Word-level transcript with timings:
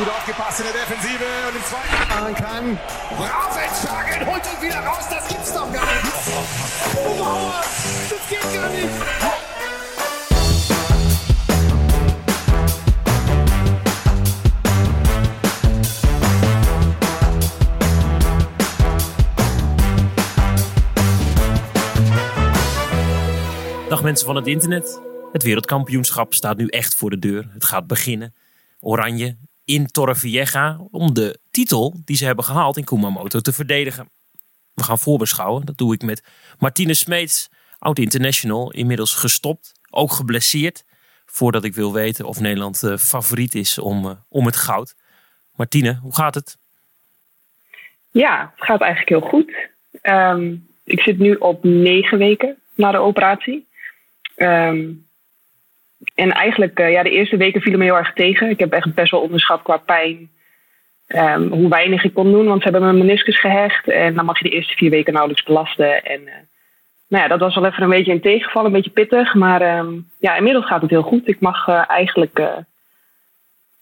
gut 0.00 0.08
aufgepasst 0.08 0.60
in 0.60 0.64
der 0.64 0.72
Defensive 0.72 1.24
und 1.48 1.56
im 1.56 1.64
zweiten 1.64 2.08
machen 2.08 2.34
kann. 2.34 2.78
Rasenschlagen, 3.18 4.26
holt 4.26 4.42
ihn 4.46 4.62
wieder 4.62 4.80
raus, 4.80 5.04
das 5.10 5.28
gibt's 5.28 5.52
doch 5.52 5.70
gar 5.72 5.84
nicht. 5.84 6.06
Oh, 6.96 7.14
Mauer, 7.22 7.60
das 8.08 8.28
geht 8.30 8.54
gar 8.54 8.68
nicht. 8.70 8.88
Dag 23.88 24.02
mensen 24.02 24.26
van 24.26 24.36
het 24.36 24.46
internet. 24.46 25.00
Het 25.32 25.42
wereldkampioenschap 25.42 26.34
staat 26.34 26.56
nu 26.56 26.66
echt 26.66 26.94
voor 26.94 27.10
de 27.10 27.18
deur. 27.18 27.48
Het 27.52 27.64
gaat 27.64 27.86
beginnen. 27.86 28.34
Oranje 28.80 29.36
in 29.70 29.86
Torrevieja 29.86 30.78
om 30.90 31.14
de 31.14 31.38
titel 31.50 32.00
die 32.04 32.16
ze 32.16 32.24
hebben 32.24 32.44
gehaald 32.44 32.76
in 32.76 32.84
Kumamoto 32.84 33.40
te 33.40 33.52
verdedigen. 33.52 34.08
We 34.74 34.82
gaan 34.82 34.98
voorbeschouwen. 34.98 35.66
Dat 35.66 35.78
doe 35.78 35.94
ik 35.94 36.02
met 36.02 36.22
Martine 36.58 36.94
Smeets, 36.94 37.48
oud-international, 37.78 38.72
inmiddels 38.72 39.14
gestopt, 39.14 39.72
ook 39.90 40.12
geblesseerd. 40.12 40.84
Voordat 41.26 41.64
ik 41.64 41.74
wil 41.74 41.92
weten 41.92 42.24
of 42.24 42.40
Nederland 42.40 42.82
uh, 42.82 42.96
favoriet 42.96 43.54
is 43.54 43.78
om, 43.78 44.04
uh, 44.04 44.10
om 44.28 44.46
het 44.46 44.56
goud. 44.56 44.94
Martine, 45.56 45.98
hoe 46.02 46.14
gaat 46.14 46.34
het? 46.34 46.58
Ja, 48.10 48.52
het 48.56 48.64
gaat 48.64 48.80
eigenlijk 48.80 49.10
heel 49.10 49.30
goed. 49.30 49.52
Um, 50.02 50.68
ik 50.84 51.00
zit 51.00 51.18
nu 51.18 51.34
op 51.34 51.64
negen 51.64 52.18
weken 52.18 52.56
na 52.74 52.90
de 52.90 52.98
operatie. 52.98 53.66
Um, 54.36 55.06
en 56.14 56.32
eigenlijk, 56.32 56.80
uh, 56.80 56.90
ja, 56.90 57.02
de 57.02 57.10
eerste 57.10 57.36
weken 57.36 57.60
vielen 57.60 57.78
me 57.78 57.84
heel 57.84 57.96
erg 57.96 58.12
tegen. 58.12 58.50
Ik 58.50 58.58
heb 58.58 58.72
echt 58.72 58.94
best 58.94 59.10
wel 59.10 59.20
onderschat 59.20 59.62
qua 59.62 59.76
pijn. 59.76 60.30
Um, 61.08 61.48
hoe 61.48 61.68
weinig 61.68 62.04
ik 62.04 62.14
kon 62.14 62.32
doen, 62.32 62.46
want 62.46 62.62
ze 62.62 62.68
hebben 62.68 62.82
mijn 62.88 63.06
meniscus 63.06 63.40
gehecht. 63.40 63.88
En 63.88 64.14
dan 64.14 64.24
mag 64.24 64.38
je 64.38 64.48
de 64.48 64.54
eerste 64.54 64.76
vier 64.76 64.90
weken 64.90 65.12
nauwelijks 65.12 65.46
belasten. 65.46 66.04
En 66.04 66.20
uh, 66.20 66.32
nou 67.08 67.22
ja, 67.22 67.28
dat 67.28 67.40
was 67.40 67.54
wel 67.54 67.64
even 67.66 67.82
een 67.82 67.88
beetje 67.88 68.12
een 68.12 68.20
tegenval, 68.20 68.64
een 68.64 68.72
beetje 68.72 68.90
pittig. 68.90 69.34
Maar 69.34 69.78
um, 69.78 70.08
ja, 70.18 70.36
inmiddels 70.36 70.66
gaat 70.66 70.80
het 70.80 70.90
heel 70.90 71.02
goed. 71.02 71.28
Ik 71.28 71.40
mag 71.40 71.68
uh, 71.68 71.84
eigenlijk, 71.86 72.42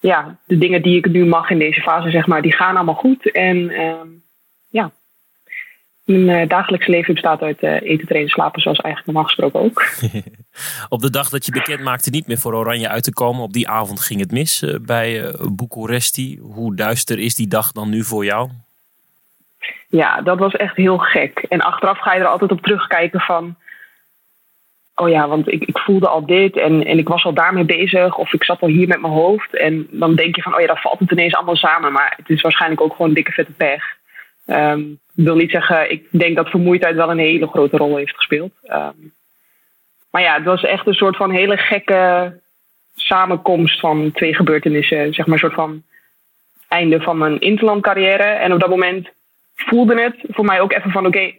ja, 0.01 0.39
de 0.47 0.59
dingen 0.59 0.83
die 0.83 0.97
ik 0.97 1.09
nu 1.09 1.25
mag 1.25 1.51
in 1.51 1.59
deze 1.59 1.81
fase, 1.81 2.11
zeg 2.11 2.27
maar, 2.27 2.43
die 2.43 2.57
gaan 2.57 2.77
allemaal 2.77 2.95
goed. 2.95 3.31
En 3.31 3.81
um, 3.81 4.23
ja, 4.71 4.91
mijn 6.09 6.43
uh, 6.43 6.49
dagelijks 6.49 6.87
leven 6.87 7.15
bestaat 7.15 7.43
uit 7.43 7.63
uh, 7.63 7.81
eten, 7.81 8.07
trainen, 8.07 8.31
slapen, 8.31 8.61
zoals 8.61 8.79
eigenlijk 8.79 9.07
normaal 9.07 9.35
gesproken 9.35 9.61
ook. 9.61 9.85
op 10.95 11.01
de 11.01 11.11
dag 11.11 11.29
dat 11.29 11.47
je 11.47 11.53
bekend 11.53 11.81
maakte 11.81 12.11
niet 12.11 12.27
meer 12.27 12.39
voor 12.39 12.55
Oranje 12.55 12.89
uit 12.89 13.05
te 13.05 13.13
komen, 13.13 13.43
op 13.43 13.53
die 13.53 13.69
avond 13.69 14.01
ging 14.01 14.21
het 14.21 14.31
mis 14.31 14.63
uh, 14.63 14.75
bij 14.81 15.35
Bucuresti. 15.53 16.39
Hoe 16.39 16.75
duister 16.77 17.19
is 17.19 17.35
die 17.35 17.49
dag 17.49 17.73
dan 17.73 17.91
nu 17.91 18.05
voor 18.05 18.25
jou? 18.25 18.51
Ja, 19.89 20.21
dat 20.21 20.39
was 20.39 20.53
echt 20.53 20.77
heel 20.77 20.99
gek. 20.99 21.45
En 21.49 21.61
achteraf 21.61 21.99
ga 21.99 22.15
je 22.15 22.21
er 22.21 22.27
altijd 22.27 22.51
op 22.51 22.63
terugkijken 22.63 23.21
van... 23.21 23.57
Oh 24.95 25.09
ja, 25.09 25.29
want 25.29 25.53
ik, 25.53 25.65
ik 25.65 25.79
voelde 25.79 26.09
al 26.09 26.27
dit 26.27 26.57
en, 26.57 26.85
en 26.85 26.99
ik 26.99 27.09
was 27.09 27.25
al 27.25 27.33
daarmee 27.33 27.65
bezig. 27.65 28.17
Of 28.17 28.33
ik 28.33 28.45
zat 28.45 28.61
al 28.61 28.69
hier 28.69 28.89
met 28.89 29.01
mijn 29.01 29.13
hoofd. 29.13 29.57
En 29.57 29.87
dan 29.91 30.15
denk 30.15 30.37
je 30.37 30.43
van, 30.43 30.55
oh 30.55 30.61
ja, 30.61 30.67
dan 30.67 30.77
valt 30.77 30.99
het 30.99 31.11
ineens 31.11 31.35
allemaal 31.35 31.57
samen. 31.57 31.93
Maar 31.93 32.15
het 32.17 32.29
is 32.29 32.41
waarschijnlijk 32.41 32.81
ook 32.81 32.97
gewoon 32.97 33.13
dikke 33.13 33.33
vette 33.33 33.53
pech. 33.53 33.98
Um, 34.51 34.99
ik 35.17 35.25
wil 35.25 35.37
niet 35.37 35.51
zeggen, 35.51 35.91
ik 35.91 36.07
denk 36.11 36.37
dat 36.37 36.49
vermoeidheid 36.49 36.95
wel 36.95 37.11
een 37.11 37.19
hele 37.19 37.47
grote 37.47 37.77
rol 37.77 37.97
heeft 37.97 38.17
gespeeld. 38.17 38.53
Um, 38.71 39.13
maar 40.11 40.23
ja, 40.23 40.35
het 40.35 40.45
was 40.45 40.63
echt 40.63 40.87
een 40.87 40.95
soort 40.95 41.17
van 41.17 41.31
hele 41.31 41.57
gekke 41.57 42.33
samenkomst 42.95 43.81
van 43.81 44.13
twee 44.13 44.35
gebeurtenissen. 44.35 45.15
Zeg 45.15 45.27
maar 45.27 45.35
een 45.35 45.41
soort 45.41 45.55
van 45.55 45.83
einde 46.69 47.01
van 47.01 47.19
mijn 47.19 47.41
interlandcarrière. 47.41 48.23
En 48.23 48.53
op 48.53 48.61
dat 48.61 48.69
moment 48.69 49.09
voelde 49.55 50.01
het 50.01 50.17
voor 50.29 50.45
mij 50.45 50.61
ook 50.61 50.73
even 50.73 50.91
van 50.91 51.07
oké, 51.07 51.33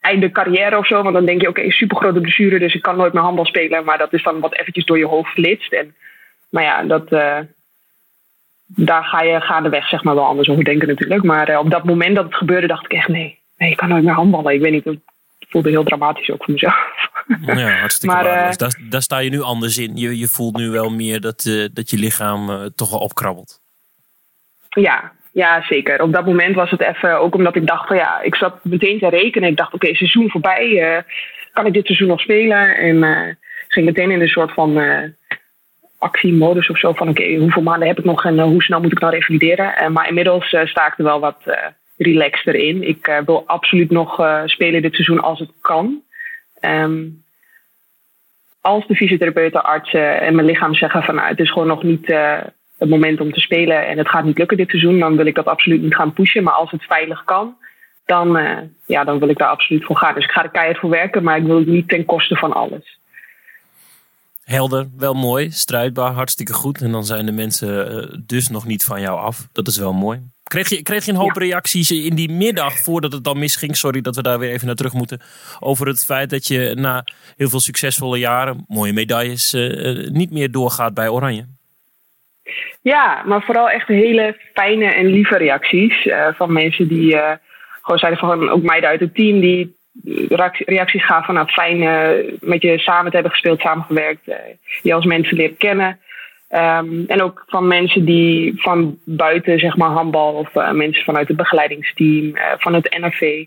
einde 0.00 0.30
carrière 0.30 0.78
of 0.78 0.86
zo. 0.86 1.02
Want 1.02 1.14
dan 1.14 1.24
denk 1.24 1.40
je 1.40 1.48
oké, 1.48 1.58
okay, 1.58 1.70
super 1.70 1.96
grote 1.96 2.20
blessure, 2.20 2.58
dus 2.58 2.74
ik 2.74 2.82
kan 2.82 2.96
nooit 2.96 3.12
meer 3.12 3.22
handbal 3.22 3.46
spelen. 3.46 3.84
Maar 3.84 3.98
dat 3.98 4.12
is 4.12 4.22
dan 4.22 4.40
wat 4.40 4.54
eventjes 4.58 4.84
door 4.84 4.98
je 4.98 5.06
hoofd 5.06 5.32
flitst. 5.32 5.72
En, 5.72 5.94
maar 6.48 6.62
ja, 6.62 6.82
dat, 6.82 7.12
uh, 7.12 7.38
daar 8.66 9.04
ga 9.04 9.22
je 9.22 9.40
gaandeweg 9.40 9.88
zeg 9.88 10.02
maar 10.02 10.14
wel 10.14 10.24
anders 10.24 10.48
over 10.48 10.64
denken 10.64 10.88
natuurlijk. 10.88 11.22
Maar 11.22 11.50
uh, 11.50 11.58
op 11.58 11.70
dat 11.70 11.84
moment 11.84 12.14
dat 12.14 12.24
het 12.24 12.34
gebeurde 12.34 12.66
dacht 12.66 12.84
ik 12.84 12.92
echt 12.92 13.08
nee, 13.08 13.38
nee, 13.56 13.70
ik 13.70 13.76
kan 13.76 13.88
nooit 13.88 14.04
meer 14.04 14.14
handballen. 14.14 14.54
Ik 14.54 14.60
weet 14.60 14.72
niet, 14.72 14.84
het 14.84 14.98
voelde 15.38 15.70
heel 15.70 15.84
dramatisch 15.84 16.30
ook 16.30 16.44
voor 16.44 16.52
mezelf. 16.52 16.92
Ja, 17.40 17.78
hartstikke 17.80 18.14
maar, 18.14 18.24
uh, 18.24 18.52
daar, 18.52 18.80
daar, 18.88 19.02
sta 19.02 19.18
je 19.18 19.30
nu 19.30 19.40
anders 19.40 19.78
in. 19.78 19.96
Je, 19.96 20.18
je 20.18 20.28
voelt 20.28 20.56
nu 20.56 20.70
wel 20.70 20.90
meer 20.90 21.20
dat, 21.20 21.44
uh, 21.44 21.68
dat 21.72 21.90
je 21.90 21.98
lichaam 21.98 22.70
toch 22.74 22.90
wel 22.90 23.00
opkrabbelt. 23.00 23.60
Ja, 24.68 25.12
ja, 25.32 25.62
zeker. 25.62 26.02
Op 26.02 26.12
dat 26.12 26.26
moment 26.26 26.54
was 26.54 26.70
het 26.70 26.80
even, 26.80 27.20
ook 27.20 27.34
omdat 27.34 27.56
ik 27.56 27.66
dacht 27.66 27.86
van 27.86 27.96
ja, 27.96 28.20
ik 28.20 28.34
zat 28.34 28.64
meteen 28.64 28.98
te 28.98 29.08
rekenen. 29.08 29.48
Ik 29.48 29.56
dacht 29.56 29.74
oké, 29.74 29.84
okay, 29.84 29.96
seizoen 29.96 30.30
voorbij. 30.30 31.04
kan 31.52 31.66
ik 31.66 31.72
dit 31.72 31.86
seizoen 31.86 32.08
nog 32.08 32.20
spelen? 32.20 32.76
En 32.76 33.38
ging 33.68 33.86
meteen 33.86 34.10
in 34.10 34.20
een 34.20 34.28
soort 34.28 34.52
van 34.52 34.72
actiemodus 36.04 36.68
of 36.68 36.78
zo. 36.78 36.92
Van 36.92 37.08
oké, 37.08 37.36
hoeveel 37.36 37.62
maanden 37.62 37.88
heb 37.88 37.98
ik 37.98 38.04
nog 38.04 38.24
en 38.24 38.36
uh, 38.36 38.42
hoe 38.42 38.62
snel 38.62 38.80
moet 38.80 38.92
ik 38.92 39.00
nou 39.00 39.12
revalideren? 39.12 39.74
Uh, 39.80 39.88
maar 39.88 40.08
inmiddels 40.08 40.52
uh, 40.52 40.66
sta 40.66 40.86
ik 40.86 40.98
er 40.98 41.04
wel 41.04 41.20
wat 41.20 41.42
relaxter 41.96 42.54
in. 42.54 42.88
Ik 42.88 43.22
wil 43.26 43.42
absoluut 43.46 43.90
nog 43.90 44.20
spelen 44.44 44.82
dit 44.82 44.94
seizoen 44.94 45.20
als 45.20 45.38
het 45.38 45.50
kan. 45.60 46.02
Um, 46.60 47.22
als 48.60 48.86
de 48.86 48.94
fysiotherapeuten, 48.94 49.64
artsen 49.64 50.20
en 50.20 50.34
mijn 50.34 50.46
lichaam 50.46 50.74
zeggen 50.74 51.02
van 51.02 51.14
nou, 51.14 51.28
het 51.28 51.38
is 51.38 51.52
gewoon 51.52 51.68
nog 51.68 51.82
niet 51.82 52.06
het 52.78 52.88
moment 52.88 53.20
om 53.20 53.32
te 53.32 53.40
spelen 53.40 53.86
en 53.86 53.98
het 53.98 54.08
gaat 54.08 54.24
niet 54.24 54.38
lukken 54.38 54.56
dit 54.56 54.70
seizoen, 54.70 54.98
dan 54.98 55.16
wil 55.16 55.26
ik 55.26 55.34
dat 55.34 55.46
absoluut 55.46 55.82
niet 55.82 55.94
gaan 55.94 56.12
pushen. 56.12 56.42
Maar 56.42 56.54
als 56.54 56.70
het 56.70 56.84
veilig 56.84 57.24
kan, 57.24 57.56
dan, 58.06 58.38
ja, 58.86 59.04
dan 59.04 59.18
wil 59.18 59.28
ik 59.28 59.38
daar 59.38 59.48
absoluut 59.48 59.84
voor 59.84 59.96
gaan. 59.96 60.14
Dus 60.14 60.24
ik 60.24 60.30
ga 60.30 60.42
er 60.42 60.50
keihard 60.50 60.78
voor 60.78 60.90
werken, 60.90 61.22
maar 61.22 61.36
ik 61.36 61.44
wil 61.44 61.58
het 61.58 61.66
niet 61.66 61.88
ten 61.88 62.04
koste 62.04 62.36
van 62.36 62.52
alles 62.52 62.98
helder, 64.44 64.86
wel 64.96 65.14
mooi, 65.14 65.50
strijdbaar, 65.50 66.12
hartstikke 66.12 66.52
goed. 66.52 66.80
En 66.80 66.92
dan 66.92 67.04
zijn 67.04 67.26
de 67.26 67.32
mensen 67.32 67.94
uh, 67.94 68.18
dus 68.26 68.48
nog 68.48 68.66
niet 68.66 68.84
van 68.84 69.00
jou 69.00 69.18
af. 69.18 69.48
Dat 69.52 69.66
is 69.66 69.78
wel 69.78 69.92
mooi. 69.92 70.20
Kreeg 70.42 70.68
je, 70.68 70.82
kreeg 70.82 71.04
je 71.04 71.10
een 71.10 71.18
hoop 71.18 71.34
ja. 71.34 71.40
reacties 71.40 71.90
in 71.90 72.14
die 72.14 72.30
middag 72.30 72.78
voordat 72.78 73.12
het 73.12 73.24
dan 73.24 73.38
misging? 73.38 73.76
Sorry 73.76 74.00
dat 74.00 74.16
we 74.16 74.22
daar 74.22 74.38
weer 74.38 74.50
even 74.50 74.66
naar 74.66 74.74
terug 74.74 74.92
moeten. 74.92 75.20
Over 75.60 75.86
het 75.86 76.04
feit 76.04 76.30
dat 76.30 76.46
je 76.46 76.74
na 76.74 77.04
heel 77.36 77.48
veel 77.48 77.60
succesvolle 77.60 78.18
jaren, 78.18 78.64
mooie 78.68 78.92
medailles, 78.92 79.54
uh, 79.54 80.08
niet 80.10 80.30
meer 80.30 80.50
doorgaat 80.50 80.94
bij 80.94 81.08
Oranje. 81.08 81.44
Ja, 82.82 83.22
maar 83.26 83.42
vooral 83.42 83.70
echt 83.70 83.88
hele 83.88 84.36
fijne 84.54 84.84
en 84.84 85.06
lieve 85.06 85.36
reacties 85.36 86.04
uh, 86.04 86.28
van 86.34 86.52
mensen 86.52 86.88
die 86.88 87.16
gewoon 87.82 87.98
zeiden 87.98 88.20
van 88.20 88.48
ook 88.48 88.62
meiden 88.62 88.88
uit 88.88 89.00
het 89.00 89.14
team 89.14 89.40
die 89.40 89.76
reacties 90.64 91.04
gaven 91.04 91.24
van 91.24 91.34
nou, 91.34 91.48
fijn 91.48 91.82
uh, 91.82 92.38
met 92.40 92.62
je 92.62 92.78
samen 92.78 93.06
te 93.06 93.14
hebben 93.14 93.32
gespeeld, 93.32 93.60
samengewerkt, 93.60 94.28
uh, 94.28 94.34
je 94.82 94.94
als 94.94 95.04
mensen 95.04 95.36
leren 95.36 95.56
kennen. 95.56 95.98
Um, 96.50 97.04
en 97.06 97.22
ook 97.22 97.44
van 97.46 97.66
mensen 97.66 98.04
die 98.04 98.62
van 98.62 98.98
buiten, 99.04 99.58
zeg 99.58 99.76
maar, 99.76 99.90
handbal 99.90 100.34
of 100.34 100.54
uh, 100.54 100.70
mensen 100.70 101.04
vanuit 101.04 101.28
het 101.28 101.36
begeleidingsteam, 101.36 102.36
van 102.58 102.74
het 102.74 102.98
NRV. 102.98 103.44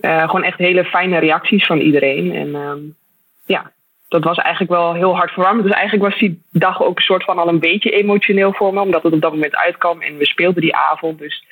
gewoon 0.00 0.42
echt 0.42 0.58
hele 0.58 0.84
fijne 0.84 1.18
reacties 1.18 1.66
van 1.66 1.78
iedereen. 1.78 2.32
En 2.34 2.54
um, 2.54 2.96
ja, 3.44 3.72
dat 4.08 4.24
was 4.24 4.36
eigenlijk 4.36 4.72
wel 4.72 4.94
heel 4.94 5.16
hard 5.16 5.30
verwarmend. 5.30 5.66
Dus 5.66 5.76
eigenlijk 5.76 6.10
was 6.10 6.20
die 6.20 6.42
dag 6.50 6.82
ook 6.82 6.96
een 6.96 7.02
soort 7.02 7.24
van 7.24 7.38
al 7.38 7.48
een 7.48 7.60
beetje 7.60 7.90
emotioneel 7.90 8.52
voor 8.52 8.74
me, 8.74 8.80
omdat 8.80 9.02
het 9.02 9.12
op 9.12 9.20
dat 9.20 9.32
moment 9.32 9.56
uitkwam 9.56 10.02
en 10.02 10.16
we 10.16 10.26
speelden 10.26 10.62
die 10.62 10.76
avond. 10.76 11.18
Dus 11.18 11.44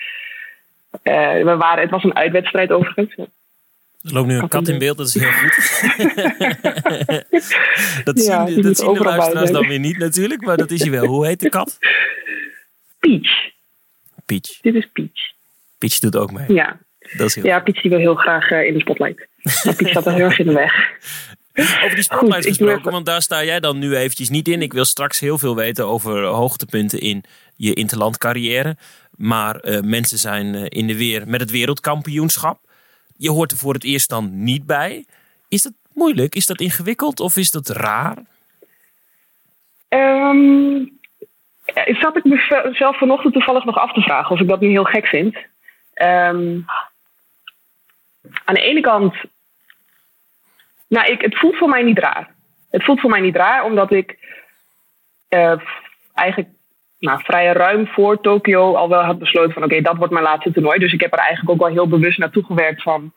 we 1.02 1.54
waren, 1.58 1.82
het 1.82 1.90
was 1.90 2.04
een 2.04 2.16
uitwedstrijd 2.16 2.72
overigens. 2.72 3.28
Er 4.02 4.12
loopt 4.12 4.26
nu 4.26 4.38
een 4.38 4.48
kat 4.48 4.68
in 4.68 4.78
beeld, 4.78 4.96
dat 4.96 5.06
is 5.06 5.14
heel 5.14 5.32
goed. 5.32 5.56
dat 8.04 8.20
zien, 8.20 8.30
ja, 8.30 8.44
de, 8.44 8.60
dat 8.60 8.76
zien 8.76 8.92
de 8.92 9.04
luisteraars 9.04 9.50
dan 9.50 9.68
weer 9.68 9.78
niet 9.78 9.98
natuurlijk, 9.98 10.44
maar 10.44 10.56
dat 10.56 10.70
is 10.70 10.80
hij 10.80 10.90
wel. 10.90 11.06
Hoe 11.06 11.26
heet 11.26 11.40
de 11.40 11.48
kat? 11.48 11.78
Peach. 12.98 13.50
Peach. 14.24 14.60
Dit 14.60 14.74
is 14.74 14.88
Peach. 14.92 15.32
Peach 15.78 15.98
doet 15.98 16.16
ook 16.16 16.32
mee. 16.32 16.52
Ja, 16.52 16.78
dat 17.16 17.26
is 17.26 17.34
heel 17.34 17.44
ja 17.44 17.60
Peach 17.60 17.82
die 17.82 17.90
wil 17.90 18.00
heel 18.00 18.14
graag 18.14 18.50
uh, 18.50 18.66
in 18.66 18.72
de 18.72 18.80
spotlight. 18.80 19.26
Maar 19.64 19.74
Peach 19.74 19.92
zat 19.92 20.06
er 20.06 20.12
heel 20.12 20.24
erg 20.24 20.38
in 20.38 20.46
de 20.46 20.52
weg. 20.52 20.72
Over 21.82 21.94
die 21.94 22.02
spotlight 22.02 22.46
gesproken, 22.46 22.92
want 22.92 23.06
daar 23.06 23.22
sta 23.22 23.44
jij 23.44 23.60
dan 23.60 23.78
nu 23.78 23.96
eventjes 23.96 24.28
niet 24.28 24.48
in. 24.48 24.62
Ik 24.62 24.72
wil 24.72 24.84
straks 24.84 25.20
heel 25.20 25.38
veel 25.38 25.56
weten 25.56 25.86
over 25.86 26.24
hoogtepunten 26.24 27.00
in 27.00 27.24
je 27.56 27.74
interlandcarrière. 27.74 28.76
Maar 29.10 29.64
uh, 29.64 29.80
mensen 29.80 30.18
zijn 30.18 30.54
uh, 30.54 30.64
in 30.68 30.86
de 30.86 30.96
weer 30.96 31.28
met 31.28 31.40
het 31.40 31.50
wereldkampioenschap 31.50 32.67
je 33.18 33.30
hoort 33.30 33.50
er 33.50 33.56
voor 33.56 33.74
het 33.74 33.84
eerst 33.84 34.08
dan 34.08 34.42
niet 34.44 34.66
bij. 34.66 35.04
Is 35.48 35.62
dat 35.62 35.72
moeilijk? 35.92 36.34
Is 36.34 36.46
dat 36.46 36.60
ingewikkeld 36.60 37.20
of 37.20 37.36
is 37.36 37.50
dat 37.50 37.68
raar? 37.68 38.16
Um, 39.88 40.98
zat 42.00 42.16
ik 42.16 42.24
mezelf 42.24 42.98
vanochtend 42.98 43.32
toevallig 43.32 43.64
nog 43.64 43.76
af 43.76 43.92
te 43.92 44.00
vragen 44.00 44.30
of 44.30 44.40
ik 44.40 44.48
dat 44.48 44.60
niet 44.60 44.70
heel 44.70 44.84
gek 44.84 45.06
vind. 45.06 45.36
Um, 45.94 46.64
aan 48.44 48.54
de 48.54 48.60
ene 48.60 48.80
kant, 48.80 49.14
nou, 50.88 51.12
ik, 51.12 51.20
het 51.20 51.38
voelt 51.38 51.56
voor 51.56 51.68
mij 51.68 51.82
niet 51.82 51.98
raar. 51.98 52.34
Het 52.70 52.84
voelt 52.84 53.00
voor 53.00 53.10
mij 53.10 53.20
niet 53.20 53.36
raar, 53.36 53.64
omdat 53.64 53.90
ik 53.90 54.18
uh, 55.28 55.60
eigenlijk 56.14 56.48
nou, 56.98 57.20
vrij 57.22 57.52
ruim 57.52 57.86
voor 57.86 58.20
Tokio 58.20 58.74
al 58.74 58.88
wel 58.88 59.02
had 59.02 59.18
besloten 59.18 59.52
van 59.52 59.64
oké, 59.64 59.80
dat 59.80 59.96
wordt 59.96 60.12
mijn 60.12 60.24
laatste 60.24 60.52
toernooi. 60.52 60.78
Dus 60.78 60.92
ik 60.92 61.00
heb 61.00 61.12
er 61.12 61.18
eigenlijk 61.18 61.50
ook 61.50 61.66
wel 61.66 61.74
heel 61.74 61.88
bewust 61.88 62.18
naartoe 62.18 62.44
gewerkt 62.44 62.82
van 62.82 63.12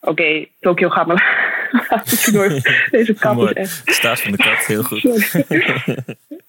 oké, 0.00 0.10
okay, 0.10 0.52
Tokio 0.60 0.88
gaat 0.88 1.06
mijn 1.06 1.22
laatste 1.88 2.30
toernooi. 2.30 2.60
Deze 2.90 3.14
kat 3.14 3.38
is 3.38 3.52
echt... 3.52 3.82
Staat 3.84 4.20
van 4.20 4.32
de 4.32 4.36
kat, 4.36 4.66
heel 4.66 4.82
goed. 4.82 5.02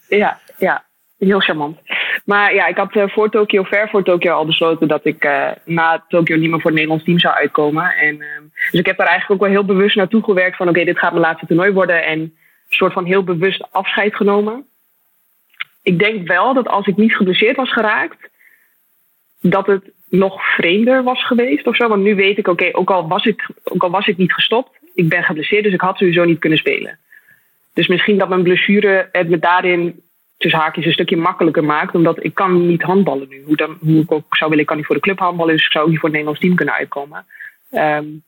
ja, 0.21 0.39
ja, 0.57 0.85
heel 1.17 1.39
charmant. 1.39 1.79
Maar 2.25 2.53
ja, 2.53 2.67
ik 2.67 2.77
had 2.77 2.95
uh, 2.95 3.07
voor 3.07 3.29
Tokio, 3.29 3.63
ver 3.63 3.89
voor 3.89 4.03
Tokio 4.03 4.33
al 4.33 4.45
besloten 4.45 4.87
dat 4.87 5.05
ik 5.05 5.25
uh, 5.25 5.49
na 5.65 6.05
Tokio 6.07 6.35
niet 6.35 6.49
meer 6.49 6.61
voor 6.61 6.71
het 6.71 6.79
Nederlands 6.79 7.03
team 7.03 7.19
zou 7.19 7.35
uitkomen. 7.35 7.95
En, 7.95 8.15
uh, 8.15 8.27
dus 8.71 8.79
ik 8.79 8.85
heb 8.85 8.97
daar 8.97 9.07
eigenlijk 9.07 9.41
ook 9.41 9.47
wel 9.47 9.57
heel 9.57 9.75
bewust 9.75 9.95
naartoe 9.95 10.23
gewerkt 10.23 10.55
van 10.55 10.67
oké, 10.67 10.79
okay, 10.79 10.93
dit 10.93 10.99
gaat 10.99 11.11
mijn 11.11 11.23
laatste 11.23 11.45
toernooi 11.45 11.71
worden. 11.71 12.05
En 12.05 12.19
een 12.19 12.33
soort 12.69 12.93
van 12.93 13.05
heel 13.05 13.23
bewust 13.23 13.67
afscheid 13.71 14.15
genomen 14.15 14.65
ik 15.87 15.99
denk 15.99 16.27
wel 16.27 16.53
dat 16.53 16.67
als 16.67 16.87
ik 16.87 16.97
niet 16.97 17.15
geblesseerd 17.15 17.55
was 17.55 17.71
geraakt, 17.71 18.29
dat 19.41 19.67
het 19.67 19.91
nog 20.09 20.55
vreemder 20.55 21.03
was 21.03 21.25
geweest 21.25 21.67
of 21.67 21.75
zo. 21.75 21.87
Want 21.87 22.03
nu 22.03 22.15
weet 22.15 22.37
ik, 22.37 22.47
oké, 22.47 22.69
ook, 22.71 22.91
al 22.91 23.07
was 23.07 23.25
ik, 23.25 23.47
ook 23.63 23.83
al 23.83 23.89
was 23.89 24.07
ik 24.07 24.17
niet 24.17 24.33
gestopt, 24.33 24.69
ik 24.95 25.09
ben 25.09 25.23
geblesseerd, 25.23 25.63
dus 25.63 25.73
ik 25.73 25.81
had 25.81 25.97
sowieso 25.97 26.23
niet 26.23 26.39
kunnen 26.39 26.57
spelen. 26.57 26.97
Dus 27.73 27.87
misschien 27.87 28.17
dat 28.17 28.29
mijn 28.29 28.43
blessure 28.43 29.09
het 29.11 29.29
me 29.29 29.39
daarin 29.39 30.01
tussen 30.37 30.59
haakjes 30.59 30.85
een 30.85 30.91
stukje 30.91 31.17
makkelijker 31.17 31.63
maakt. 31.63 31.95
Omdat 31.95 32.23
ik 32.23 32.33
kan 32.33 32.67
niet 32.67 32.81
handballen 32.81 33.29
nu. 33.29 33.43
Hoe, 33.45 33.55
dan, 33.55 33.77
hoe 33.79 34.01
ik 34.01 34.11
ook 34.11 34.35
zou 34.35 34.49
willen, 34.49 34.63
ik 34.63 34.69
kan 34.69 34.77
niet 34.77 34.85
voor 34.85 34.95
de 34.95 35.01
club 35.01 35.19
handballen. 35.19 35.55
Dus 35.55 35.65
ik 35.65 35.71
zou 35.71 35.89
niet 35.89 35.99
voor 35.99 36.09
het 36.09 36.17
Nederlands 36.17 36.41
team 36.41 36.55
kunnen 36.55 36.75
uitkomen. 36.75 37.25
Um, 37.71 38.23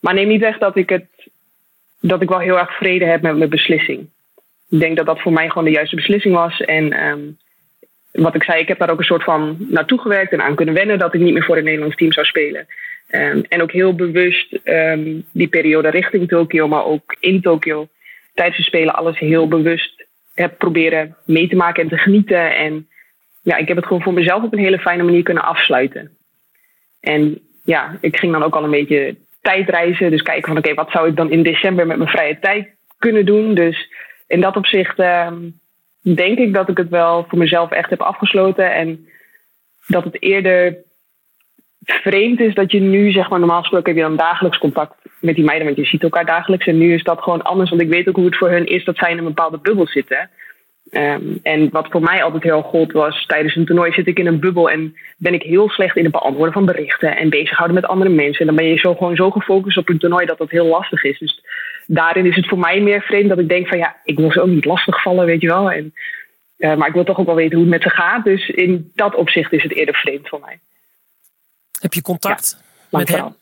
maar 0.00 0.14
neem 0.14 0.28
niet 0.28 0.40
weg 0.40 0.58
dat 0.58 0.76
ik, 0.76 0.88
het, 0.88 1.06
dat 2.00 2.22
ik 2.22 2.28
wel 2.28 2.38
heel 2.38 2.58
erg 2.58 2.76
vrede 2.76 3.04
heb 3.04 3.22
met 3.22 3.36
mijn 3.36 3.50
beslissing 3.50 4.08
ik 4.68 4.80
denk 4.80 4.96
dat 4.96 5.06
dat 5.06 5.20
voor 5.20 5.32
mij 5.32 5.48
gewoon 5.48 5.64
de 5.64 5.70
juiste 5.70 5.96
beslissing 5.96 6.34
was. 6.34 6.60
En 6.60 7.06
um, 7.06 7.38
wat 8.12 8.34
ik 8.34 8.42
zei, 8.42 8.60
ik 8.60 8.68
heb 8.68 8.78
daar 8.78 8.90
ook 8.90 8.98
een 8.98 9.04
soort 9.04 9.24
van 9.24 9.56
naartoe 9.58 10.00
gewerkt 10.00 10.32
en 10.32 10.42
aan 10.42 10.54
kunnen 10.54 10.74
wennen 10.74 10.98
dat 10.98 11.14
ik 11.14 11.20
niet 11.20 11.32
meer 11.32 11.44
voor 11.44 11.56
het 11.56 11.64
Nederlands 11.64 11.96
team 11.96 12.12
zou 12.12 12.26
spelen. 12.26 12.66
Um, 13.10 13.44
en 13.48 13.62
ook 13.62 13.72
heel 13.72 13.94
bewust 13.94 14.58
um, 14.64 15.24
die 15.32 15.48
periode 15.48 15.88
richting 15.88 16.28
Tokio, 16.28 16.68
maar 16.68 16.84
ook 16.84 17.16
in 17.20 17.40
Tokio 17.40 17.88
tijdens 18.34 18.56
de 18.56 18.62
Spelen 18.62 18.94
alles 18.94 19.18
heel 19.18 19.48
bewust 19.48 20.06
heb 20.34 20.58
proberen 20.58 21.16
mee 21.24 21.48
te 21.48 21.56
maken 21.56 21.82
en 21.82 21.88
te 21.88 21.96
genieten. 21.98 22.56
En 22.56 22.88
ja, 23.42 23.56
ik 23.56 23.68
heb 23.68 23.76
het 23.76 23.86
gewoon 23.86 24.02
voor 24.02 24.12
mezelf 24.12 24.42
op 24.42 24.52
een 24.52 24.58
hele 24.58 24.78
fijne 24.78 25.02
manier 25.02 25.22
kunnen 25.22 25.44
afsluiten. 25.44 26.10
En 27.00 27.40
ja, 27.64 27.98
ik 28.00 28.18
ging 28.18 28.32
dan 28.32 28.42
ook 28.42 28.54
al 28.54 28.64
een 28.64 28.70
beetje 28.70 29.16
tijdreizen. 29.40 30.10
Dus 30.10 30.22
kijken 30.22 30.48
van 30.48 30.58
oké, 30.58 30.74
wat 30.74 30.90
zou 30.90 31.08
ik 31.08 31.16
dan 31.16 31.30
in 31.30 31.42
december 31.42 31.86
met 31.86 31.96
mijn 31.96 32.10
vrije 32.10 32.38
tijd 32.38 32.68
kunnen 32.98 33.26
doen? 33.26 33.54
Dus 33.54 33.92
in 34.28 34.40
dat 34.40 34.56
opzicht 34.56 34.98
uh, 34.98 35.32
denk 36.02 36.38
ik 36.38 36.54
dat 36.54 36.68
ik 36.68 36.76
het 36.76 36.88
wel 36.88 37.24
voor 37.28 37.38
mezelf 37.38 37.70
echt 37.70 37.90
heb 37.90 38.00
afgesloten. 38.00 38.74
En 38.74 39.08
dat 39.86 40.04
het 40.04 40.22
eerder 40.22 40.76
vreemd 41.84 42.40
is 42.40 42.54
dat 42.54 42.72
je 42.72 42.80
nu, 42.80 43.10
zeg 43.10 43.28
maar, 43.28 43.38
normaal 43.38 43.60
gesproken 43.60 43.86
heb 43.86 43.96
je 43.96 44.08
dan 44.08 44.16
dagelijks 44.16 44.58
contact 44.58 44.94
met 45.20 45.34
die 45.34 45.44
meiden, 45.44 45.66
want 45.66 45.78
je 45.78 45.84
ziet 45.84 46.02
elkaar 46.02 46.26
dagelijks. 46.26 46.66
En 46.66 46.78
nu 46.78 46.94
is 46.94 47.02
dat 47.02 47.22
gewoon 47.22 47.42
anders, 47.42 47.70
want 47.70 47.82
ik 47.82 47.88
weet 47.88 48.08
ook 48.08 48.16
hoe 48.16 48.24
het 48.24 48.36
voor 48.36 48.50
hun 48.50 48.66
is 48.66 48.84
dat 48.84 48.96
zij 48.96 49.10
in 49.10 49.18
een 49.18 49.24
bepaalde 49.24 49.58
bubbel 49.58 49.86
zitten. 49.86 50.30
Um, 50.90 51.38
en 51.42 51.70
wat 51.70 51.86
voor 51.90 52.00
mij 52.00 52.22
altijd 52.22 52.42
heel 52.42 52.62
gold 52.62 52.92
was, 52.92 53.26
tijdens 53.26 53.56
een 53.56 53.64
toernooi 53.64 53.92
zit 53.92 54.06
ik 54.06 54.18
in 54.18 54.26
een 54.26 54.40
bubbel 54.40 54.70
en 54.70 54.96
ben 55.16 55.34
ik 55.34 55.42
heel 55.42 55.68
slecht 55.68 55.96
in 55.96 56.02
het 56.02 56.12
beantwoorden 56.12 56.52
van 56.52 56.64
berichten 56.64 57.16
en 57.16 57.30
bezighouden 57.30 57.74
met 57.74 57.86
andere 57.86 58.10
mensen. 58.10 58.40
En 58.40 58.46
dan 58.46 58.56
ben 58.56 58.64
je 58.64 58.78
zo 58.78 58.94
gewoon 58.94 59.16
zo 59.16 59.30
gefocust 59.30 59.78
op 59.78 59.88
een 59.88 59.98
toernooi 59.98 60.26
dat 60.26 60.38
dat 60.38 60.50
heel 60.50 60.66
lastig 60.66 61.04
is. 61.04 61.18
Dus 61.18 61.40
daarin 61.90 62.26
is 62.26 62.36
het 62.36 62.48
voor 62.48 62.58
mij 62.58 62.80
meer 62.80 63.02
vreemd 63.02 63.28
dat 63.28 63.38
ik 63.38 63.48
denk 63.48 63.68
van 63.68 63.78
ja, 63.78 63.96
ik 64.04 64.16
wil 64.18 64.32
ze 64.32 64.40
ook 64.40 64.48
niet 64.48 64.64
lastigvallen, 64.64 65.26
weet 65.26 65.40
je 65.40 65.48
wel. 65.48 65.70
En, 65.70 65.94
uh, 66.58 66.74
maar 66.76 66.88
ik 66.88 66.94
wil 66.94 67.04
toch 67.04 67.18
ook 67.18 67.26
wel 67.26 67.34
weten 67.34 67.58
hoe 67.58 67.66
het 67.66 67.74
met 67.74 67.82
ze 67.82 67.90
gaat. 67.90 68.24
Dus 68.24 68.48
in 68.48 68.90
dat 68.94 69.14
opzicht 69.14 69.52
is 69.52 69.62
het 69.62 69.72
eerder 69.72 69.94
vreemd 69.94 70.28
voor 70.28 70.40
mij. 70.40 70.58
Heb 71.80 71.92
je 71.92 72.02
contact 72.02 72.56
ja, 72.90 72.98
met 72.98 73.08
hem? 73.08 73.36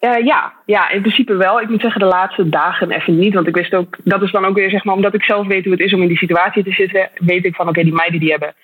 Uh, 0.00 0.24
ja, 0.24 0.52
ja, 0.66 0.90
in 0.90 1.00
principe 1.00 1.34
wel. 1.34 1.60
Ik 1.60 1.68
moet 1.68 1.80
zeggen, 1.80 2.00
de 2.00 2.06
laatste 2.06 2.48
dagen 2.48 2.90
even 2.90 3.18
niet. 3.18 3.34
Want 3.34 3.46
ik 3.46 3.54
wist 3.54 3.74
ook, 3.74 3.96
dat 4.04 4.22
is 4.22 4.30
dan 4.30 4.44
ook 4.44 4.54
weer 4.54 4.70
zeg 4.70 4.84
maar, 4.84 4.94
omdat 4.94 5.14
ik 5.14 5.22
zelf 5.22 5.46
weet 5.46 5.64
hoe 5.64 5.72
het 5.72 5.82
is 5.82 5.92
om 5.92 6.02
in 6.02 6.08
die 6.08 6.16
situatie 6.16 6.64
te 6.64 6.72
zitten, 6.72 7.10
weet 7.14 7.44
ik 7.44 7.54
van 7.54 7.68
oké, 7.68 7.78
okay, 7.78 7.90
die 7.90 7.98
meiden 7.98 8.20
die 8.20 8.30
hebben 8.30 8.54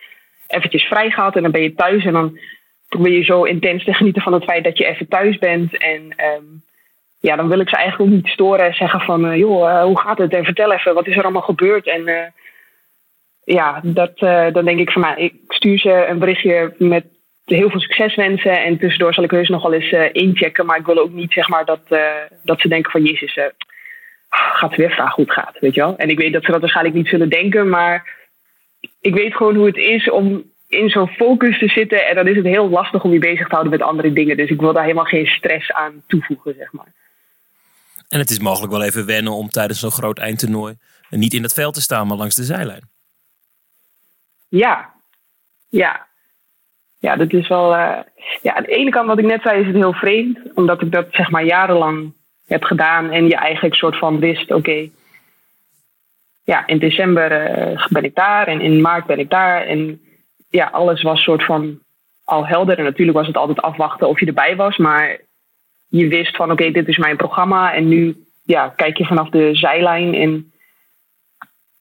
eventjes 0.47 0.83
vrij 0.83 1.11
gehad 1.11 1.37
en 1.37 1.43
dan 1.43 1.51
ben 1.51 1.63
je 1.63 1.75
thuis 1.75 2.05
en 2.05 2.13
dan 2.13 2.39
probeer 2.89 3.13
je 3.13 3.25
zo 3.25 3.45
intens 3.45 3.85
te 3.85 3.95
genieten 3.95 4.23
van 4.23 4.33
het 4.33 4.45
feit 4.45 4.65
dat 4.65 4.79
je 4.79 4.87
even 4.87 5.09
thuis 5.09 5.39
bent. 5.39 5.77
En 5.77 6.15
um, 6.37 6.63
ja, 7.21 7.37
dan 7.37 7.49
wil 7.49 7.61
ik 7.61 7.69
ze 7.69 7.77
eigenlijk 7.77 8.11
ook 8.11 8.17
niet 8.17 8.33
storen 8.33 8.67
en 8.67 8.75
zeggen 8.75 9.01
van 9.01 9.25
uh, 9.25 9.37
joh, 9.37 9.71
uh, 9.71 9.83
hoe 9.83 10.01
gaat 10.01 10.19
het? 10.19 10.33
En 10.33 10.45
vertel 10.45 10.73
even, 10.73 10.95
wat 10.95 11.07
is 11.07 11.17
er 11.17 11.23
allemaal 11.23 11.43
gebeurd? 11.43 11.87
En 11.87 12.09
uh, 12.09 12.21
ja, 13.45 13.81
dat, 13.83 14.19
dan 14.55 14.65
denk 14.65 14.79
ik 14.79 14.91
van 14.91 15.03
nou, 15.03 15.17
ik 15.17 15.35
stuur 15.49 15.79
ze 15.79 16.07
een 16.07 16.19
berichtje 16.19 16.75
met 16.79 17.05
heel 17.45 17.71
veel 17.71 17.81
succes 17.81 18.15
wensen. 18.15 18.65
En 18.65 18.79
tussendoor 18.79 19.15
zal 19.15 19.25
ik 19.25 19.31
heus 19.31 19.49
nog 19.49 19.63
wel 19.63 19.73
eens 19.73 20.13
inchecken. 20.13 20.67
Maar 20.67 20.79
ik 20.79 20.87
wil 20.87 20.99
ook 20.99 21.13
niet 21.13 21.33
zeg 21.33 21.49
maar, 21.49 21.65
dat, 21.65 21.81
dat 22.43 22.61
ze 22.61 22.69
denken 22.69 22.91
van 22.91 23.03
Jezus, 23.03 23.37
uh, 23.37 23.45
gaat 24.31 24.77
weer 24.77 24.91
vragen 24.91 25.15
hoe 25.15 25.25
het 25.25 25.35
gaat. 25.35 25.59
Weet 25.61 25.75
je 25.75 25.81
wel? 25.81 25.97
En 25.97 26.09
ik 26.09 26.19
weet 26.19 26.33
dat 26.33 26.45
ze 26.45 26.51
dat 26.51 26.61
waarschijnlijk 26.61 26.97
niet 26.97 27.09
zullen 27.09 27.29
denken. 27.29 27.69
Maar 27.69 28.17
ik 29.01 29.15
weet 29.15 29.35
gewoon 29.35 29.55
hoe 29.55 29.67
het 29.67 29.77
is 29.77 30.11
om 30.11 30.43
in 30.69 30.89
zo'n 30.89 31.09
focus 31.09 31.59
te 31.59 31.69
zitten. 31.69 32.07
En 32.07 32.15
dan 32.15 32.27
is 32.27 32.37
het 32.37 32.45
heel 32.45 32.69
lastig 32.69 33.05
om 33.05 33.13
je 33.13 33.19
bezig 33.19 33.47
te 33.49 33.55
houden 33.55 33.73
met 33.73 33.83
andere 33.83 34.13
dingen. 34.13 34.37
Dus 34.37 34.51
ik 34.51 34.61
wil 34.61 34.73
daar 34.73 34.83
helemaal 34.83 35.05
geen 35.05 35.27
stress 35.27 35.73
aan 35.73 36.03
toevoegen, 36.07 36.55
zeg 36.59 36.73
maar. 36.73 36.93
En 38.09 38.19
het 38.19 38.31
is 38.31 38.39
mogelijk 38.39 38.73
wel 38.73 38.83
even 38.83 39.07
wennen 39.07 39.33
om 39.33 39.49
tijdens 39.49 39.81
zo'n 39.81 39.91
groot 39.91 40.19
eindtoernooi 40.19 40.77
niet 41.11 41.35
in 41.35 41.43
het 41.43 41.53
veld 41.53 41.75
te 41.75 41.81
staan, 41.81 42.07
maar 42.07 42.17
langs 42.17 42.35
de 42.35 42.45
zijlijn. 42.45 42.91
Ja, 44.49 44.95
ja 45.69 46.09
ja, 46.99 47.17
dat 47.17 47.33
is 47.33 47.49
wel. 47.49 47.75
Uh, 47.75 47.99
ja, 48.43 48.55
aan 48.55 48.63
de 48.63 48.77
ene 48.77 48.91
kant, 48.91 49.07
wat 49.07 49.19
ik 49.19 49.25
net 49.25 49.43
zei, 49.43 49.61
is 49.61 49.67
het 49.67 49.75
heel 49.75 49.93
vreemd. 49.93 50.39
Omdat 50.55 50.83
ik 50.83 50.93
dat 50.93 51.07
zeg 51.11 51.31
maar 51.31 51.45
jarenlang 51.45 52.13
heb 52.47 52.63
gedaan. 52.63 53.11
En 53.11 53.29
je 53.29 53.37
eigenlijk 53.37 53.75
soort 53.75 53.99
van 53.99 54.19
wist: 54.19 54.51
oké. 54.51 54.89
ja, 56.45 56.67
in 56.67 56.79
december 56.79 57.59
uh, 57.59 57.87
ben 57.87 58.05
ik 58.05 58.15
daar. 58.15 58.47
En 58.47 58.61
in 58.61 58.81
maart 58.81 59.07
ben 59.07 59.19
ik 59.19 59.31
daar. 59.31 59.63
En 59.63 60.01
ja, 60.51 60.67
alles 60.67 61.03
was 61.03 61.23
soort 61.23 61.45
van 61.45 61.79
al 62.25 62.47
helder. 62.47 62.79
En 62.79 62.85
natuurlijk 62.85 63.19
was 63.19 63.27
het 63.27 63.37
altijd 63.37 63.61
afwachten 63.61 64.09
of 64.09 64.21
je 64.21 64.27
erbij 64.27 64.57
was. 64.57 64.77
Maar 64.77 65.19
je 65.89 66.09
wist 66.09 66.37
van: 66.37 66.51
oké, 66.51 66.71
dit 66.71 66.89
is 66.89 66.99
mijn 66.99 67.17
programma. 67.17 67.75
En 67.75 67.89
nu 67.89 68.17
ja, 68.45 68.69
kijk 68.77 68.97
je 68.97 69.05
vanaf 69.05 69.29
de 69.29 69.55
zijlijn. 69.55 70.15
En 70.15 70.53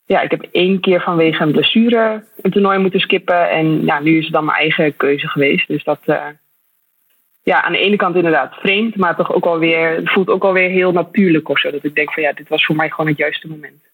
ja, 0.06 0.21
ik 0.21 0.31
heb 0.31 0.48
één 0.51 0.80
keer 0.80 1.01
vanwege 1.01 1.44
een 1.44 1.51
blessure 1.51 2.24
een 2.42 2.51
toernooi 2.51 2.77
moeten 2.77 3.00
skippen. 3.00 3.50
En 3.50 3.86
ja, 3.86 4.00
nu 4.00 4.18
is 4.18 4.24
het 4.24 4.34
dan 4.34 4.46
mijn 4.46 4.58
eigen 4.58 4.96
keuze 4.96 5.27
geweest. 5.27 5.67
Dus 5.67 5.84
dat, 5.84 6.00
uh, 6.05 6.25
ja, 7.43 7.63
aan 7.63 7.72
de 7.72 7.79
ene 7.79 7.96
kant 7.96 8.15
inderdaad 8.15 8.55
vreemd, 8.55 8.96
maar 8.96 9.15
toch 9.15 9.34
ook 9.34 9.46
alweer, 9.46 9.96
het 9.96 10.10
voelt 10.10 10.29
ook 10.29 10.43
alweer 10.43 10.70
heel 10.70 10.91
natuurlijk 10.91 11.50
of 11.50 11.60
zo. 11.60 11.72
Dat 11.72 11.84
ik 11.84 11.96
denk 11.96 12.13
van 12.13 12.24
ja, 12.24 12.34
dit 12.34 12.50
was 12.50 12.65
voor 12.65 12.75
mij 12.75 12.89
gewoon 12.89 13.08
het 13.08 13.17
juiste 13.17 13.48
moment. 13.48 13.87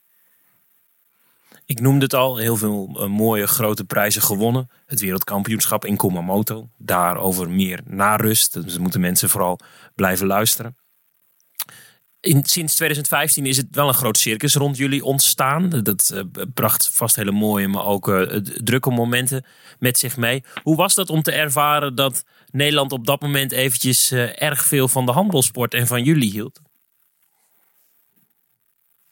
Ik 1.65 1.79
noemde 1.79 2.03
het 2.03 2.13
al, 2.13 2.37
heel 2.37 2.55
veel 2.55 2.89
uh, 2.95 3.07
mooie 3.07 3.47
grote 3.47 3.85
prijzen 3.85 4.21
gewonnen. 4.21 4.69
Het 4.85 4.99
wereldkampioenschap 4.99 5.85
in 5.85 5.97
Kumamoto. 5.97 6.69
Daarover 6.77 7.49
meer 7.49 7.79
na 7.85 8.15
rust. 8.15 8.63
Dus 8.63 8.77
moeten 8.77 9.01
mensen 9.01 9.29
vooral 9.29 9.59
blijven 9.95 10.27
luisteren 10.27 10.75
in, 12.23 12.45
sinds 12.45 12.75
2015 12.75 13.45
is 13.45 13.57
het 13.57 13.67
wel 13.71 13.87
een 13.87 13.93
groot 13.93 14.17
circus 14.17 14.55
rond 14.55 14.77
jullie 14.77 15.03
ontstaan. 15.03 15.69
Dat 15.69 16.11
uh, 16.13 16.43
bracht 16.53 16.89
vast 16.93 17.15
hele 17.15 17.31
mooie, 17.31 17.67
maar 17.67 17.85
ook 17.85 18.07
uh, 18.07 18.21
drukke 18.41 18.89
momenten 18.89 19.45
met 19.79 19.97
zich 19.97 20.17
mee. 20.17 20.43
Hoe 20.63 20.75
was 20.75 20.95
dat 20.95 21.09
om 21.09 21.21
te 21.21 21.31
ervaren 21.31 21.95
dat 21.95 22.25
Nederland 22.51 22.91
op 22.91 23.05
dat 23.05 23.21
moment 23.21 23.51
eventjes 23.51 24.11
erg 24.35 24.63
veel 24.63 24.87
van 24.87 25.05
de 25.05 25.11
handbalsport 25.11 25.73
en 25.73 25.87
van 25.87 26.03
jullie 26.03 26.31
hield? 26.31 26.61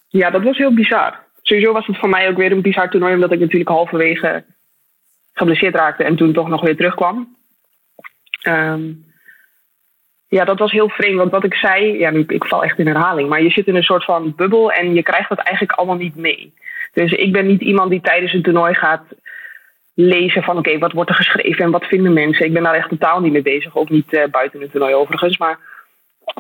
Ja, 0.08 0.30
dat 0.30 0.44
was 0.44 0.58
heel 0.58 0.74
bizar. 0.74 1.20
Sowieso 1.52 1.74
was 1.74 1.88
het 1.88 1.98
voor 1.98 2.10
mij 2.10 2.30
ook 2.30 2.38
weer 2.38 2.52
een 2.52 2.62
bizar 2.62 2.90
toernooi, 2.90 3.14
omdat 3.14 3.32
ik 3.32 3.40
natuurlijk 3.40 3.70
halverwege 3.70 4.44
geblesseerd 5.34 5.76
raakte 5.76 6.04
en 6.04 6.16
toen 6.16 6.34
toch 6.34 6.48
nog 6.48 6.62
weer 6.62 6.76
terugkwam. 6.76 7.36
Um, 8.48 9.06
ja, 10.28 10.46
dat 10.46 10.60
was 10.60 10.72
heel 10.72 10.90
vreemd. 10.90 11.18
Want 11.18 11.32
wat 11.32 11.44
ik 11.44 11.54
zei, 11.54 11.98
ja, 11.98 12.10
nu, 12.10 12.24
ik 12.28 12.46
val 12.46 12.64
echt 12.64 12.80
in 12.80 12.88
herhaling. 12.88 13.30
Maar 13.30 13.42
je 13.42 13.50
zit 13.50 13.68
in 13.68 13.76
een 13.76 13.84
soort 13.84 14.04
van 14.04 14.34
bubbel 14.36 14.72
en 14.72 14.94
je 14.94 15.04
krijgt 15.04 15.30
dat 15.30 15.38
eigenlijk 15.38 15.78
allemaal 15.78 15.98
niet 15.98 16.16
mee. 16.16 16.54
Dus 16.94 17.12
ik 17.12 17.32
ben 17.32 17.48
niet 17.48 17.62
iemand 17.62 17.90
die 17.90 18.02
tijdens 18.02 18.34
een 18.34 18.44
toernooi 18.44 18.74
gaat 18.74 19.04
lezen 19.94 20.44
van 20.44 20.58
oké, 20.58 20.78
wat 20.78 20.92
wordt 20.92 21.10
er 21.10 21.16
geschreven 21.16 21.66
en 21.66 21.72
wat 21.72 21.86
vinden 21.86 22.14
mensen. 22.14 22.46
Ik 22.46 22.54
ben 22.54 22.64
daar 22.64 22.76
echt 22.76 22.90
totaal 22.90 23.20
niet 23.20 23.32
mee 23.32 23.42
bezig. 23.42 23.76
Ook 23.76 23.90
niet 23.90 24.14
uh, 24.14 24.26
buiten 24.26 24.62
het 24.62 24.72
toernooi 24.72 24.94
overigens. 24.94 25.38
Maar 25.38 25.60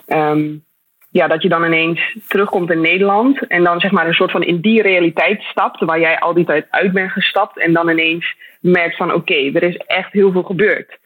um, 0.08 0.64
ja, 1.12 1.28
dat 1.28 1.42
je 1.42 1.50
dan 1.50 1.66
ineens 1.66 2.18
terugkomt 2.28 2.72
in 2.72 2.82
Nederland 2.82 3.48
en 3.48 3.64
dan 3.64 3.80
zeg 3.80 3.92
maar 3.92 4.08
een 4.08 4.14
soort 4.14 4.32
van 4.32 4.44
in 4.44 4.60
die 4.62 4.82
realiteit 4.82 5.42
stapt 5.42 5.80
waar 5.80 6.00
jij 6.00 6.20
al 6.20 6.34
die 6.34 6.46
tijd 6.46 6.68
uit 6.70 6.92
bent 6.92 7.12
gestapt 7.12 7.60
en 7.60 7.74
dan 7.74 7.90
ineens 7.90 8.36
merkt 8.62 8.96
van 8.96 9.14
oké, 9.14 9.34
er 9.34 9.64
is 9.64 9.78
echt 9.78 10.12
heel 10.12 10.32
veel 10.32 10.44
gebeurd. 10.44 11.00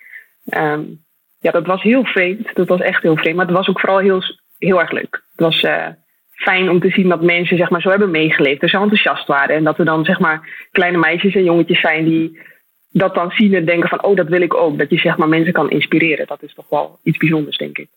Um, 0.58 1.04
ja, 1.46 1.52
dat 1.52 1.66
was 1.66 1.82
heel 1.82 2.06
vreemd. 2.06 2.56
Dat 2.56 2.68
was 2.68 2.82
echt 2.82 3.02
heel 3.02 3.18
vreemd. 3.18 3.36
Maar 3.36 3.46
het 3.46 3.56
was 3.56 3.68
ook 3.68 3.80
vooral 3.80 4.00
heel, 4.00 4.22
heel 4.58 4.80
erg 4.80 4.92
leuk. 4.92 5.24
Het 5.32 5.46
was 5.46 5.64
uh, 5.64 5.88
fijn 6.32 6.70
om 6.70 6.80
te 6.80 6.90
zien 6.90 7.10
dat 7.10 7.22
mensen 7.22 7.58
zeg 7.58 7.70
maar, 7.70 7.82
zo 7.82 7.90
hebben 7.90 8.12
meegeleefd 8.12 8.62
en 8.62 8.70
zo 8.70 8.82
enthousiast 8.82 9.28
waren. 9.28 9.56
En 9.56 9.64
dat 9.64 9.80
er 9.80 9.86
dan 9.86 10.06
zeg 10.06 10.20
maar, 10.20 10.68
kleine 10.72 10.98
meisjes 10.98 11.36
en 11.36 11.44
jongetjes 11.44 11.80
zijn 11.80 12.06
die 12.06 12.40
dat 12.92 13.16
dan 13.16 13.32
zien 13.32 13.54
en 13.54 13.66
denken 13.66 13.90
van, 13.90 14.04
oh, 14.04 14.16
dat 14.16 14.28
wil 14.28 14.42
ik 14.42 14.54
ook. 14.54 14.78
Dat 14.78 14.90
je 14.90 14.98
zeg 14.98 15.18
maar, 15.18 15.28
mensen 15.28 15.54
kan 15.54 15.70
inspireren. 15.70 16.28
Dat 16.28 16.44
is 16.44 16.54
toch 16.54 16.70
wel 16.70 17.00
iets 17.04 17.18
bijzonders, 17.18 17.58
denk 17.58 17.78
ik. 17.78 17.90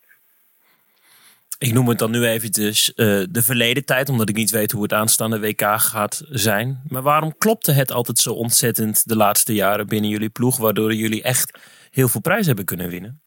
Ik 1.58 1.72
noem 1.72 1.88
het 1.88 1.98
dan 1.98 2.10
nu 2.10 2.24
eventjes 2.24 2.88
uh, 2.88 3.24
de 3.30 3.42
verleden 3.42 3.84
tijd, 3.84 4.08
omdat 4.08 4.28
ik 4.28 4.36
niet 4.36 4.50
weet 4.50 4.72
hoe 4.72 4.82
het 4.82 4.92
aanstaande 4.92 5.40
WK 5.40 5.62
gaat 5.62 6.22
zijn. 6.28 6.82
Maar 6.88 7.02
waarom 7.02 7.38
klopte 7.38 7.72
het 7.72 7.92
altijd 7.92 8.18
zo 8.18 8.32
ontzettend 8.32 9.08
de 9.08 9.16
laatste 9.16 9.54
jaren 9.54 9.86
binnen 9.86 10.10
jullie 10.10 10.28
ploeg, 10.28 10.56
waardoor 10.56 10.94
jullie 10.94 11.22
echt 11.22 11.58
heel 11.90 12.08
veel 12.08 12.20
prijs 12.20 12.46
hebben 12.46 12.64
kunnen 12.64 12.88
winnen? 12.88 13.20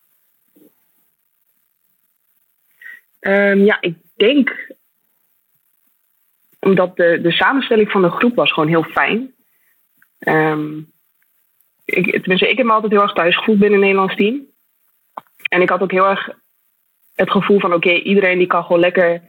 Um, 3.19 3.65
ja, 3.65 3.77
ik 3.81 3.95
denk 4.15 4.69
omdat 6.59 6.95
de, 6.95 7.19
de 7.21 7.31
samenstelling 7.31 7.91
van 7.91 8.01
de 8.01 8.09
groep 8.09 8.35
was 8.35 8.51
gewoon 8.51 8.69
heel 8.69 8.83
fijn. 8.83 9.33
Um, 10.19 10.91
ik, 11.85 12.11
tenminste, 12.11 12.49
ik 12.49 12.57
heb 12.57 12.65
me 12.65 12.71
altijd 12.71 12.91
heel 12.91 13.01
erg 13.01 13.13
thuis 13.13 13.37
gevoeld 13.37 13.59
binnen 13.59 13.79
een 13.79 13.85
Nederlands 13.85 14.15
team. 14.15 14.45
En 15.49 15.61
ik 15.61 15.69
had 15.69 15.81
ook 15.81 15.91
heel 15.91 16.07
erg 16.07 16.29
het 17.15 17.31
gevoel 17.31 17.59
van: 17.59 17.73
oké, 17.73 17.91
iedereen 17.91 18.37
die 18.37 18.47
kan 18.47 18.63
gewoon 18.63 18.81
lekker 18.81 19.21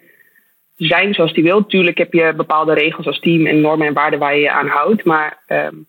zijn 0.76 1.14
zoals 1.14 1.32
die 1.32 1.44
wil. 1.44 1.66
Tuurlijk 1.66 1.98
heb 1.98 2.12
je 2.12 2.32
bepaalde 2.36 2.74
regels 2.74 3.06
als 3.06 3.20
team 3.20 3.46
en 3.46 3.60
normen 3.60 3.86
en 3.86 3.94
waarden 3.94 4.18
waar 4.18 4.34
je 4.34 4.40
je 4.40 4.50
aan 4.50 4.68
houdt. 4.68 5.04
Maar 5.04 5.42
um, 5.48 5.86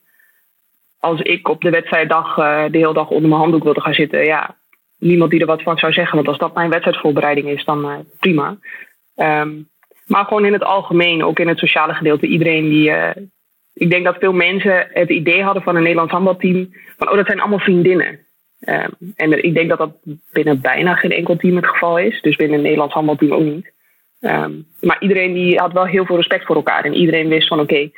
als 0.99 1.21
ik 1.21 1.47
op 1.47 1.61
de 1.61 1.69
wedstrijddag 1.69 2.37
uh, 2.37 2.63
de 2.71 2.77
hele 2.77 2.93
dag 2.93 3.09
onder 3.09 3.29
mijn 3.29 3.41
handdoek 3.41 3.63
wilde 3.63 3.81
gaan 3.81 3.93
zitten, 3.93 4.25
ja, 4.25 4.57
niemand 4.99 5.31
die 5.31 5.39
er 5.39 5.45
wat 5.45 5.61
van 5.61 5.77
zou 5.77 5.93
zeggen. 5.93 6.15
Want 6.15 6.27
als 6.27 6.37
dat 6.37 6.53
mijn 6.53 6.69
wedstrijdvoorbereiding 6.69 7.47
is, 7.47 7.65
dan 7.65 7.85
uh, 7.85 7.95
prima. 8.19 8.57
Um, 9.15 9.71
maar 10.05 10.25
gewoon 10.25 10.45
in 10.45 10.53
het 10.53 10.63
algemeen, 10.63 11.23
ook 11.23 11.39
in 11.39 11.47
het 11.47 11.57
sociale 11.57 11.93
gedeelte, 11.93 12.27
iedereen 12.27 12.69
die. 12.69 12.89
Uh, 12.89 13.09
ik 13.73 13.89
denk 13.89 14.05
dat 14.05 14.17
veel 14.19 14.33
mensen 14.33 14.87
het 14.93 15.09
idee 15.09 15.43
hadden 15.43 15.63
van 15.63 15.75
een 15.75 15.81
Nederlands 15.81 16.11
handbalteam. 16.11 16.73
Van 16.97 17.09
oh, 17.09 17.15
dat 17.15 17.25
zijn 17.25 17.39
allemaal 17.39 17.59
vriendinnen. 17.59 18.19
Um, 18.65 19.13
en 19.15 19.43
ik 19.43 19.53
denk 19.53 19.69
dat 19.69 19.77
dat 19.77 19.91
binnen 20.31 20.61
bijna 20.61 20.95
geen 20.95 21.11
enkel 21.11 21.35
team 21.35 21.55
het 21.55 21.67
geval 21.67 21.97
is. 21.97 22.21
Dus 22.21 22.35
binnen 22.35 22.57
een 22.57 22.63
Nederlands 22.63 22.93
handbalteam 22.93 23.33
ook 23.33 23.43
niet. 23.43 23.71
Um, 24.21 24.67
maar 24.79 25.01
iedereen 25.01 25.33
die 25.33 25.59
had 25.59 25.73
wel 25.73 25.85
heel 25.85 26.05
veel 26.05 26.15
respect 26.15 26.45
voor 26.45 26.55
elkaar. 26.55 26.83
En 26.85 26.93
iedereen 26.93 27.27
wist 27.27 27.47
van 27.47 27.59
oké, 27.59 27.91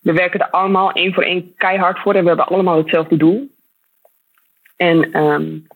we 0.00 0.12
werken 0.12 0.40
er 0.40 0.50
allemaal 0.50 0.92
één 0.92 1.14
voor 1.14 1.22
één 1.22 1.54
keihard 1.56 1.98
voor. 1.98 2.14
En 2.14 2.22
we 2.22 2.28
hebben 2.28 2.46
allemaal 2.46 2.76
hetzelfde 2.76 3.16
doel. 3.16 3.50
En 4.76 5.24
um, 5.24 5.66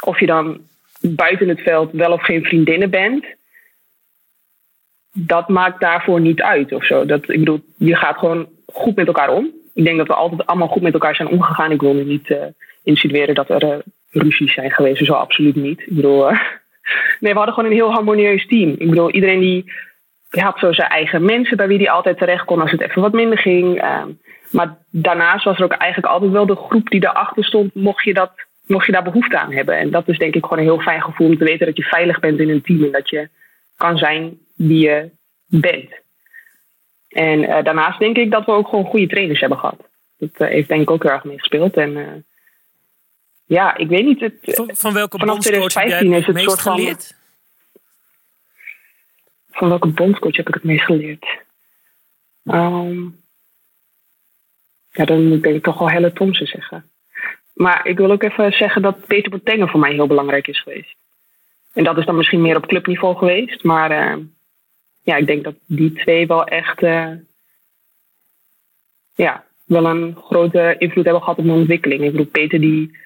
of 0.00 0.20
je 0.20 0.26
dan 0.26 0.60
buiten 1.00 1.48
het 1.48 1.60
veld 1.60 1.92
wel 1.92 2.12
of 2.12 2.22
geen 2.22 2.44
vriendinnen 2.44 2.90
bent 2.90 3.24
dat 5.26 5.48
maakt 5.48 5.80
daarvoor 5.80 6.20
niet 6.20 6.42
uit 6.42 6.72
of 6.72 6.84
zo. 6.84 7.06
Dat, 7.06 7.28
ik 7.28 7.38
bedoel, 7.38 7.60
je 7.76 7.96
gaat 7.96 8.18
gewoon 8.18 8.48
goed 8.66 8.96
met 8.96 9.06
elkaar 9.06 9.28
om. 9.28 9.50
Ik 9.74 9.84
denk 9.84 9.96
dat 9.96 10.06
we 10.06 10.14
altijd 10.14 10.46
allemaal 10.46 10.68
goed 10.68 10.82
met 10.82 10.92
elkaar 10.92 11.14
zijn 11.14 11.28
omgegaan. 11.28 11.70
Ik 11.70 11.80
wil 11.80 11.94
nu 11.94 12.04
niet 12.04 12.28
uh, 12.28 12.44
insinueren 12.88 13.34
dat 13.34 13.50
er 13.50 13.64
uh, 13.64 13.78
ruzies 14.10 14.54
zijn 14.54 14.70
geweest. 14.70 15.04
Zo 15.04 15.12
absoluut 15.12 15.56
niet. 15.56 15.80
Ik 15.80 15.94
bedoel, 15.94 16.30
uh, 16.30 16.40
nee, 17.20 17.32
we 17.32 17.38
hadden 17.38 17.54
gewoon 17.54 17.70
een 17.70 17.76
heel 17.76 17.92
harmonieus 17.92 18.46
team. 18.46 18.70
Ik 18.78 18.88
bedoel, 18.88 19.10
iedereen 19.10 19.40
die, 19.40 19.72
had 20.28 20.58
zo 20.58 20.72
zijn 20.72 20.88
eigen 20.88 21.24
mensen 21.24 21.56
bij 21.56 21.68
wie 21.68 21.78
die 21.78 21.90
altijd 21.90 22.18
terecht 22.18 22.44
kon 22.44 22.60
als 22.60 22.70
het 22.70 22.80
even 22.80 23.02
wat 23.02 23.12
minder 23.12 23.38
ging. 23.38 23.80
Ehm, 23.80 24.08
maar 24.50 24.76
daarnaast 24.90 25.44
was 25.44 25.58
er 25.58 25.64
ook 25.64 25.72
eigenlijk 25.72 26.12
altijd 26.12 26.32
wel 26.32 26.46
de 26.46 26.56
groep 26.56 26.88
die 26.88 27.04
erachter 27.04 27.44
stond, 27.44 27.74
mocht 27.74 28.04
je, 28.04 28.14
dat, 28.14 28.32
mocht 28.66 28.86
je 28.86 28.92
daar 28.92 29.02
behoefte 29.02 29.38
aan 29.38 29.52
hebben. 29.52 29.78
En 29.78 29.90
dat 29.90 30.08
is 30.08 30.18
denk 30.18 30.34
ik 30.34 30.42
gewoon 30.42 30.58
een 30.58 30.70
heel 30.70 30.80
fijn 30.80 31.02
gevoel 31.02 31.26
om 31.26 31.38
te 31.38 31.44
weten 31.44 31.66
dat 31.66 31.76
je 31.76 31.82
veilig 31.82 32.20
bent 32.20 32.40
in 32.40 32.50
een 32.50 32.62
team 32.62 32.84
en 32.84 32.92
dat 32.92 33.10
je 33.10 33.28
kan 33.76 33.98
zijn 33.98 34.38
wie 34.56 34.80
je 34.80 35.10
bent. 35.46 35.90
En 37.08 37.38
uh, 37.42 37.62
daarnaast 37.62 37.98
denk 37.98 38.16
ik 38.16 38.30
dat 38.30 38.44
we 38.44 38.52
ook 38.52 38.68
gewoon 38.68 38.84
goede 38.84 39.06
trainers 39.06 39.40
hebben 39.40 39.58
gehad. 39.58 39.88
Dat 40.18 40.48
heeft 40.48 40.68
denk 40.68 40.82
ik 40.82 40.90
ook 40.90 41.02
heel 41.02 41.12
erg 41.12 41.24
meegespeeld. 41.24 41.76
En 41.76 42.24
ja, 43.48 43.76
ik 43.76 43.88
weet 43.88 44.04
niet. 44.04 44.20
Het, 44.20 44.34
van, 44.42 44.70
van 44.74 44.92
welke 44.92 45.18
bondscoach 45.18 45.74
heb 45.74 45.88
jij 45.88 45.98
het, 45.98 46.26
het 46.26 46.34
meest 46.34 46.60
geleerd? 46.60 47.16
Van, 49.46 49.58
van, 49.58 49.68
welke 49.68 49.88
bondscoach 49.88 50.36
heb 50.36 50.48
ik 50.48 50.54
het 50.54 50.64
meest 50.64 50.84
geleerd? 50.84 51.26
Um, 52.44 53.20
ja, 54.92 55.04
dan 55.04 55.28
moet 55.28 55.44
ik 55.44 55.62
toch 55.62 55.78
wel 55.78 55.90
Helle 55.90 56.12
Thompson 56.12 56.46
zeggen. 56.46 56.90
Maar 57.54 57.86
ik 57.86 57.96
wil 57.96 58.10
ook 58.10 58.22
even 58.22 58.52
zeggen 58.52 58.82
dat 58.82 59.06
Peter 59.06 59.30
Botengen 59.30 59.68
voor 59.68 59.80
mij 59.80 59.92
heel 59.92 60.06
belangrijk 60.06 60.46
is 60.46 60.62
geweest. 60.62 60.96
En 61.72 61.84
dat 61.84 61.98
is 61.98 62.04
dan 62.04 62.16
misschien 62.16 62.42
meer 62.42 62.56
op 62.56 62.66
clubniveau 62.66 63.16
geweest. 63.16 63.64
Maar 63.64 63.90
uh, 63.90 64.24
ja, 65.02 65.16
ik 65.16 65.26
denk 65.26 65.44
dat 65.44 65.54
die 65.66 65.92
twee 65.92 66.26
wel 66.26 66.44
echt 66.44 66.82
uh, 66.82 67.10
ja, 69.14 69.44
wel 69.64 69.84
een 69.84 70.16
grote 70.24 70.74
invloed 70.78 71.04
hebben 71.04 71.22
gehad 71.22 71.38
op 71.38 71.44
mijn 71.44 71.58
ontwikkeling. 71.58 72.02
Ik 72.02 72.10
bedoel, 72.10 72.26
Peter 72.26 72.60
die 72.60 72.98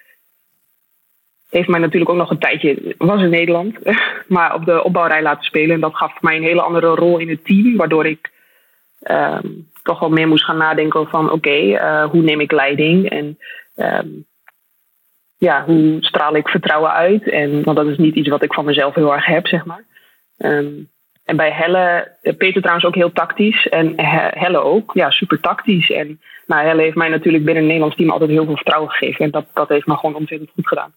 heeft 1.52 1.68
mij 1.68 1.80
natuurlijk 1.80 2.10
ook 2.10 2.16
nog 2.16 2.30
een 2.30 2.38
tijdje, 2.38 2.94
was 2.98 3.22
in 3.22 3.30
Nederland, 3.30 3.78
maar 4.28 4.54
op 4.54 4.64
de 4.64 4.84
opbouwrij 4.84 5.22
laten 5.22 5.44
spelen. 5.44 5.74
En 5.74 5.80
dat 5.80 5.96
gaf 5.96 6.20
mij 6.20 6.36
een 6.36 6.42
hele 6.42 6.62
andere 6.62 6.86
rol 6.86 7.18
in 7.18 7.28
het 7.28 7.44
team, 7.44 7.76
waardoor 7.76 8.06
ik 8.06 8.30
um, 9.10 9.68
toch 9.82 10.00
wel 10.00 10.10
meer 10.10 10.28
moest 10.28 10.44
gaan 10.44 10.56
nadenken 10.56 11.08
van 11.08 11.30
oké, 11.30 11.56
uh, 11.56 12.04
hoe 12.04 12.22
neem 12.22 12.40
ik 12.40 12.52
leiding 12.52 13.08
en 13.08 13.38
um, 13.76 14.26
ja, 15.38 15.64
hoe 15.64 15.96
straal 16.00 16.36
ik 16.36 16.48
vertrouwen 16.48 16.92
uit? 16.92 17.30
En, 17.30 17.62
want 17.62 17.76
dat 17.76 17.86
is 17.86 17.98
niet 17.98 18.14
iets 18.14 18.28
wat 18.28 18.42
ik 18.42 18.54
van 18.54 18.64
mezelf 18.64 18.94
heel 18.94 19.14
erg 19.14 19.26
heb, 19.26 19.46
zeg 19.46 19.64
maar. 19.64 19.84
Um, 20.38 20.90
en 21.24 21.36
bij 21.36 21.50
Helle, 21.50 22.16
eh, 22.22 22.36
Peter 22.36 22.60
trouwens 22.60 22.86
ook 22.86 22.94
heel 22.94 23.12
tactisch. 23.12 23.68
En 23.68 23.92
Helle 24.38 24.58
ook, 24.58 24.92
ja, 24.94 25.10
super 25.10 25.40
tactisch. 25.40 25.90
En 25.90 26.20
nou, 26.46 26.66
Helle 26.66 26.82
heeft 26.82 26.96
mij 26.96 27.08
natuurlijk 27.08 27.44
binnen 27.44 27.62
het 27.62 27.72
Nederlands 27.72 27.96
team 27.96 28.10
altijd 28.10 28.30
heel 28.30 28.44
veel 28.44 28.56
vertrouwen 28.56 28.90
gegeven. 28.90 29.24
En 29.24 29.30
dat, 29.30 29.46
dat 29.54 29.68
heeft 29.68 29.86
me 29.86 29.96
gewoon 29.96 30.14
ontzettend 30.14 30.50
goed 30.54 30.68
gedaan. 30.68 30.94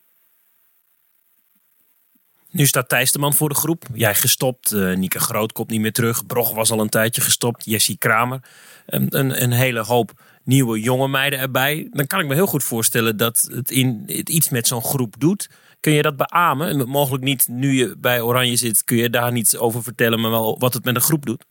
Nu 2.55 2.65
staat 2.65 2.89
Thijs 2.89 3.11
de 3.11 3.19
man 3.19 3.33
voor 3.33 3.49
de 3.49 3.55
groep. 3.55 3.83
Jij 3.93 4.15
gestopt. 4.15 4.71
Uh, 4.71 4.95
Nieke 4.95 5.19
Groot 5.19 5.51
komt 5.51 5.69
niet 5.69 5.81
meer 5.81 5.91
terug. 5.91 6.25
Brog 6.25 6.53
was 6.53 6.71
al 6.71 6.79
een 6.79 6.89
tijdje 6.89 7.21
gestopt. 7.21 7.65
Jessie 7.65 7.97
Kramer. 7.97 8.39
Een, 8.85 9.41
een, 9.41 9.51
hele 9.51 9.79
hoop 9.79 10.11
nieuwe 10.43 10.79
jonge 10.79 11.07
meiden 11.07 11.39
erbij. 11.39 11.87
Dan 11.91 12.07
kan 12.07 12.19
ik 12.19 12.27
me 12.27 12.33
heel 12.33 12.45
goed 12.45 12.63
voorstellen 12.63 13.17
dat 13.17 13.47
het, 13.53 13.71
in, 13.71 14.03
iets 14.07 14.49
met 14.49 14.67
zo'n 14.67 14.81
groep 14.81 15.15
doet. 15.19 15.49
Kun 15.79 15.93
je 15.93 16.01
dat 16.01 16.17
beamen? 16.17 16.89
Mogelijk 16.89 17.23
niet 17.23 17.47
nu 17.47 17.73
je 17.73 17.95
bij 17.97 18.21
Oranje 18.21 18.55
zit, 18.55 18.83
kun 18.83 18.97
je 18.97 19.09
daar 19.09 19.31
niets 19.31 19.57
over 19.57 19.83
vertellen, 19.83 20.21
maar 20.21 20.31
wel 20.31 20.59
wat 20.59 20.73
het 20.73 20.83
met 20.83 20.95
een 20.95 21.01
groep 21.01 21.25
doet? 21.25 21.45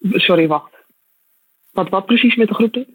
Sorry, 0.00 0.46
wacht. 0.46 0.72
Wat, 1.72 1.88
wat 1.88 2.06
precies 2.06 2.36
met 2.36 2.48
de 2.48 2.54
groep 2.54 2.72
doet? 2.72 2.88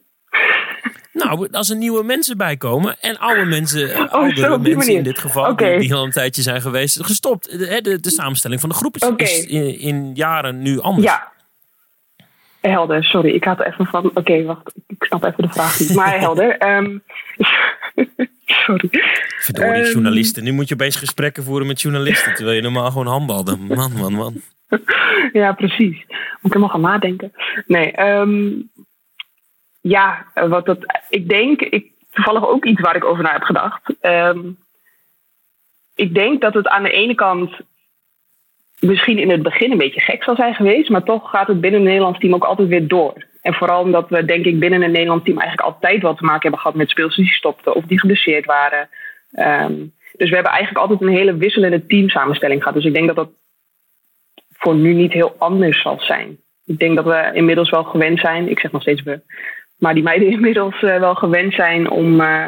Nou, 1.14 1.48
als 1.52 1.70
er 1.70 1.76
nieuwe 1.76 2.04
mensen 2.04 2.38
bij 2.38 2.58
komen 2.58 3.00
en 3.00 3.18
oude 3.18 3.46
mensen, 3.46 3.90
oh, 3.90 4.12
oudere 4.12 4.58
mensen 4.58 4.94
in 4.94 5.04
dit 5.04 5.20
geval, 5.20 5.56
die, 5.56 5.94
al 5.94 6.04
een 6.04 6.12
tijdje 6.12 6.42
zijn 6.42 6.62
geweest, 6.62 7.06
gestopt. 7.06 7.60
De, 7.60 7.82
de, 7.82 8.00
de 8.00 8.10
samenstelling 8.10 8.60
van 8.62 8.70
de 8.70 8.76
groep 8.76 8.98
is, 8.98 9.46
in, 9.46 9.80
in, 9.80 10.12
jaren 10.14 10.62
nu 10.62 10.80
anders. 10.80 11.06
Ja, 11.06 11.32
helder. 12.62 13.04
Sorry, 13.04 13.34
ik 13.34 13.44
had 13.44 13.62
even 13.62 13.86
van. 13.86 14.12
Oké, 14.14 14.44
wacht, 14.44 14.74
ik 14.88 15.04
snap 15.04 15.24
even 15.24 15.44
de 15.44 15.50
vraag 15.50 15.80
niet. 15.80 15.96
Maar 15.96 16.20
helder. 16.26 16.76
Um, 16.78 17.04
sorry. 18.66 18.90
Verdorie, 19.40 19.86
um, 19.86 19.92
journalisten. 19.92 20.44
Nu 20.44 20.52
moet 20.52 20.68
je 20.68 20.74
opeens 20.74 20.96
gesprekken 20.96 21.44
voeren 21.44 21.68
met 21.68 21.82
journalisten, 21.82 22.36
terwijl 22.36 22.56
je 22.56 22.62
normaal 22.62 22.92
gewoon 22.92 23.08
handbalde. 23.08 23.58
Man, 23.58 23.92
man, 23.92 24.14
man. 24.14 24.42
ja, 25.42 25.54
precies. 25.54 26.06
Moet 26.08 26.54
ik 26.54 26.54
helemaal 26.54 26.70
gaan 26.70 26.82
nadenken. 26.82 27.32
Nee, 27.66 28.02
um, 28.02 28.70
ja, 29.82 30.26
wat 30.34 30.66
dat, 30.66 30.78
ik 31.10 31.30
denk, 31.30 31.62
ik, 31.62 31.92
toevallig 32.12 32.48
ook 32.48 32.66
iets 32.66 32.82
waar 32.82 32.96
ik 32.96 33.06
over 33.06 33.24
na 33.24 33.32
heb 33.32 33.44
gedacht. 33.44 33.96
Um, 34.02 34.58
ik 35.96 36.14
denk 36.14 36.42
dat 36.42 36.54
het 36.54 36.68
aan 36.68 36.84
de 36.84 36.92
ene 36.92 37.16
kant 37.16 37.60
misschien 38.80 39.18
in 39.18 39.30
het 39.30 39.44
begin 39.44 39.72
een 39.72 39.78
beetje 39.78 40.02
gek 40.02 40.24
zal 40.24 40.36
zijn 40.36 40.56
geweest, 40.56 40.90
maar 40.90 41.04
toch 41.04 41.30
gaat 41.30 41.48
het 41.48 41.62
binnen 41.62 41.80
het 41.80 41.90
Nederlands 41.90 42.20
team 42.20 42.34
ook 42.34 42.44
altijd 42.44 42.68
weer 42.68 42.88
door. 42.88 43.26
En 43.42 43.54
vooral 43.54 43.82
omdat 43.82 44.10
we, 44.10 44.26
denk 44.26 44.46
ik, 44.46 44.60
binnen 44.60 44.82
een 44.82 44.92
Nederlands 44.92 45.24
team 45.24 45.40
eigenlijk 45.40 45.74
altijd 45.74 46.02
wat 46.02 46.18
te 46.18 46.24
maken 46.24 46.42
hebben 46.42 46.60
gehad 46.60 46.76
met 46.76 46.90
speelsters 46.90 47.28
die 47.28 47.36
stopten 47.36 47.76
of 47.76 47.86
die 47.86 48.00
geblesseerd 48.00 48.46
waren. 48.46 48.90
Um, 49.34 49.94
dus 50.18 50.30
we 50.30 50.36
hebben 50.36 50.54
eigenlijk 50.54 50.82
altijd 50.82 51.02
een 51.02 51.16
hele 51.16 51.36
wisselende 51.36 51.86
teamsamenstelling 51.86 52.62
gehad. 52.62 52.76
Dus 52.76 52.86
ik 52.86 52.94
denk 52.94 53.08
dat 53.08 53.16
dat 53.16 53.30
voor 54.52 54.76
nu 54.76 54.94
niet 54.94 55.14
heel 55.14 55.36
anders 55.38 55.82
zal 55.82 56.00
zijn. 56.00 56.38
Ik 56.66 56.80
denk 56.80 56.96
dat 56.96 57.06
we 57.06 57.30
inmiddels 57.34 57.70
wel 57.70 57.84
gewend 57.84 58.20
zijn, 58.20 58.50
ik 58.50 58.60
zeg 58.60 58.72
nog 58.72 58.82
steeds 58.82 59.02
we, 59.02 59.22
maar 59.82 59.94
die 59.94 60.04
meiden 60.04 60.30
inmiddels 60.38 60.82
uh, 60.82 61.00
wel 61.00 61.16
gewend 61.16 61.54
zijn 61.54 61.90
om 61.90 62.22
uh, 62.22 62.48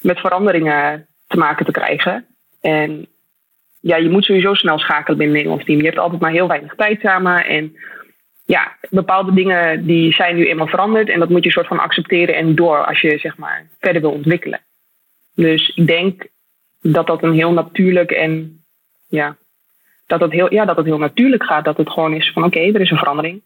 met 0.00 0.18
veranderingen 0.20 1.06
te 1.26 1.36
maken 1.36 1.64
te 1.64 1.72
krijgen. 1.72 2.26
En 2.60 3.06
ja, 3.80 3.96
je 3.96 4.10
moet 4.10 4.24
sowieso 4.24 4.54
snel 4.54 4.78
schakelen 4.78 5.18
binnen 5.18 5.36
Nederlands 5.36 5.64
team. 5.64 5.78
Je 5.78 5.84
hebt 5.84 5.98
altijd 5.98 6.20
maar 6.20 6.30
heel 6.30 6.48
weinig 6.48 6.74
tijd 6.74 7.00
samen. 7.00 7.44
En 7.44 7.76
ja, 8.44 8.76
bepaalde 8.90 9.34
dingen 9.34 9.86
die 9.86 10.12
zijn 10.12 10.36
nu 10.36 10.48
eenmaal 10.48 10.66
veranderd. 10.66 11.08
En 11.08 11.18
dat 11.18 11.28
moet 11.28 11.44
je 11.44 11.50
soort 11.50 11.66
van 11.66 11.78
accepteren 11.78 12.34
en 12.34 12.54
door 12.54 12.84
als 12.84 13.00
je 13.00 13.18
zeg 13.18 13.36
maar 13.36 13.68
verder 13.80 14.02
wil 14.02 14.12
ontwikkelen. 14.12 14.60
Dus 15.34 15.72
ik 15.74 15.86
denk 15.86 16.26
dat 16.82 17.06
dat 17.06 17.22
een 17.22 17.34
heel 17.34 17.52
natuurlijk 17.52 18.10
en 18.10 18.60
ja, 19.08 19.36
dat 20.06 20.20
het 20.20 20.32
heel, 20.32 20.52
ja, 20.52 20.64
dat 20.64 20.76
het 20.76 20.86
heel 20.86 20.98
natuurlijk 20.98 21.44
gaat. 21.44 21.64
Dat 21.64 21.76
het 21.76 21.90
gewoon 21.90 22.14
is 22.14 22.32
van 22.32 22.44
oké, 22.44 22.60
er 22.60 22.80
is 22.80 22.90
een 22.90 22.98
verandering. 22.98 23.42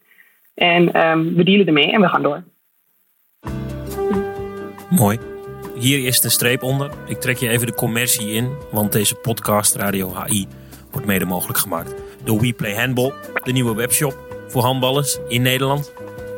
En 0.54 0.92
ehm, 0.92 1.34
we 1.34 1.44
dealen 1.44 1.66
ermee 1.66 1.92
en 1.92 2.00
we 2.00 2.08
gaan 2.08 2.22
door. 2.22 2.42
Mooi. 4.90 5.18
Hier 5.74 6.06
is 6.06 6.20
de 6.20 6.28
streep 6.28 6.62
onder. 6.62 6.90
Ik 7.06 7.20
trek 7.20 7.36
je 7.36 7.48
even 7.48 7.66
de 7.66 7.74
commercie 7.74 8.30
in, 8.30 8.50
want 8.70 8.92
deze 8.92 9.14
podcast 9.14 9.74
Radio 9.74 10.14
HI 10.24 10.46
wordt 10.90 11.06
mede 11.06 11.24
mogelijk 11.24 11.58
gemaakt 11.58 11.94
door 12.24 12.40
WePlay 12.40 12.74
Handball, 12.74 13.12
de 13.44 13.52
nieuwe 13.52 13.74
webshop 13.74 14.18
voor 14.48 14.62
handballers 14.62 15.18
in 15.28 15.42
Nederland. 15.42 15.92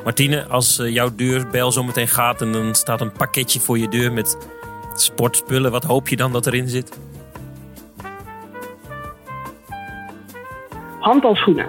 Martine, 0.05 0.47
als 0.47 0.79
eh, 0.79 0.89
jouw 0.89 1.15
deurbel 1.15 1.73
zo 1.73 1.83
meteen 1.83 2.09
gaat 2.09 2.41
en 2.41 2.53
dan 2.53 2.75
staat 2.75 3.01
een 3.01 3.13
pakketje 3.13 3.61
voor 3.61 3.79
je 3.79 3.89
deur 3.89 4.13
met 4.13 4.39
sportspullen, 4.95 5.71
wat 5.71 5.85
hoop 5.85 6.09
je 6.09 6.17
dan 6.17 6.33
dat 6.33 6.47
erin 6.47 6.69
zit? 6.69 6.99
Handbalschoenen. 10.99 11.67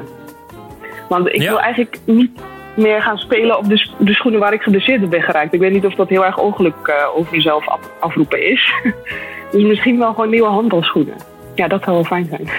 Want 1.10 1.28
ik 1.28 1.40
wil 1.40 1.60
eigenlijk 1.60 2.00
niet 2.06 2.32
meer 2.76 3.02
gaan 3.02 3.18
spelen 3.18 3.58
op 3.58 3.70
de, 3.70 3.88
de 3.98 4.14
schoenen 4.14 4.40
waar 4.40 4.54
ik 4.54 4.62
geblesseerd 4.62 5.10
ben 5.10 5.22
geraakt. 5.22 5.54
Ik 5.54 5.60
weet 5.60 5.72
niet 5.72 5.86
of 5.86 5.96
dat 5.96 6.10
heel 6.10 6.26
erg 6.26 6.38
ongeluk 6.38 6.76
uh, 6.86 7.18
over 7.18 7.36
jezelf 7.36 7.66
afroepen 8.00 8.50
is. 8.50 8.74
dus 9.52 9.64
misschien 9.64 10.00
wel 10.00 10.14
gewoon 10.14 10.30
nieuwe 10.30 10.50
handbalschoenen. 10.50 11.16
Ja, 11.56 11.68
dat 11.68 11.84
zou 11.84 11.96
wel 11.96 12.06
fijn 12.06 12.26
zijn. 12.30 12.50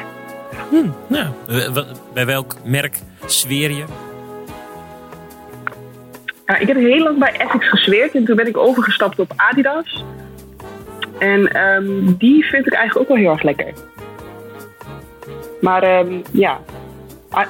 Hmm, 0.70 0.94
nou, 1.06 1.26
bij 2.12 2.26
welk 2.26 2.54
merk 2.64 2.98
zweer 3.26 3.70
je? 3.70 3.84
Ik 6.58 6.66
heb 6.66 6.76
heel 6.76 7.02
lang 7.02 7.18
bij 7.18 7.32
Essex 7.32 7.68
gesweerd 7.68 8.14
en 8.14 8.24
toen 8.24 8.36
ben 8.36 8.46
ik 8.46 8.56
overgestapt 8.56 9.18
op 9.18 9.32
Adidas. 9.36 10.04
En 11.18 11.66
um, 11.66 12.16
die 12.16 12.44
vind 12.44 12.66
ik 12.66 12.72
eigenlijk 12.72 13.10
ook 13.10 13.16
wel 13.16 13.24
heel 13.24 13.32
erg 13.32 13.42
lekker. 13.42 13.72
Maar 15.60 15.98
um, 15.98 16.22
ja, 16.30 16.60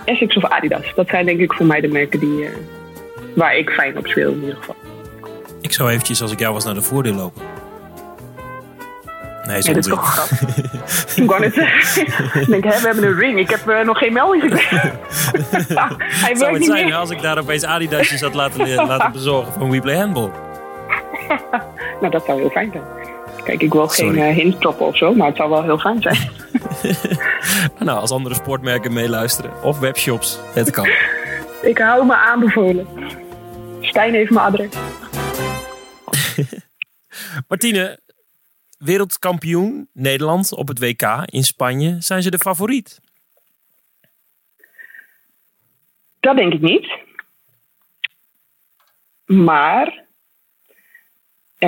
Essex 0.05 0.37
of 0.37 0.45
Adidas, 0.45 0.93
dat 0.95 1.09
zijn 1.09 1.27
denk 1.27 1.41
ik 1.41 1.53
voor 1.53 1.67
mij 1.67 1.81
de 1.81 1.89
merken 1.89 2.21
die, 2.21 2.43
uh, 2.43 2.49
waar 3.35 3.57
ik 3.57 3.71
fijn 3.71 3.99
op 3.99 4.07
speel 4.07 4.31
in 4.31 4.41
ieder 4.41 4.57
geval. 4.57 4.77
Ik 5.61 5.73
zou 5.73 5.91
eventjes, 5.91 6.23
als 6.23 6.33
ik 6.33 6.39
jou 6.39 6.53
was, 6.53 6.65
naar 6.65 6.75
de 6.75 6.83
voordeel 6.83 7.15
lopen. 7.15 7.43
Nee, 9.47 9.63
nee 9.63 9.75
dat 9.75 9.77
is 9.77 9.87
toch 9.87 10.13
grap. 10.15 10.29
ik 11.17 11.31
wou 11.31 11.41
net 11.41 11.55
zeggen. 11.55 12.41
ik 12.41 12.47
denk, 12.47 12.65
hè, 12.65 12.71
we 12.81 12.87
hebben 12.87 13.05
een 13.05 13.19
ring. 13.19 13.39
Ik 13.39 13.51
heb 13.51 13.69
uh, 13.69 13.81
nog 13.81 13.99
geen 13.99 14.13
melding 14.13 14.43
gekregen. 14.43 14.81
Hij 16.25 16.35
Zou 16.35 16.55
het 16.55 16.65
zijn 16.65 16.93
als 16.93 17.11
ik 17.11 17.23
daar 17.23 17.39
opeens 17.39 17.65
Adidasjes 17.65 18.21
had 18.21 18.35
laten, 18.35 18.75
laten 18.75 19.13
bezorgen 19.19 19.53
van 19.53 19.71
WePlay 19.71 19.97
Handball? 19.97 20.31
nou, 22.01 22.13
dat 22.13 22.25
zou 22.25 22.41
heel 22.41 22.51
fijn 22.51 22.71
zijn. 22.73 22.85
Kijk, 23.45 23.63
ik 23.63 23.73
wil 23.73 23.89
Sorry. 23.89 24.19
geen 24.19 24.31
uh, 24.31 24.37
hint 24.37 24.61
droppen 24.61 24.87
of 24.87 24.97
zo, 24.97 25.15
maar 25.15 25.27
het 25.27 25.37
zou 25.37 25.51
wel 25.51 25.63
heel 25.63 25.79
fijn 25.79 26.03
zijn. 26.03 26.19
nou, 27.91 27.99
als 27.99 28.11
andere 28.11 28.35
sportmerken 28.35 28.93
meeluisteren 28.93 29.63
of 29.63 29.79
webshops, 29.79 30.39
het 30.55 30.71
kan. 30.71 30.87
ik 31.71 31.79
hou 31.79 32.07
me 32.07 32.15
aanbevolen. 32.15 32.87
Stijn 33.81 34.15
heeft 34.15 34.31
mijn 34.31 34.47
adres. 34.47 34.75
Martine, 37.49 38.01
wereldkampioen 38.79 39.89
Nederland 39.93 40.55
op 40.55 40.69
het 40.69 40.79
WK 40.79 41.03
in 41.25 41.45
Spanje. 41.45 41.97
Zijn 41.99 42.23
ze 42.23 42.31
de 42.31 42.39
favoriet? 42.39 43.01
Dat 46.21 46.37
denk 46.37 46.53
ik 46.53 46.61
niet. 46.61 46.99
Maar, 49.25 50.04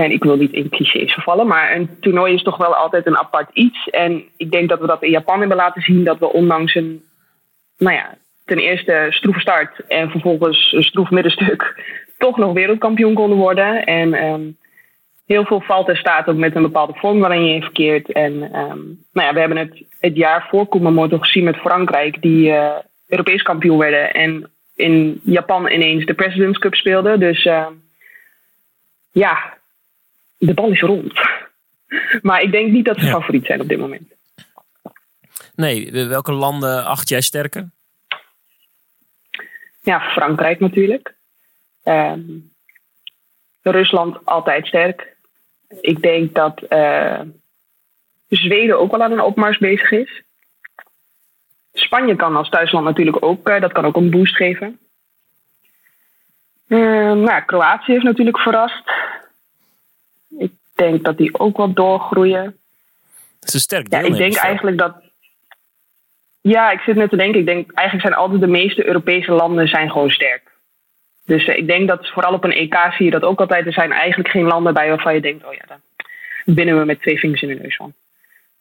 en 0.03 0.11
ik 0.11 0.25
wil 0.25 0.37
niet 0.37 0.53
in 0.53 0.69
clichés 0.69 1.13
vervallen, 1.13 1.47
maar 1.47 1.77
een 1.77 2.01
toernooi 2.01 2.35
is 2.35 2.43
toch 2.43 2.57
wel 2.57 2.75
altijd 2.75 3.07
een 3.07 3.19
apart 3.19 3.51
iets. 3.53 3.89
En 3.89 4.25
ik 4.37 4.51
denk 4.51 4.69
dat 4.69 4.81
we 4.81 4.87
dat 4.87 5.03
in 5.03 5.11
Japan 5.11 5.39
hebben 5.39 5.57
laten 5.57 5.83
zien 5.83 6.05
dat 6.05 6.19
we 6.19 6.33
ondanks 6.33 6.75
een, 6.75 7.05
nou 7.79 7.95
ja, 7.95 8.15
ten 8.45 8.59
eerste 8.59 9.07
stroeve 9.11 9.41
start 9.41 9.87
en 9.89 10.11
vervolgens 10.11 10.73
een 10.73 10.83
stroef 10.83 11.11
middenstuk 11.11 11.85
toch 12.19 12.37
nog 12.37 12.53
wereldkampioen 12.53 13.15
konden 13.15 13.39
worden. 13.39 13.85
En 13.85 14.25
um, 14.25 14.57
heel 15.27 15.45
veel 15.45 15.61
valt 15.61 15.89
en 15.89 15.97
staat 15.97 16.29
ook 16.29 16.37
met 16.37 16.57
een 16.57 16.63
bepaalde 16.63 16.95
vorm 16.95 17.19
waarin 17.19 17.47
je 17.47 17.55
in 17.55 17.63
verkeert. 17.63 18.13
En 18.13 18.33
um, 18.33 19.05
nou 19.13 19.27
ja, 19.27 19.33
we 19.33 19.39
hebben 19.39 19.59
het 19.59 19.83
het 20.01 20.17
jaar 20.17 20.47
voor 20.51 20.69
Kumamoto 20.69 21.19
gezien 21.19 21.45
met 21.45 21.57
Frankrijk, 21.57 22.23
die 22.23 22.49
uh, 22.49 22.77
Europees 23.09 23.43
kampioen 23.43 23.79
werden. 23.79 24.13
En 24.13 24.51
in 24.75 25.21
Japan 25.25 25.71
ineens 25.71 26.07
de 26.07 26.15
President's 26.15 26.59
Cup 26.59 26.75
speelden. 26.75 27.21
Dus 27.21 27.45
uh, 27.45 27.67
ja, 29.13 29.56
de 30.39 30.55
bal 30.55 30.71
is 30.71 30.81
rond. 30.81 31.13
maar 32.23 32.43
ik 32.43 32.53
denk 32.53 32.73
niet 32.73 32.85
dat 32.85 32.99
ze 32.99 33.07
favoriet 33.07 33.47
zijn 33.47 33.61
op 33.61 33.69
dit 33.69 33.79
moment. 33.79 34.13
Nee, 35.55 35.93
welke 35.93 36.33
landen 36.33 36.85
acht 36.85 37.09
jij 37.09 37.21
sterker? 37.21 37.71
Ja, 39.83 40.01
Frankrijk 40.01 40.61
natuurlijk. 40.61 41.15
Um, 41.85 42.53
Rusland 43.63 44.25
altijd 44.25 44.67
sterk 44.67 45.17
ik 45.81 46.03
denk 46.03 46.35
dat 46.35 46.63
uh, 46.69 47.21
Zweden 48.29 48.79
ook 48.79 48.91
wel 48.91 49.03
aan 49.03 49.13
een 49.13 49.21
opmars 49.21 49.59
bezig 49.59 49.91
is. 49.91 50.23
Spanje 51.73 52.17
kan 52.17 52.37
als 52.37 52.49
thuisland 52.49 52.85
natuurlijk 52.85 53.23
ook, 53.23 53.49
uh, 53.49 53.61
dat 53.61 53.73
kan 53.73 53.85
ook 53.85 53.97
een 53.97 54.11
boost 54.11 54.37
geven. 54.37 54.79
Uh, 56.69 57.13
nou, 57.13 57.43
Kroatië 57.47 57.93
heeft 57.93 58.05
natuurlijk 58.05 58.39
verrast. 58.39 58.91
Ik 60.77 60.85
denk 60.85 61.05
dat 61.05 61.17
die 61.17 61.39
ook 61.39 61.57
wel 61.57 61.73
doorgroeien. 61.73 62.43
Het 63.41 63.49
is 63.49 63.55
een 63.55 63.61
sterk 63.61 63.93
Ja, 63.93 63.99
ik 63.99 64.17
denk 64.17 64.35
eigenlijk 64.35 64.79
dat. 64.79 64.95
Ja, 66.41 66.71
ik 66.71 66.81
zit 66.81 66.97
net 66.97 67.11
te 67.11 67.17
denken. 67.17 67.41
Ik 67.41 67.47
denk 67.47 67.73
eigenlijk 67.73 68.09
zijn 68.09 68.21
altijd 68.21 68.41
de 68.41 68.47
meeste 68.47 68.87
Europese 68.87 69.33
landen 69.33 69.69
zijn 69.69 69.91
gewoon 69.91 70.11
sterk. 70.11 70.43
Dus 71.25 71.47
uh, 71.47 71.57
ik 71.57 71.67
denk 71.67 71.89
dat 71.89 72.09
vooral 72.09 72.33
op 72.33 72.45
een 72.45 72.53
EK 72.53 72.77
zie 72.97 73.05
je 73.05 73.11
dat 73.11 73.23
ook 73.23 73.41
altijd. 73.41 73.67
Er 73.67 73.73
zijn 73.73 73.93
eigenlijk 73.93 74.31
geen 74.31 74.47
landen 74.47 74.75
bij 74.75 74.89
waarvan 74.89 75.15
je 75.15 75.21
denkt: 75.21 75.45
oh 75.45 75.53
ja, 75.53 75.65
dan 75.67 75.79
binnen 76.55 76.79
we 76.79 76.85
met 76.85 77.01
twee 77.01 77.19
vingers 77.19 77.43
in 77.43 77.49
de 77.49 77.55
neus 77.63 77.77
van. 77.77 77.93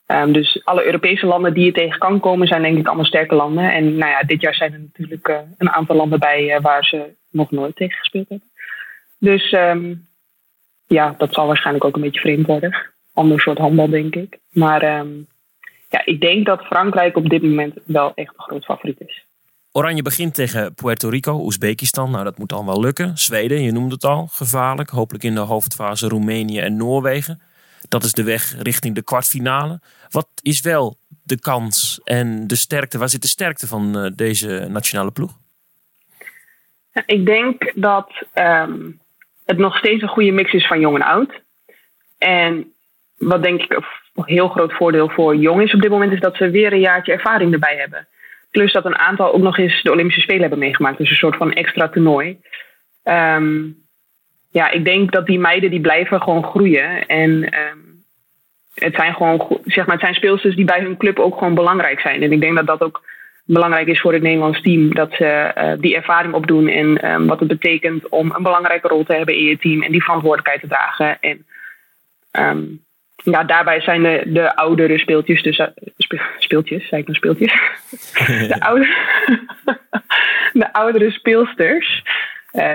Um, 0.08 0.32
dus 0.32 0.62
alle 0.64 0.86
Europese 0.86 1.26
landen 1.26 1.54
die 1.54 1.66
je 1.66 1.72
tegen 1.72 2.00
kan 2.00 2.20
komen, 2.20 2.48
zijn 2.48 2.62
denk 2.62 2.78
ik 2.78 2.86
allemaal 2.86 3.06
sterke 3.06 3.36
landen. 3.36 3.74
En 3.74 3.98
nou 3.98 4.12
ja, 4.12 4.22
dit 4.22 4.42
jaar 4.42 4.56
zijn 4.56 4.74
er 4.74 4.80
natuurlijk 4.80 5.28
uh, 5.28 5.38
een 5.58 5.70
aantal 5.70 5.96
landen 5.96 6.20
bij 6.20 6.56
uh, 6.56 6.62
waar 6.62 6.86
ze 6.86 7.06
nog 7.32 7.52
nooit 7.52 7.76
tegen 7.76 7.98
gespeeld 7.98 8.30
hebben. 8.30 8.48
Dus 9.18 9.52
um, 9.52 10.08
ja, 10.88 11.16
dat 11.18 11.34
zal 11.34 11.48
waarschijnlijk 11.48 11.86
ook 11.86 11.96
een 11.96 12.02
beetje 12.02 12.20
vreemd 12.20 12.48
worden. 12.48 12.76
Ander 13.14 13.40
soort 13.40 13.58
handbal, 13.58 13.90
denk 13.90 14.16
ik. 14.16 14.40
Maar 14.50 15.00
um, 15.00 15.28
ja, 15.90 16.06
ik 16.06 16.22
denk 16.22 16.46
dat 16.46 16.66
Frankrijk 16.66 17.16
op 17.16 17.30
dit 17.30 17.42
moment 17.42 17.74
wel 17.86 18.12
echt 18.16 18.34
een 18.36 18.44
groot 18.44 18.66
favoriet 18.66 19.02
is. 19.02 19.26
Oranje 19.72 20.02
begint 20.02 20.34
tegen 20.34 20.74
Puerto 20.74 21.10
Rico, 21.10 21.44
Oezbekistan. 21.44 22.12
Nou, 22.12 22.24
dat 22.24 22.38
moet 22.38 22.50
dan 22.50 22.66
wel 22.66 22.80
lukken. 22.80 23.18
Zweden, 23.18 23.62
je 23.62 23.72
noemde 23.72 23.94
het 23.94 24.04
al, 24.04 24.28
gevaarlijk. 24.28 24.90
Hopelijk 24.90 25.24
in 25.24 25.34
de 25.34 25.40
hoofdfase 25.40 26.08
Roemenië 26.08 26.60
en 26.60 26.78
Noorwegen. 26.78 27.42
Dat 27.90 28.04
is 28.04 28.12
de 28.12 28.24
weg 28.24 28.56
richting 28.62 28.96
de 28.96 29.04
kwartfinale. 29.04 29.80
Wat 30.10 30.28
is 30.42 30.62
wel 30.62 30.98
de 31.24 31.40
kans 31.40 32.00
en 32.04 32.48
de 32.48 32.56
sterkte? 32.56 32.98
Waar 32.98 33.10
zit 33.10 33.22
de 33.22 33.28
sterkte 33.28 33.68
van 33.68 33.98
uh, 33.98 34.12
deze 34.16 34.68
nationale 34.70 35.12
ploeg? 35.12 35.32
Ik 37.06 37.26
denk 37.26 37.72
dat 37.76 38.12
um, 38.34 39.00
het 39.46 39.58
nog 39.58 39.78
steeds 39.78 40.02
een 40.02 40.08
goede 40.08 40.32
mix 40.32 40.54
is 40.54 40.68
van 40.68 40.80
jong 40.80 40.96
en 40.96 41.06
oud. 41.06 41.42
En 42.18 42.74
wat 43.18 43.44
denk 43.44 43.62
ik 43.62 43.72
een 43.72 43.84
heel 44.26 44.48
groot 44.48 44.74
voordeel 44.74 45.10
voor 45.10 45.36
jong 45.36 45.62
is 45.62 45.74
op 45.74 45.82
dit 45.82 45.92
moment, 45.92 46.12
is 46.12 46.20
dat 46.20 46.36
ze 46.36 46.50
weer 46.50 46.74
een 46.74 46.80
jaartje 46.80 47.12
ervaring 47.12 47.54
erbij 47.54 47.76
hebben. 47.76 48.08
Plus 48.52 48.74
dat 48.74 48.86
een 48.86 48.98
aantal 48.98 49.34
ook 49.34 49.42
nog 49.42 49.58
eens 49.58 49.82
de 49.82 49.92
Olympische 49.92 50.22
Spelen 50.22 50.42
hebben 50.42 50.60
meegemaakt. 50.60 50.98
Dus 50.98 51.10
een 51.10 51.16
soort 51.16 51.36
van 51.36 51.54
extra 51.54 51.90
toernooi. 51.90 52.40
Um, 53.04 53.76
ja, 54.52 54.70
ik 54.70 54.86
denk 54.86 55.12
dat 55.12 55.26
die 55.26 55.40
meiden 55.40 55.70
die 55.70 55.82
blijven 55.82 56.22
gewoon 56.22 56.44
groeien. 56.44 57.06
En 57.06 57.30
um, 57.32 58.04
het 58.74 58.96
zijn 58.96 59.14
gewoon, 59.14 59.60
zeg 59.64 59.86
maar, 59.86 59.96
het 59.96 60.04
zijn 60.04 60.16
speelsters 60.16 60.56
die 60.56 60.66
bij 60.66 60.82
hun 60.82 60.98
club 60.98 61.20
ook 61.20 61.38
gewoon 61.38 61.56
belangrijk 61.56 62.00
zijn. 62.00 62.22
En 62.22 62.32
ik 62.32 62.42
denk 62.42 62.56
dat 62.56 62.68
dat 62.68 62.82
ook 62.82 63.04
belangrijk 63.46 63.88
is 63.88 64.02
voor 64.02 64.14
het 64.14 64.22
Nederlands 64.22 64.62
team. 64.62 64.94
Dat 64.94 65.14
ze 65.14 65.52
uh, 65.58 65.72
die 65.80 65.96
ervaring 65.96 66.34
opdoen 66.34 66.68
en 66.68 67.12
um, 67.12 67.28
wat 67.28 67.40
het 67.40 67.48
betekent 67.48 68.10
om 68.10 68.32
een 68.36 68.44
belangrijke 68.44 68.88
rol 68.88 69.04
te 69.04 69.14
hebben 69.14 69.36
in 69.36 69.44
je 69.44 69.58
team 69.58 69.82
en 69.82 69.92
die 69.92 70.04
verantwoordelijkheid 70.04 70.62
te 70.62 70.68
dragen. 70.68 71.18
En 71.20 71.46
um, 72.32 72.84
ja, 73.24 73.44
daarbij 73.44 73.82
zijn 73.82 74.04
de, 74.04 74.24
de 74.26 74.56
oudere 74.56 74.98
speeltjes, 74.98 75.44
dus 75.44 75.58
uh, 75.58 75.68
speeltjes, 76.38 76.88
zei 76.88 77.02
ik 77.02 77.08
nou 77.08 77.18
speeltjes? 77.18 77.54
de, 78.48 78.60
oude, 78.60 78.88
de 80.54 80.74
oudere 80.74 81.12
speelsters. 81.12 82.04
Uh, 82.54 82.74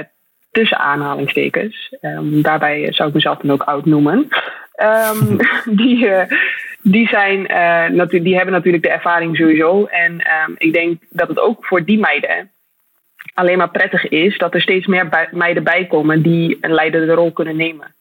tussen 0.51 0.79
aanhalingstekens. 0.79 1.97
Um, 2.01 2.43
daarbij 2.43 2.93
zou 2.93 3.09
ik 3.09 3.15
mezelf 3.15 3.39
dan 3.39 3.51
ook 3.51 3.63
oud 3.63 3.85
noemen. 3.85 4.29
Die, 5.65 6.07
die, 6.83 7.09
zijn, 7.09 7.41
uh, 7.93 8.23
die 8.23 8.37
hebben 8.37 8.55
natuurlijk 8.55 8.83
de 8.83 8.91
ervaring 8.91 9.37
sowieso. 9.37 9.85
En 9.85 10.13
um, 10.13 10.55
ik 10.57 10.73
denk 10.73 11.03
dat 11.09 11.29
het 11.29 11.39
ook 11.39 11.67
voor 11.67 11.85
die 11.85 11.99
meiden 11.99 12.51
alleen 13.35 13.59
maar 13.59 13.71
prettig 13.71 14.09
is 14.09 14.39
dat 14.39 14.55
er 14.55 14.61
steeds 14.61 14.87
meer 14.87 15.29
meiden 15.31 15.63
bij 15.63 15.87
komen 15.87 16.23
die 16.23 16.59
een 16.61 16.73
leidende 16.73 17.13
rol 17.13 17.33
kunnen 17.33 17.57
nemen. 17.57 17.95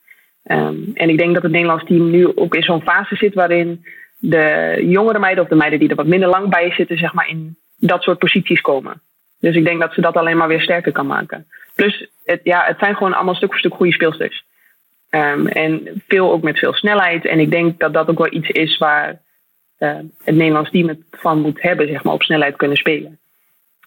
en 0.93 1.09
ik 1.09 1.17
denk 1.17 1.33
dat 1.33 1.43
het 1.43 1.51
Nederlands 1.51 1.85
team 1.85 2.09
nu 2.09 2.35
ook 2.35 2.55
in 2.55 2.63
zo'n 2.63 2.81
fase 2.81 3.15
zit 3.15 3.33
waarin 3.33 3.83
de 4.19 4.77
jongere 4.87 5.19
meiden 5.19 5.43
of 5.43 5.49
de 5.49 5.55
meiden 5.55 5.79
die 5.79 5.89
er 5.89 5.95
wat 5.95 6.05
minder 6.05 6.29
lang 6.29 6.49
bij 6.49 6.71
zitten, 6.71 6.97
zeg 6.97 7.13
maar, 7.13 7.29
in 7.29 7.57
dat 7.77 8.03
soort 8.03 8.19
posities 8.19 8.61
komen. 8.61 9.01
Dus 9.39 9.55
ik 9.55 9.63
denk 9.63 9.79
dat 9.79 9.93
ze 9.93 10.01
dat 10.01 10.17
alleen 10.17 10.37
maar 10.37 10.47
weer 10.47 10.61
sterker 10.61 10.91
kan 10.91 11.07
maken. 11.07 11.47
Plus, 11.75 12.09
het, 12.23 12.39
ja, 12.43 12.63
het 12.65 12.79
zijn 12.79 12.95
gewoon 12.95 13.13
allemaal 13.13 13.35
stuk 13.35 13.49
voor 13.49 13.59
stuk 13.59 13.73
goede 13.73 13.93
speelsters. 13.93 14.43
Um, 15.10 15.48
en 15.48 16.04
veel 16.08 16.32
ook 16.32 16.41
met 16.41 16.58
veel 16.58 16.74
snelheid. 16.74 17.26
En 17.26 17.39
ik 17.39 17.52
denk 17.52 17.80
dat 17.80 17.93
dat 17.93 18.08
ook 18.08 18.17
wel 18.17 18.34
iets 18.34 18.50
is 18.50 18.78
waar 18.78 19.22
uh, 19.80 20.00
het 20.24 20.36
Nederlands 20.36 20.72
team 20.72 20.88
het 20.88 21.02
van 21.12 21.41
moet 21.41 21.62
hebben, 21.62 21.88
zeg 21.88 22.04
maar, 22.04 22.13
op 22.13 22.24
snelheid 22.24 22.56
kunnen 22.56 22.78
spelen. 22.78 23.19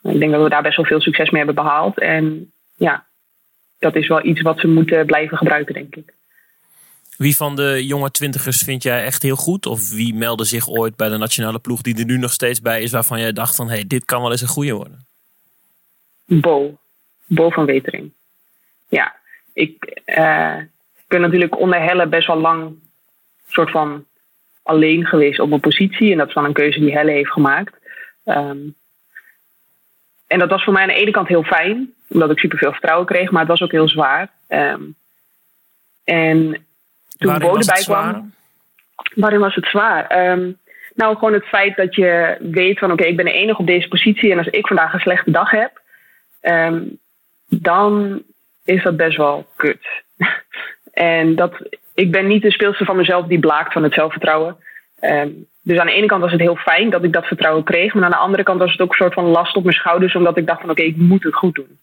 Ik 0.03 0.19
denk 0.19 0.33
dat 0.33 0.43
we 0.43 0.49
daar 0.49 0.63
best 0.63 0.77
wel 0.77 0.87
veel 0.87 1.01
succes 1.01 1.31
mee 1.31 1.45
hebben 1.45 1.65
behaald. 1.65 1.99
En 1.99 2.53
ja, 2.77 3.07
dat 3.79 3.97
is 3.97 4.09
wel 4.09 4.25
iets 4.25 4.41
wat 4.41 4.61
ze 4.61 4.67
moeten 4.67 5.07
blijven 5.07 5.37
gebruiken, 5.37 5.75
denk 5.75 5.97
ik. 5.97 6.13
Wie 7.17 7.37
van 7.37 7.57
de 7.57 7.87
jonge 7.87 8.11
twintigers 8.11 8.63
vind 8.63 8.83
jij 8.83 9.05
echt 9.05 9.23
heel 9.23 9.37
goed? 9.37 9.67
Of 9.67 9.91
wie 9.91 10.15
meldde 10.15 10.45
zich 10.45 10.69
ooit 10.69 10.97
bij 10.97 11.09
de 11.09 11.17
nationale 11.17 11.59
ploeg 11.59 11.81
die 11.81 11.99
er 11.99 12.05
nu 12.05 12.19
nog 12.19 12.33
steeds 12.33 12.61
bij 12.61 12.83
is, 12.83 12.91
waarvan 12.91 13.21
jij 13.21 13.33
dacht 13.33 13.57
van 13.57 13.67
hé, 13.69 13.75
hey, 13.75 13.87
dit 13.87 14.05
kan 14.05 14.23
wel 14.23 14.31
eens 14.31 14.41
een 14.41 14.49
goede 14.49 14.73
worden? 14.73 15.07
Bo. 16.27 16.79
Bo 17.27 17.51
van 17.51 17.65
Wetering. 17.65 18.13
Ja, 18.89 19.17
ik 19.53 20.01
uh, 20.07 20.57
ben 21.13 21.21
natuurlijk 21.21 21.59
onder 21.59 21.83
Helle 21.83 22.07
best 22.07 22.27
wel 22.27 22.41
lang 22.41 22.75
soort 23.47 23.71
van 23.71 24.05
alleen 24.63 25.07
geweest 25.07 25.41
op 25.41 25.49
mijn 25.49 25.61
positie. 25.61 26.13
En 26.13 26.19
dat 26.19 26.29
is 26.29 26.35
dan 26.35 26.45
een 26.45 26.53
keuze 26.53 26.81
die 26.81 26.93
Helle 26.93 27.11
heeft 27.11 27.31
gemaakt. 27.31 27.75
Um, 28.25 28.75
en 30.27 30.39
dat 30.39 30.51
was 30.51 30.65
voor 30.65 30.73
mij 30.73 30.83
aan 30.83 30.89
de 30.89 30.95
ene 30.95 31.11
kant 31.11 31.29
heel 31.29 31.43
fijn, 31.43 31.95
omdat 32.09 32.31
ik 32.31 32.39
superveel 32.39 32.73
vertrouwen 32.73 33.07
kreeg, 33.07 33.31
maar 33.31 33.41
het 33.41 33.51
was 33.51 33.63
ook 33.63 33.71
heel 33.71 33.89
zwaar. 33.89 34.31
Um, 34.49 34.95
en 36.05 36.67
toen 37.19 37.39
Bo 37.39 37.57
erbij 37.57 37.83
kwam. 37.83 38.33
Waarin 39.15 39.41
was 39.41 39.55
het 39.55 39.67
zwaar? 39.67 40.31
Um, 40.31 40.59
nou, 40.95 41.15
gewoon 41.15 41.33
het 41.33 41.45
feit 41.45 41.77
dat 41.77 41.95
je 41.95 42.37
weet 42.41 42.79
van 42.79 42.93
oké, 42.93 43.05
ik 43.05 43.17
ben 43.17 43.25
de 43.25 43.33
enige 43.33 43.61
op 43.61 43.67
deze 43.67 43.89
positie. 43.89 44.33
En 44.33 44.39
als 44.39 44.47
ik 44.47 44.67
vandaag 44.67 44.93
een 44.93 45.01
slechte 45.01 45.31
dag 45.31 45.51
heb, 45.51 45.81
um, 46.43 46.99
dan 47.49 48.23
is 48.65 48.83
dat 48.83 48.97
best 48.97 49.17
wel 49.17 49.47
kut. 49.57 49.87
En 50.93 51.35
dat, 51.35 51.53
ik 51.95 52.13
ben 52.13 52.27
niet 52.27 52.43
de 52.43 52.51
speelster 52.51 52.87
van 52.87 52.97
mezelf 52.97 53.27
die 53.27 53.39
blaakt 53.39 53.73
van 53.73 53.83
het 53.83 53.95
zelfvertrouwen. 53.95 54.57
Um, 55.01 55.47
dus 55.63 55.79
aan 55.79 55.87
de 55.87 55.93
ene 55.93 56.07
kant 56.07 56.23
was 56.23 56.33
het 56.33 56.41
heel 56.41 56.57
fijn 56.57 56.91
dat 56.91 57.05
ik 57.05 57.13
dat 57.13 57.27
vertrouwen 57.27 57.65
kreeg. 57.65 57.95
Maar 57.95 58.05
aan 58.05 58.11
de 58.11 58.17
andere 58.17 58.43
kant 58.43 58.59
was 58.59 58.73
het 58.73 58.81
ook 58.81 58.91
een 58.91 58.97
soort 58.97 59.15
van 59.15 59.25
last 59.25 59.57
op 59.57 59.65
mijn 59.65 59.77
schouders. 59.77 60.15
Omdat 60.15 60.37
ik 60.37 60.47
dacht 60.47 60.61
van 60.61 60.71
oké, 60.71 60.83
ik 60.83 60.97
moet 60.97 61.23
het 61.23 61.35
goed 61.35 61.55
doen. 61.55 61.79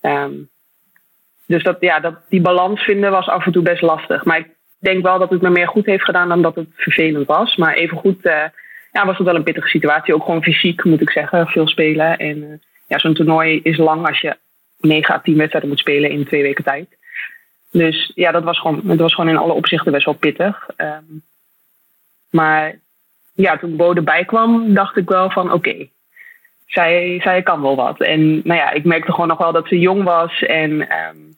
Um, 0.00 0.48
dus 1.46 1.62
dat, 1.62 1.76
ja, 1.80 2.00
dat, 2.00 2.14
die 2.28 2.40
balans 2.40 2.82
vinden 2.82 3.10
was 3.10 3.26
af 3.26 3.46
en 3.46 3.52
toe 3.52 3.62
best 3.62 3.82
lastig. 3.82 4.24
Maar 4.24 4.38
ik 4.38 4.48
denk 4.78 5.02
wel 5.02 5.18
dat 5.18 5.30
het 5.30 5.42
me 5.42 5.50
meer 5.50 5.68
goed 5.68 5.86
heeft 5.86 6.04
gedaan 6.04 6.28
dan 6.28 6.42
dat 6.42 6.54
het 6.54 6.68
vervelend 6.74 7.26
was. 7.26 7.56
Maar 7.56 7.74
evengoed 7.74 8.26
uh, 8.26 8.42
ja, 8.92 9.06
was 9.06 9.16
het 9.16 9.26
wel 9.26 9.34
een 9.34 9.42
pittige 9.42 9.68
situatie. 9.68 10.14
Ook 10.14 10.24
gewoon 10.24 10.42
fysiek 10.42 10.84
moet 10.84 11.00
ik 11.00 11.10
zeggen. 11.10 11.46
Veel 11.46 11.68
spelen. 11.68 12.16
En 12.16 12.36
uh, 12.36 12.48
ja, 12.86 12.98
zo'n 12.98 13.14
toernooi 13.14 13.60
is 13.62 13.76
lang 13.76 14.06
als 14.06 14.20
je 14.20 14.36
9 14.78 15.14
à 15.14 15.20
10 15.20 15.36
wedstrijden 15.36 15.70
moet 15.70 15.78
spelen 15.78 16.10
in 16.10 16.24
twee 16.24 16.42
weken 16.42 16.64
tijd. 16.64 16.88
Dus 17.74 18.12
ja, 18.14 18.30
dat 18.30 18.44
was 18.44 18.60
gewoon, 18.60 18.80
het 18.86 19.00
was 19.00 19.14
gewoon 19.14 19.30
in 19.30 19.36
alle 19.36 19.52
opzichten 19.52 19.92
best 19.92 20.04
wel 20.04 20.14
pittig. 20.14 20.68
Um, 20.76 21.22
maar 22.30 22.78
ja, 23.32 23.56
toen 23.56 23.76
Bo 23.76 23.92
erbij 23.92 24.24
kwam, 24.24 24.74
dacht 24.74 24.96
ik 24.96 25.08
wel 25.08 25.30
van 25.30 25.52
oké, 25.52 25.88
zij, 26.66 27.20
zij 27.22 27.42
kan 27.42 27.62
wel 27.62 27.76
wat. 27.76 28.00
En 28.00 28.40
nou 28.44 28.60
ja, 28.60 28.70
ik 28.70 28.84
merkte 28.84 29.12
gewoon 29.12 29.28
nog 29.28 29.38
wel 29.38 29.52
dat 29.52 29.68
ze 29.68 29.78
jong 29.78 30.02
was. 30.02 30.42
En 30.42 30.70
um, 30.70 31.36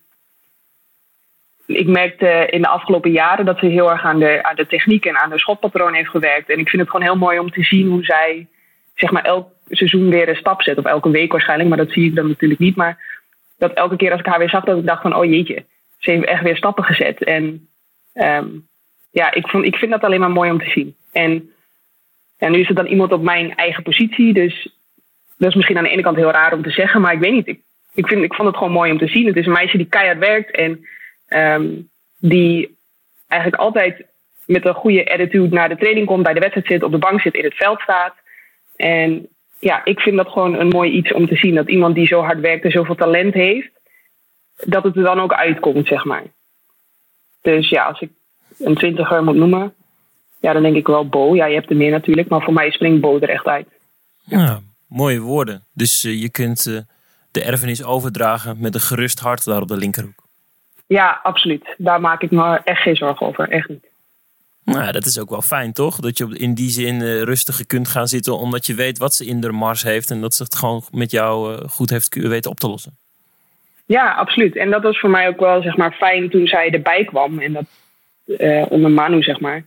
ik 1.66 1.86
merkte 1.86 2.46
in 2.50 2.62
de 2.62 2.68
afgelopen 2.68 3.10
jaren 3.10 3.44
dat 3.44 3.58
ze 3.58 3.66
heel 3.66 3.90
erg 3.90 4.04
aan 4.04 4.18
de, 4.18 4.42
aan 4.42 4.56
de 4.56 4.66
techniek 4.66 5.04
en 5.04 5.18
aan 5.18 5.30
de 5.30 5.38
schotpatroon 5.38 5.94
heeft 5.94 6.10
gewerkt. 6.10 6.50
En 6.50 6.58
ik 6.58 6.68
vind 6.68 6.82
het 6.82 6.90
gewoon 6.90 7.06
heel 7.06 7.16
mooi 7.16 7.38
om 7.38 7.50
te 7.50 7.62
zien 7.62 7.88
hoe 7.88 8.04
zij 8.04 8.46
zeg 8.94 9.10
maar 9.10 9.24
elk 9.24 9.48
seizoen 9.68 10.10
weer 10.10 10.28
een 10.28 10.36
stap 10.36 10.62
zet. 10.62 10.78
Of 10.78 10.84
elke 10.84 11.10
week 11.10 11.32
waarschijnlijk, 11.32 11.68
maar 11.68 11.78
dat 11.78 11.92
zie 11.92 12.06
ik 12.06 12.14
dan 12.14 12.28
natuurlijk 12.28 12.60
niet. 12.60 12.76
Maar 12.76 12.98
dat 13.58 13.72
elke 13.72 13.96
keer 13.96 14.10
als 14.10 14.20
ik 14.20 14.26
haar 14.26 14.38
weer 14.38 14.50
zag, 14.50 14.64
dat 14.64 14.78
ik 14.78 14.86
dacht 14.86 15.02
van 15.02 15.16
oh 15.16 15.24
jeetje, 15.24 15.64
ze 16.06 16.12
heeft 16.12 16.24
echt 16.24 16.42
weer 16.42 16.56
stappen 16.56 16.84
gezet. 16.84 17.24
En 17.24 17.68
um, 18.14 18.68
ja, 19.10 19.32
ik, 19.32 19.48
vond, 19.48 19.64
ik 19.64 19.76
vind 19.76 19.90
dat 19.90 20.02
alleen 20.02 20.20
maar 20.20 20.30
mooi 20.30 20.50
om 20.50 20.58
te 20.58 20.70
zien. 20.70 20.96
En 21.12 21.50
ja, 22.38 22.48
nu 22.48 22.60
is 22.60 22.68
het 22.68 22.76
dan 22.76 22.86
iemand 22.86 23.12
op 23.12 23.22
mijn 23.22 23.54
eigen 23.54 23.82
positie. 23.82 24.32
Dus 24.32 24.68
dat 25.38 25.48
is 25.48 25.54
misschien 25.54 25.76
aan 25.78 25.84
de 25.84 25.90
ene 25.90 26.02
kant 26.02 26.16
heel 26.16 26.30
raar 26.30 26.52
om 26.52 26.62
te 26.62 26.70
zeggen. 26.70 27.00
Maar 27.00 27.12
ik 27.12 27.18
weet 27.18 27.32
niet. 27.32 27.46
Ik, 27.46 27.60
ik, 27.94 28.06
vind, 28.06 28.22
ik 28.22 28.34
vond 28.34 28.48
het 28.48 28.56
gewoon 28.56 28.72
mooi 28.72 28.92
om 28.92 28.98
te 28.98 29.06
zien. 29.06 29.26
Het 29.26 29.36
is 29.36 29.46
een 29.46 29.52
meisje 29.52 29.76
die 29.76 29.86
keihard 29.86 30.18
werkt. 30.18 30.50
En 30.50 30.86
um, 31.28 31.88
die 32.18 32.76
eigenlijk 33.28 33.62
altijd 33.62 34.04
met 34.46 34.66
een 34.66 34.74
goede 34.74 35.12
attitude 35.12 35.54
naar 35.54 35.68
de 35.68 35.76
training 35.76 36.06
komt. 36.06 36.22
Bij 36.22 36.34
de 36.34 36.40
wedstrijd 36.40 36.66
zit, 36.66 36.82
op 36.82 36.92
de 36.92 36.98
bank 36.98 37.20
zit, 37.20 37.34
in 37.34 37.44
het 37.44 37.56
veld 37.56 37.80
staat. 37.80 38.14
En 38.76 39.28
ja, 39.58 39.84
ik 39.84 40.00
vind 40.00 40.16
dat 40.16 40.28
gewoon 40.28 40.58
een 40.58 40.68
mooi 40.68 40.90
iets 40.90 41.12
om 41.12 41.26
te 41.26 41.36
zien. 41.36 41.54
Dat 41.54 41.68
iemand 41.68 41.94
die 41.94 42.06
zo 42.06 42.20
hard 42.20 42.40
werkt 42.40 42.64
en 42.64 42.70
zoveel 42.70 42.94
talent 42.94 43.34
heeft. 43.34 43.70
Dat 44.64 44.82
het 44.82 44.96
er 44.96 45.02
dan 45.02 45.20
ook 45.20 45.32
uitkomt, 45.32 45.86
zeg 45.86 46.04
maar. 46.04 46.24
Dus 47.42 47.68
ja, 47.68 47.84
als 47.84 48.00
ik 48.00 48.10
een 48.58 48.74
twintiger 48.74 49.24
moet 49.24 49.36
noemen 49.36 49.74
ja, 50.46 50.52
dan 50.52 50.62
denk 50.62 50.76
ik 50.76 50.86
wel 50.86 51.08
Bo. 51.08 51.34
Ja, 51.34 51.46
je 51.46 51.54
hebt 51.54 51.70
er 51.70 51.76
meer 51.76 51.90
natuurlijk, 51.90 52.28
maar 52.28 52.42
voor 52.42 52.52
mij 52.52 52.70
springt 52.70 53.00
Bo 53.00 53.18
er 53.18 53.28
echt 53.28 53.46
uit. 53.46 53.66
Ja, 54.24 54.60
mooie 54.88 55.20
woorden. 55.20 55.64
Dus 55.72 56.04
uh, 56.04 56.20
je 56.20 56.28
kunt 56.28 56.66
uh, 56.66 56.80
de 57.30 57.42
erfenis 57.42 57.84
overdragen 57.84 58.56
met 58.60 58.74
een 58.74 58.80
gerust 58.80 59.20
hart 59.20 59.44
daar 59.44 59.62
op 59.62 59.68
de 59.68 59.76
linkerhoek. 59.76 60.24
Ja, 60.86 61.20
absoluut. 61.22 61.74
Daar 61.78 62.00
maak 62.00 62.22
ik 62.22 62.30
me 62.30 62.60
echt 62.64 62.82
geen 62.82 62.96
zorgen 62.96 63.26
over. 63.26 63.48
Echt 63.48 63.68
niet. 63.68 63.86
Nou, 64.64 64.92
dat 64.92 65.06
is 65.06 65.18
ook 65.18 65.30
wel 65.30 65.42
fijn, 65.42 65.72
toch? 65.72 65.96
Dat 65.96 66.18
je 66.18 66.38
in 66.38 66.54
die 66.54 66.70
zin 66.70 67.00
uh, 67.00 67.22
rustiger 67.22 67.66
kunt 67.66 67.88
gaan 67.88 68.08
zitten, 68.08 68.38
omdat 68.38 68.66
je 68.66 68.74
weet 68.74 68.98
wat 68.98 69.14
ze 69.14 69.26
in 69.26 69.40
de 69.40 69.52
mars 69.52 69.82
heeft 69.82 70.10
en 70.10 70.20
dat 70.20 70.34
ze 70.34 70.42
het 70.42 70.54
gewoon 70.54 70.82
met 70.90 71.10
jou 71.10 71.58
goed 71.68 71.90
heeft 71.90 72.14
weten 72.14 72.50
op 72.50 72.60
te 72.60 72.68
lossen. 72.68 72.98
Ja, 73.86 74.14
absoluut. 74.14 74.56
En 74.56 74.70
dat 74.70 74.82
was 74.82 74.98
voor 74.98 75.10
mij 75.10 75.28
ook 75.28 75.40
wel 75.40 75.62
zeg 75.62 75.76
maar, 75.76 75.92
fijn 75.92 76.30
toen 76.30 76.46
zij 76.46 76.70
erbij 76.70 77.04
kwam. 77.04 77.38
En 77.38 77.52
dat 77.52 77.66
onder 78.68 78.90
Manu, 78.90 79.22
zeg 79.22 79.40
maar 79.40 79.64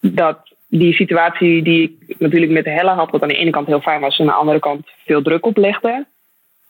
dat 0.00 0.54
die 0.68 0.94
situatie 0.94 1.62
die 1.62 1.98
ik 2.06 2.18
natuurlijk 2.18 2.52
met 2.52 2.64
de 2.64 2.70
Helle 2.70 2.90
had, 2.90 3.10
wat 3.10 3.22
aan 3.22 3.28
de 3.28 3.36
ene 3.36 3.50
kant 3.50 3.66
heel 3.66 3.80
fijn 3.80 4.00
was 4.00 4.18
en 4.18 4.24
aan 4.24 4.30
de 4.30 4.38
andere 4.38 4.58
kant 4.58 4.88
veel 5.04 5.22
druk 5.22 5.46
oplegde, 5.46 6.06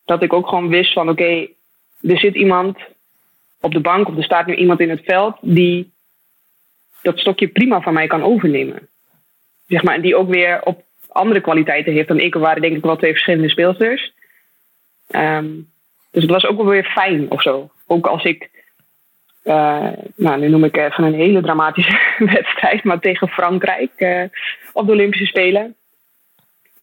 dat 0.04 0.22
ik 0.22 0.32
ook 0.32 0.48
gewoon 0.48 0.68
wist 0.68 0.92
van 0.92 1.08
oké, 1.08 1.46
er 2.00 2.18
zit 2.18 2.34
iemand 2.34 2.78
op 3.60 3.72
de 3.72 3.80
bank 3.80 4.08
of 4.08 4.16
er 4.16 4.24
staat 4.24 4.46
nu 4.46 4.54
iemand 4.54 4.80
in 4.80 4.90
het 4.90 5.04
veld 5.04 5.36
die 5.40 5.92
dat 7.02 7.18
stokje 7.18 7.48
prima 7.48 7.80
van 7.80 7.92
mij 7.92 8.06
kan 8.06 8.22
overnemen. 8.22 8.88
Zeg 9.66 9.82
maar, 9.82 9.94
en 9.94 10.00
die 10.00 10.16
ook 10.16 10.28
weer 10.30 10.62
op 10.62 10.82
andere 11.08 11.40
kwaliteiten 11.40 11.92
heeft 11.92 12.08
dan 12.08 12.20
ik. 12.20 12.34
Er 12.34 12.40
waren 12.40 12.62
denk 12.62 12.76
ik 12.76 12.82
wel 12.82 12.96
twee 12.96 13.10
verschillende 13.10 13.48
speelsters. 13.48 14.12
Um, 15.10 15.72
dus 16.14 16.22
het 16.22 16.32
was 16.32 16.46
ook 16.46 16.56
wel 16.56 16.66
weer 16.66 16.84
fijn 16.84 17.30
of 17.30 17.42
zo. 17.42 17.70
Ook 17.86 18.06
als 18.06 18.24
ik 18.24 18.50
uh, 19.44 19.88
nou, 20.16 20.40
nu 20.40 20.48
noem 20.48 20.64
ik 20.64 20.76
even 20.76 21.04
een 21.04 21.14
hele 21.14 21.42
dramatische 21.42 21.98
wedstrijd, 22.34 22.84
maar 22.84 23.00
tegen 23.00 23.28
Frankrijk 23.28 23.90
uh, 23.96 24.22
op 24.72 24.86
de 24.86 24.92
Olympische 24.92 25.26
Spelen. 25.26 25.74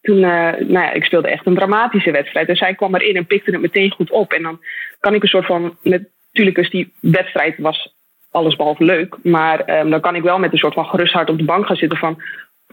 Toen, 0.02 0.18
uh, 0.18 0.24
nou 0.52 0.72
ja, 0.72 0.92
ik 0.92 1.04
speelde 1.04 1.28
echt 1.28 1.46
een 1.46 1.56
dramatische 1.56 2.12
wedstrijd. 2.12 2.48
Dus 2.48 2.58
zij 2.58 2.76
kwam 2.76 2.96
erin 2.96 3.16
en 3.16 3.26
pikte 3.26 3.52
het 3.52 3.62
meteen 3.62 3.92
goed 3.92 4.12
op. 4.12 4.34
En 4.34 4.44
dan 4.44 4.60
kan 5.00 5.14
ik 5.14 5.22
een 5.22 5.30
soort 5.30 5.46
van, 5.46 5.78
natuurlijk 5.84 6.58
is 6.58 6.70
die 6.70 6.94
wedstrijd 7.00 7.58
was 7.58 7.94
alles 8.32 8.56
behalve 8.56 8.84
leuk. 8.84 9.18
Maar 9.24 9.80
um, 9.80 9.90
dan 9.90 10.02
kan 10.02 10.16
ik 10.16 10.24
wel 10.24 10.40
met 10.40 10.52
een 10.52 10.58
soort 10.58 10.74
van 10.74 10.86
gerust 10.86 11.14
hart 11.14 11.30
op 11.30 11.38
de 11.38 11.44
bank 11.44 11.66
gaan 11.66 11.76
zitten 11.76 11.98
van, 11.98 12.22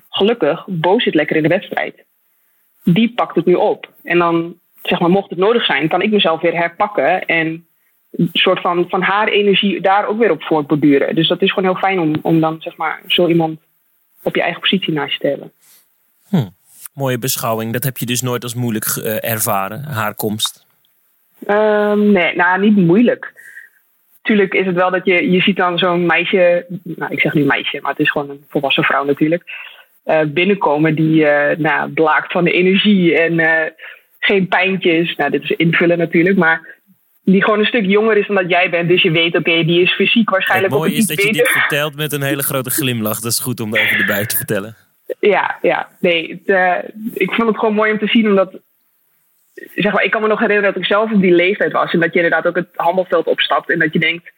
gelukkig, 0.08 0.64
Bo 0.66 0.98
zit 0.98 1.14
lekker 1.14 1.36
in 1.36 1.42
de 1.42 1.48
wedstrijd. 1.48 2.04
Die 2.84 3.12
pakt 3.14 3.36
het 3.36 3.44
nu 3.44 3.54
op. 3.54 3.92
En 4.02 4.18
dan, 4.18 4.58
zeg 4.88 5.00
maar, 5.00 5.10
mocht 5.10 5.30
het 5.30 5.38
nodig 5.38 5.64
zijn, 5.64 5.88
kan 5.88 6.02
ik 6.02 6.10
mezelf 6.10 6.40
weer 6.40 6.56
herpakken 6.56 7.24
en 7.26 7.66
een 8.10 8.30
soort 8.32 8.60
van, 8.60 8.88
van 8.88 9.02
haar 9.02 9.28
energie 9.28 9.80
daar 9.80 10.06
ook 10.06 10.18
weer 10.18 10.30
op 10.30 10.42
voortborduren. 10.42 11.14
Dus 11.14 11.28
dat 11.28 11.42
is 11.42 11.52
gewoon 11.52 11.70
heel 11.70 11.80
fijn 11.80 12.00
om, 12.00 12.14
om 12.22 12.40
dan 12.40 12.56
zeg 12.60 12.76
maar 12.76 13.00
zo 13.06 13.28
iemand 13.28 13.60
op 14.22 14.34
je 14.34 14.42
eigen 14.42 14.60
positie 14.60 14.92
naast 14.92 15.12
je 15.12 15.18
te 15.18 15.26
hebben. 15.26 15.52
Hm. 16.28 16.48
Mooie 16.94 17.18
beschouwing. 17.18 17.72
Dat 17.72 17.84
heb 17.84 17.96
je 17.96 18.06
dus 18.06 18.20
nooit 18.20 18.42
als 18.42 18.54
moeilijk 18.54 18.96
uh, 18.96 19.24
ervaren, 19.24 19.84
haar 19.84 20.14
komst? 20.14 20.66
Um, 21.48 22.12
nee, 22.12 22.36
nou 22.36 22.60
niet 22.60 22.76
moeilijk. 22.76 23.32
Tuurlijk 24.22 24.54
is 24.54 24.66
het 24.66 24.74
wel 24.74 24.90
dat 24.90 25.04
je, 25.04 25.30
je 25.30 25.40
ziet 25.40 25.56
dan 25.56 25.78
zo'n 25.78 26.06
meisje, 26.06 26.66
nou 26.82 27.12
ik 27.12 27.20
zeg 27.20 27.34
nu 27.34 27.44
meisje, 27.44 27.78
maar 27.80 27.90
het 27.90 28.00
is 28.00 28.10
gewoon 28.10 28.30
een 28.30 28.44
volwassen 28.48 28.84
vrouw 28.84 29.04
natuurlijk, 29.04 29.42
uh, 30.04 30.20
binnenkomen 30.26 30.94
die 30.94 31.22
uh, 31.22 31.56
nou, 31.56 31.90
blaakt 31.90 32.32
van 32.32 32.44
de 32.44 32.52
energie 32.52 33.18
en 33.18 33.34
geen 34.28 34.48
pijntjes. 34.48 35.16
Nou, 35.16 35.30
dit 35.30 35.42
is 35.42 35.50
invullen 35.50 35.98
natuurlijk, 35.98 36.36
maar 36.36 36.76
die 37.24 37.44
gewoon 37.44 37.58
een 37.58 37.66
stuk 37.66 37.84
jonger 37.84 38.16
is 38.16 38.26
dan 38.26 38.36
dat 38.36 38.48
jij 38.50 38.70
bent. 38.70 38.88
Dus 38.88 39.02
je 39.02 39.10
weet, 39.10 39.36
oké, 39.36 39.64
die 39.64 39.82
is 39.82 39.92
fysiek 39.92 40.30
waarschijnlijk 40.30 40.72
Het 40.72 40.80
mooie 40.80 40.94
is 40.96 41.06
dat 41.06 41.22
je 41.22 41.32
dit 41.32 41.48
vertelt 41.48 41.96
met 41.96 42.12
een 42.12 42.22
hele 42.22 42.42
grote 42.42 42.70
glimlach. 42.70 43.20
Dat 43.20 43.32
is 43.32 43.38
goed 43.38 43.60
om 43.60 43.76
even 43.76 43.98
erbij 43.98 44.26
te 44.26 44.36
vertellen. 44.36 44.76
Ja, 45.20 45.58
ja. 45.62 45.88
Nee, 46.00 46.30
het, 46.30 46.48
uh, 46.48 46.74
ik 47.14 47.32
vond 47.32 47.48
het 47.48 47.58
gewoon 47.58 47.74
mooi 47.74 47.92
om 47.92 47.98
te 47.98 48.06
zien, 48.06 48.26
omdat... 48.28 48.50
Zeg 49.74 49.92
maar, 49.92 50.04
ik 50.04 50.10
kan 50.10 50.22
me 50.22 50.28
nog 50.28 50.40
herinneren 50.40 50.72
dat 50.72 50.82
ik 50.82 50.88
zelf 50.88 51.12
op 51.12 51.20
die 51.20 51.34
leeftijd 51.34 51.72
was. 51.72 51.92
En 51.92 52.00
dat 52.00 52.12
je 52.12 52.22
inderdaad 52.22 52.46
ook 52.46 52.56
het 52.56 52.68
handelveld 52.74 53.26
opstapt. 53.26 53.70
En 53.70 53.78
dat 53.78 53.92
je 53.92 53.98
denkt... 53.98 54.32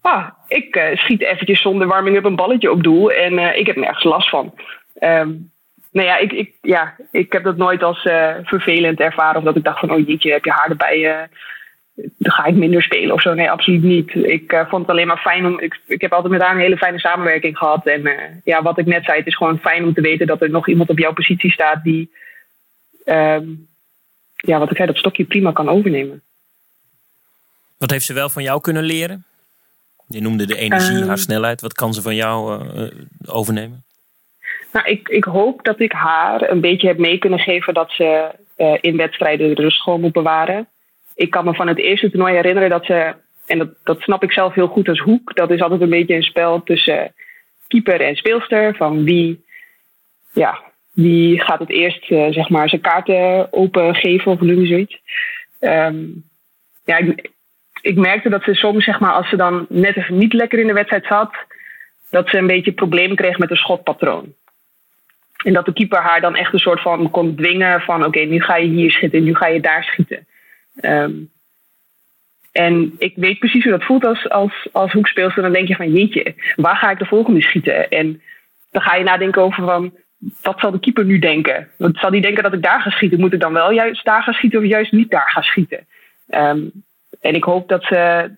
ah, 0.00 0.28
ik 0.48 0.76
uh, 0.76 0.96
schiet 0.96 1.22
eventjes 1.22 1.60
zonder 1.60 1.86
warming-up 1.86 2.24
een 2.24 2.36
balletje 2.36 2.70
op 2.70 2.82
doel 2.82 3.12
en 3.12 3.32
uh, 3.32 3.56
ik 3.56 3.66
heb 3.66 3.76
nergens 3.76 4.04
last 4.04 4.28
van. 4.28 4.54
Um, 5.00 5.50
nou 5.90 6.06
ja 6.06 6.16
ik, 6.16 6.32
ik, 6.32 6.52
ja, 6.62 6.94
ik 7.10 7.32
heb 7.32 7.44
dat 7.44 7.56
nooit 7.56 7.82
als 7.82 8.04
uh, 8.04 8.34
vervelend 8.42 9.00
ervaren. 9.00 9.36
Of 9.36 9.44
dat 9.44 9.56
ik 9.56 9.64
dacht 9.64 9.80
van, 9.80 9.90
oh 9.90 10.06
jeetje, 10.06 10.32
heb 10.32 10.44
je 10.44 10.50
haar 10.50 10.70
erbij 10.70 11.28
dan 12.02 12.32
ga 12.32 12.44
ik 12.44 12.54
minder 12.54 12.82
spelen 12.82 13.14
of 13.14 13.22
zo. 13.22 13.34
Nee, 13.34 13.50
absoluut 13.50 13.82
niet. 13.82 14.14
Ik 14.14 14.52
uh, 14.52 14.68
vond 14.68 14.82
het 14.82 14.90
alleen 14.90 15.06
maar 15.06 15.18
fijn 15.18 15.46
om. 15.46 15.60
Ik, 15.60 15.80
ik 15.86 16.00
heb 16.00 16.12
altijd 16.12 16.32
met 16.32 16.42
haar 16.42 16.54
een 16.54 16.60
hele 16.60 16.76
fijne 16.76 16.98
samenwerking 16.98 17.58
gehad. 17.58 17.86
En 17.86 18.02
ja, 18.44 18.62
wat 18.62 18.78
ik 18.78 18.86
net 18.86 19.04
zei, 19.04 19.18
het 19.18 19.26
is 19.26 19.36
gewoon 19.36 19.58
fijn 19.58 19.84
om 19.84 19.94
te 19.94 20.00
weten 20.00 20.26
dat 20.26 20.42
er 20.42 20.50
nog 20.50 20.68
iemand 20.68 20.90
op 20.90 20.98
jouw 20.98 21.12
positie 21.12 21.52
staat 21.52 21.82
die. 21.82 22.10
Um, 23.04 23.66
ja, 24.34 24.58
wat 24.58 24.70
ik 24.70 24.76
zei, 24.76 24.88
dat 24.88 24.96
stokje 24.96 25.24
prima 25.24 25.52
kan 25.52 25.68
overnemen. 25.68 26.22
Wat 27.78 27.90
heeft 27.90 28.04
ze 28.04 28.12
wel 28.12 28.28
van 28.28 28.42
jou 28.42 28.60
kunnen 28.60 28.82
leren? 28.82 29.24
Je 30.06 30.20
noemde 30.20 30.46
de 30.46 30.56
energie, 30.56 31.04
haar 31.04 31.18
snelheid. 31.18 31.60
Wat 31.60 31.72
kan 31.72 31.94
ze 31.94 32.02
van 32.02 32.14
jou 32.14 32.62
overnemen? 33.26 33.84
Nou, 34.72 34.86
ik, 34.86 35.08
ik 35.08 35.24
hoop 35.24 35.64
dat 35.64 35.80
ik 35.80 35.92
haar 35.92 36.50
een 36.50 36.60
beetje 36.60 36.86
heb 36.86 36.98
mee 36.98 37.18
kunnen 37.18 37.38
geven 37.38 37.74
dat 37.74 37.90
ze 37.90 38.30
in 38.80 38.96
wedstrijden 38.96 39.54
de 39.54 39.62
rust 39.62 39.82
gewoon 39.82 40.00
moet 40.00 40.12
bewaren 40.12 40.68
ik 41.18 41.30
kan 41.30 41.44
me 41.44 41.54
van 41.54 41.68
het 41.68 41.78
eerste 41.78 42.10
toernooi 42.10 42.34
herinneren 42.34 42.70
dat 42.70 42.84
ze, 42.84 43.14
en 43.46 43.58
dat, 43.58 43.68
dat 43.84 44.00
snap 44.00 44.22
ik 44.22 44.32
zelf 44.32 44.54
heel 44.54 44.66
goed 44.66 44.88
als 44.88 45.00
hoek, 45.00 45.34
dat 45.34 45.50
is 45.50 45.60
altijd 45.60 45.80
een 45.80 45.88
beetje 45.88 46.14
een 46.14 46.22
spel 46.22 46.62
tussen 46.62 47.14
keeper 47.68 48.00
en 48.00 48.16
speelster. 48.16 48.74
Van 48.76 49.04
wie, 49.04 49.44
ja, 50.32 50.62
wie 50.92 51.40
gaat 51.40 51.58
het 51.58 51.70
eerst 51.70 52.10
uh, 52.10 52.32
zeg 52.32 52.48
maar 52.48 52.68
zijn 52.68 52.80
kaarten 52.80 53.52
opengeven 53.52 54.32
of 54.32 54.40
noem 54.40 54.60
je 54.60 54.66
zoiets. 54.66 55.00
Um, 55.60 56.24
ja, 56.84 56.96
ik, 56.96 57.30
ik 57.80 57.96
merkte 57.96 58.28
dat 58.28 58.42
ze 58.42 58.54
soms, 58.54 58.84
zeg 58.84 59.00
maar, 59.00 59.12
als 59.12 59.28
ze 59.28 59.36
dan 59.36 59.66
net 59.68 59.96
even 59.96 60.18
niet 60.18 60.32
lekker 60.32 60.58
in 60.58 60.66
de 60.66 60.72
wedstrijd 60.72 61.06
zat, 61.06 61.34
dat 62.10 62.28
ze 62.28 62.38
een 62.38 62.46
beetje 62.46 62.72
problemen 62.72 63.16
kreeg 63.16 63.38
met 63.38 63.50
een 63.50 63.56
schotpatroon. 63.56 64.34
En 65.44 65.52
dat 65.52 65.64
de 65.64 65.72
keeper 65.72 65.98
haar 65.98 66.20
dan 66.20 66.36
echt 66.36 66.52
een 66.52 66.58
soort 66.58 66.80
van 66.80 67.10
kon 67.10 67.34
dwingen 67.34 67.80
van 67.80 68.04
oké, 68.04 68.20
nu 68.20 68.40
ga 68.42 68.56
je 68.56 68.68
hier 68.68 68.90
schieten, 68.90 69.22
nu 69.22 69.34
ga 69.34 69.46
je 69.46 69.60
daar 69.60 69.84
schieten. 69.84 70.26
Um, 70.80 71.30
en 72.52 72.94
ik 72.98 73.12
weet 73.16 73.38
precies 73.38 73.62
hoe 73.62 73.72
dat 73.72 73.84
voelt 73.84 74.04
als, 74.04 74.28
als, 74.28 74.68
als 74.72 74.92
hoekspeelster. 74.92 75.42
Dan 75.42 75.52
denk 75.52 75.68
je 75.68 75.76
van 75.76 75.92
jeetje, 75.92 76.34
waar 76.56 76.76
ga 76.76 76.90
ik 76.90 76.98
de 76.98 77.04
volgende 77.04 77.42
schieten? 77.42 77.88
En 77.88 78.22
dan 78.70 78.82
ga 78.82 78.94
je 78.94 79.04
nadenken 79.04 79.42
over 79.42 79.64
van, 79.64 79.92
wat 80.42 80.60
zal 80.60 80.70
de 80.70 80.80
keeper 80.80 81.04
nu 81.04 81.18
denken? 81.18 81.68
Want 81.76 81.98
zal 81.98 82.10
die 82.10 82.20
denken 82.20 82.42
dat 82.42 82.52
ik 82.52 82.62
daar 82.62 82.80
ga 82.80 82.90
schieten? 82.90 83.20
Moet 83.20 83.32
ik 83.32 83.40
dan 83.40 83.52
wel 83.52 83.70
juist 83.70 84.04
daar 84.04 84.22
gaan 84.22 84.34
schieten 84.34 84.58
of 84.58 84.64
juist 84.64 84.92
niet 84.92 85.10
daar 85.10 85.30
gaan 85.30 85.42
schieten? 85.42 85.86
Um, 86.28 86.70
en 87.20 87.34
ik 87.34 87.44
hoop 87.44 87.68
dat 87.68 87.84
ze 87.84 88.30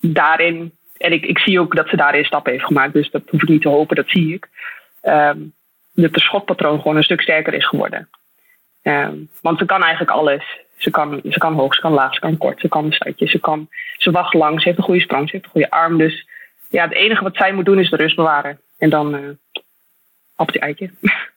daarin, 0.00 0.72
en 0.96 1.12
ik, 1.12 1.26
ik 1.26 1.38
zie 1.38 1.60
ook 1.60 1.76
dat 1.76 1.88
ze 1.88 1.96
daarin 1.96 2.24
stappen 2.24 2.52
heeft 2.52 2.64
gemaakt. 2.64 2.92
Dus 2.92 3.10
dat 3.10 3.22
hoef 3.30 3.42
ik 3.42 3.48
niet 3.48 3.62
te 3.62 3.68
hopen, 3.68 3.96
dat 3.96 4.08
zie 4.08 4.34
ik. 4.34 4.48
Um, 5.02 5.54
dat 5.96 6.12
de 6.12 6.20
schotpatroon 6.20 6.76
gewoon 6.76 6.96
een 6.96 7.02
stuk 7.02 7.20
sterker 7.20 7.54
is 7.54 7.68
geworden. 7.68 8.08
Um, 8.82 9.28
want 9.40 9.58
ze 9.58 9.64
kan 9.64 9.82
eigenlijk 9.82 10.10
alles. 10.10 10.44
Ze 10.76 10.90
kan, 10.90 11.20
ze 11.30 11.38
kan 11.38 11.54
hoog, 11.54 11.74
ze 11.74 11.80
kan 11.80 11.92
laag, 11.92 12.14
ze 12.14 12.20
kan 12.20 12.36
kort, 12.36 12.60
ze 12.60 12.68
kan 12.68 12.84
een 12.84 12.92
stuitje, 12.92 13.26
ze, 13.26 13.38
kan, 13.38 13.68
ze 13.96 14.10
wacht 14.10 14.34
lang, 14.34 14.60
ze 14.60 14.66
heeft 14.68 14.78
een 14.78 14.84
goede 14.84 15.00
sprong, 15.00 15.28
ze 15.28 15.32
heeft 15.32 15.44
een 15.44 15.50
goede 15.50 15.70
arm. 15.70 15.98
Dus 15.98 16.26
ja, 16.70 16.82
het 16.82 16.92
enige 16.92 17.22
wat 17.22 17.36
zij 17.36 17.52
moet 17.52 17.64
doen 17.64 17.78
is 17.78 17.90
de 17.90 17.96
rust 17.96 18.16
bewaren. 18.16 18.60
En 18.78 18.90
dan 18.90 19.14
uh, 19.14 19.28
op 20.36 20.52
die 20.52 20.60
eitje. 20.60 20.90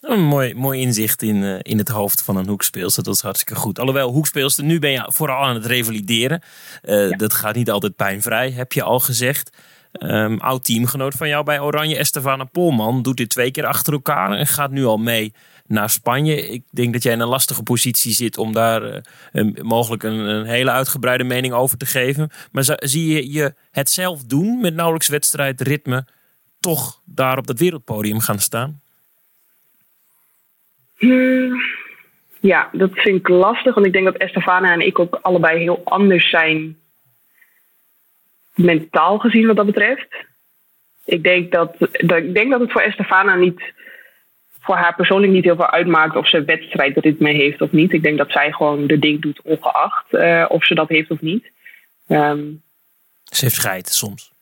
Een 0.00 0.22
mooi, 0.22 0.54
mooi 0.54 0.80
inzicht 0.80 1.22
in, 1.22 1.36
uh, 1.36 1.58
in 1.62 1.78
het 1.78 1.88
hoofd 1.88 2.22
van 2.22 2.36
een 2.36 2.48
hoekspeelster. 2.48 3.02
Dat 3.02 3.14
is 3.14 3.20
hartstikke 3.20 3.60
goed. 3.60 3.78
Alhoewel, 3.78 4.10
hoekspeelster, 4.10 4.64
nu 4.64 4.78
ben 4.78 4.90
je 4.90 5.04
vooral 5.06 5.44
aan 5.44 5.54
het 5.54 5.66
revalideren. 5.66 6.42
Uh, 6.84 7.10
ja. 7.10 7.16
Dat 7.16 7.34
gaat 7.34 7.54
niet 7.54 7.70
altijd 7.70 7.96
pijnvrij, 7.96 8.50
heb 8.50 8.72
je 8.72 8.82
al 8.82 9.00
gezegd. 9.00 9.56
Um, 9.98 10.40
oud 10.40 10.64
teamgenoot 10.64 11.14
van 11.14 11.28
jou 11.28 11.44
bij 11.44 11.60
Oranje, 11.60 11.96
Estefana 11.96 12.44
Polman, 12.44 13.02
doet 13.02 13.16
dit 13.16 13.28
twee 13.28 13.50
keer 13.50 13.66
achter 13.66 13.92
elkaar 13.92 14.32
en 14.32 14.46
gaat 14.46 14.70
nu 14.70 14.84
al 14.84 14.96
mee 14.96 15.32
naar 15.66 15.90
Spanje. 15.90 16.48
Ik 16.48 16.62
denk 16.70 16.92
dat 16.92 17.02
jij 17.02 17.12
in 17.12 17.20
een 17.20 17.28
lastige 17.28 17.62
positie 17.62 18.12
zit 18.12 18.38
om 18.38 18.52
daar 18.52 19.02
een, 19.32 19.58
mogelijk 19.62 20.02
een, 20.02 20.18
een, 20.18 20.44
hele 20.44 20.70
uitgebreide 20.70 21.24
mening 21.24 21.54
over 21.54 21.78
te 21.78 21.86
geven. 21.86 22.30
Maar 22.52 22.64
zie 22.76 23.14
je 23.14 23.32
je 23.32 23.54
het 23.70 23.90
zelf 23.90 24.24
doen 24.24 24.60
met 24.60 24.74
nauwelijks 24.74 25.08
wedstrijd, 25.08 25.60
ritme, 25.60 26.06
toch 26.60 27.00
daar 27.04 27.38
op 27.38 27.46
dat 27.46 27.58
wereldpodium 27.58 28.20
gaan 28.20 28.38
staan? 28.38 28.80
Hmm, 30.96 31.62
ja, 32.40 32.68
dat 32.72 32.90
vind 32.92 33.18
ik 33.18 33.28
lastig. 33.28 33.74
Want 33.74 33.86
ik 33.86 33.92
denk 33.92 34.04
dat 34.04 34.16
Estefana 34.16 34.72
en 34.72 34.86
ik 34.86 34.98
ook 34.98 35.18
allebei 35.22 35.58
heel 35.58 35.80
anders 35.84 36.30
zijn. 36.30 36.76
Mentaal 38.56 39.18
gezien 39.18 39.46
wat 39.46 39.56
dat 39.56 39.66
betreft. 39.66 40.08
Ik 41.04 41.22
denk 41.22 41.52
dat, 41.52 41.76
dat, 41.78 42.18
ik 42.18 42.34
denk 42.34 42.50
dat 42.50 42.60
het 42.60 42.72
voor 42.72 42.80
Estefana 42.80 43.34
niet 43.34 43.74
voor 44.60 44.76
haar 44.76 44.94
persoonlijk 44.94 45.32
niet 45.32 45.44
heel 45.44 45.56
veel 45.56 45.70
uitmaakt 45.70 46.16
of 46.16 46.28
ze 46.28 46.44
wedstrijdritme 46.44 47.30
heeft 47.30 47.60
of 47.60 47.72
niet. 47.72 47.92
Ik 47.92 48.02
denk 48.02 48.18
dat 48.18 48.30
zij 48.30 48.52
gewoon 48.52 48.86
de 48.86 48.98
ding 48.98 49.22
doet 49.22 49.40
ongeacht 49.42 50.12
uh, 50.12 50.44
of 50.48 50.64
ze 50.64 50.74
dat 50.74 50.88
heeft 50.88 51.10
of 51.10 51.20
niet. 51.20 51.50
Um, 52.08 52.62
ze 53.24 53.44
heeft 53.44 53.56
scheid 53.56 53.88
soms. 53.88 54.32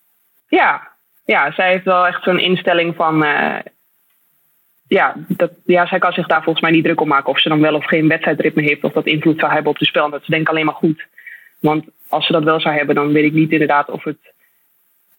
Ja, 0.48 0.88
ja 1.24 1.52
zij 1.52 1.70
heeft 1.70 1.84
wel 1.84 2.06
echt 2.06 2.22
zo'n 2.22 2.38
instelling 2.38 2.94
van. 2.96 3.24
Uh, 3.24 3.58
ja, 4.88 5.14
dat, 5.28 5.50
ja, 5.64 5.86
zij 5.86 5.98
kan 5.98 6.12
zich 6.12 6.26
daar 6.26 6.42
volgens 6.42 6.64
mij 6.64 6.72
niet 6.72 6.84
druk 6.84 7.00
om 7.00 7.08
maken 7.08 7.30
of 7.30 7.40
ze 7.40 7.48
dan 7.48 7.60
wel 7.60 7.74
of 7.74 7.86
geen 7.86 8.08
wedstrijdritme 8.08 8.62
heeft 8.62 8.84
of 8.84 8.92
dat 8.92 9.06
invloed 9.06 9.38
zou 9.38 9.52
hebben 9.52 9.70
op 9.70 9.78
de 9.78 9.86
spel. 9.86 10.10
Dat 10.10 10.24
ze 10.24 10.30
denkt 10.30 10.48
alleen 10.48 10.64
maar 10.64 10.74
goed. 10.74 11.06
Want 11.64 11.84
als 12.08 12.26
ze 12.26 12.32
dat 12.32 12.44
wel 12.44 12.60
zou 12.60 12.76
hebben, 12.76 12.94
dan 12.94 13.12
weet 13.12 13.24
ik 13.24 13.32
niet 13.32 13.50
inderdaad 13.50 13.90
of 13.90 14.04
het 14.04 14.32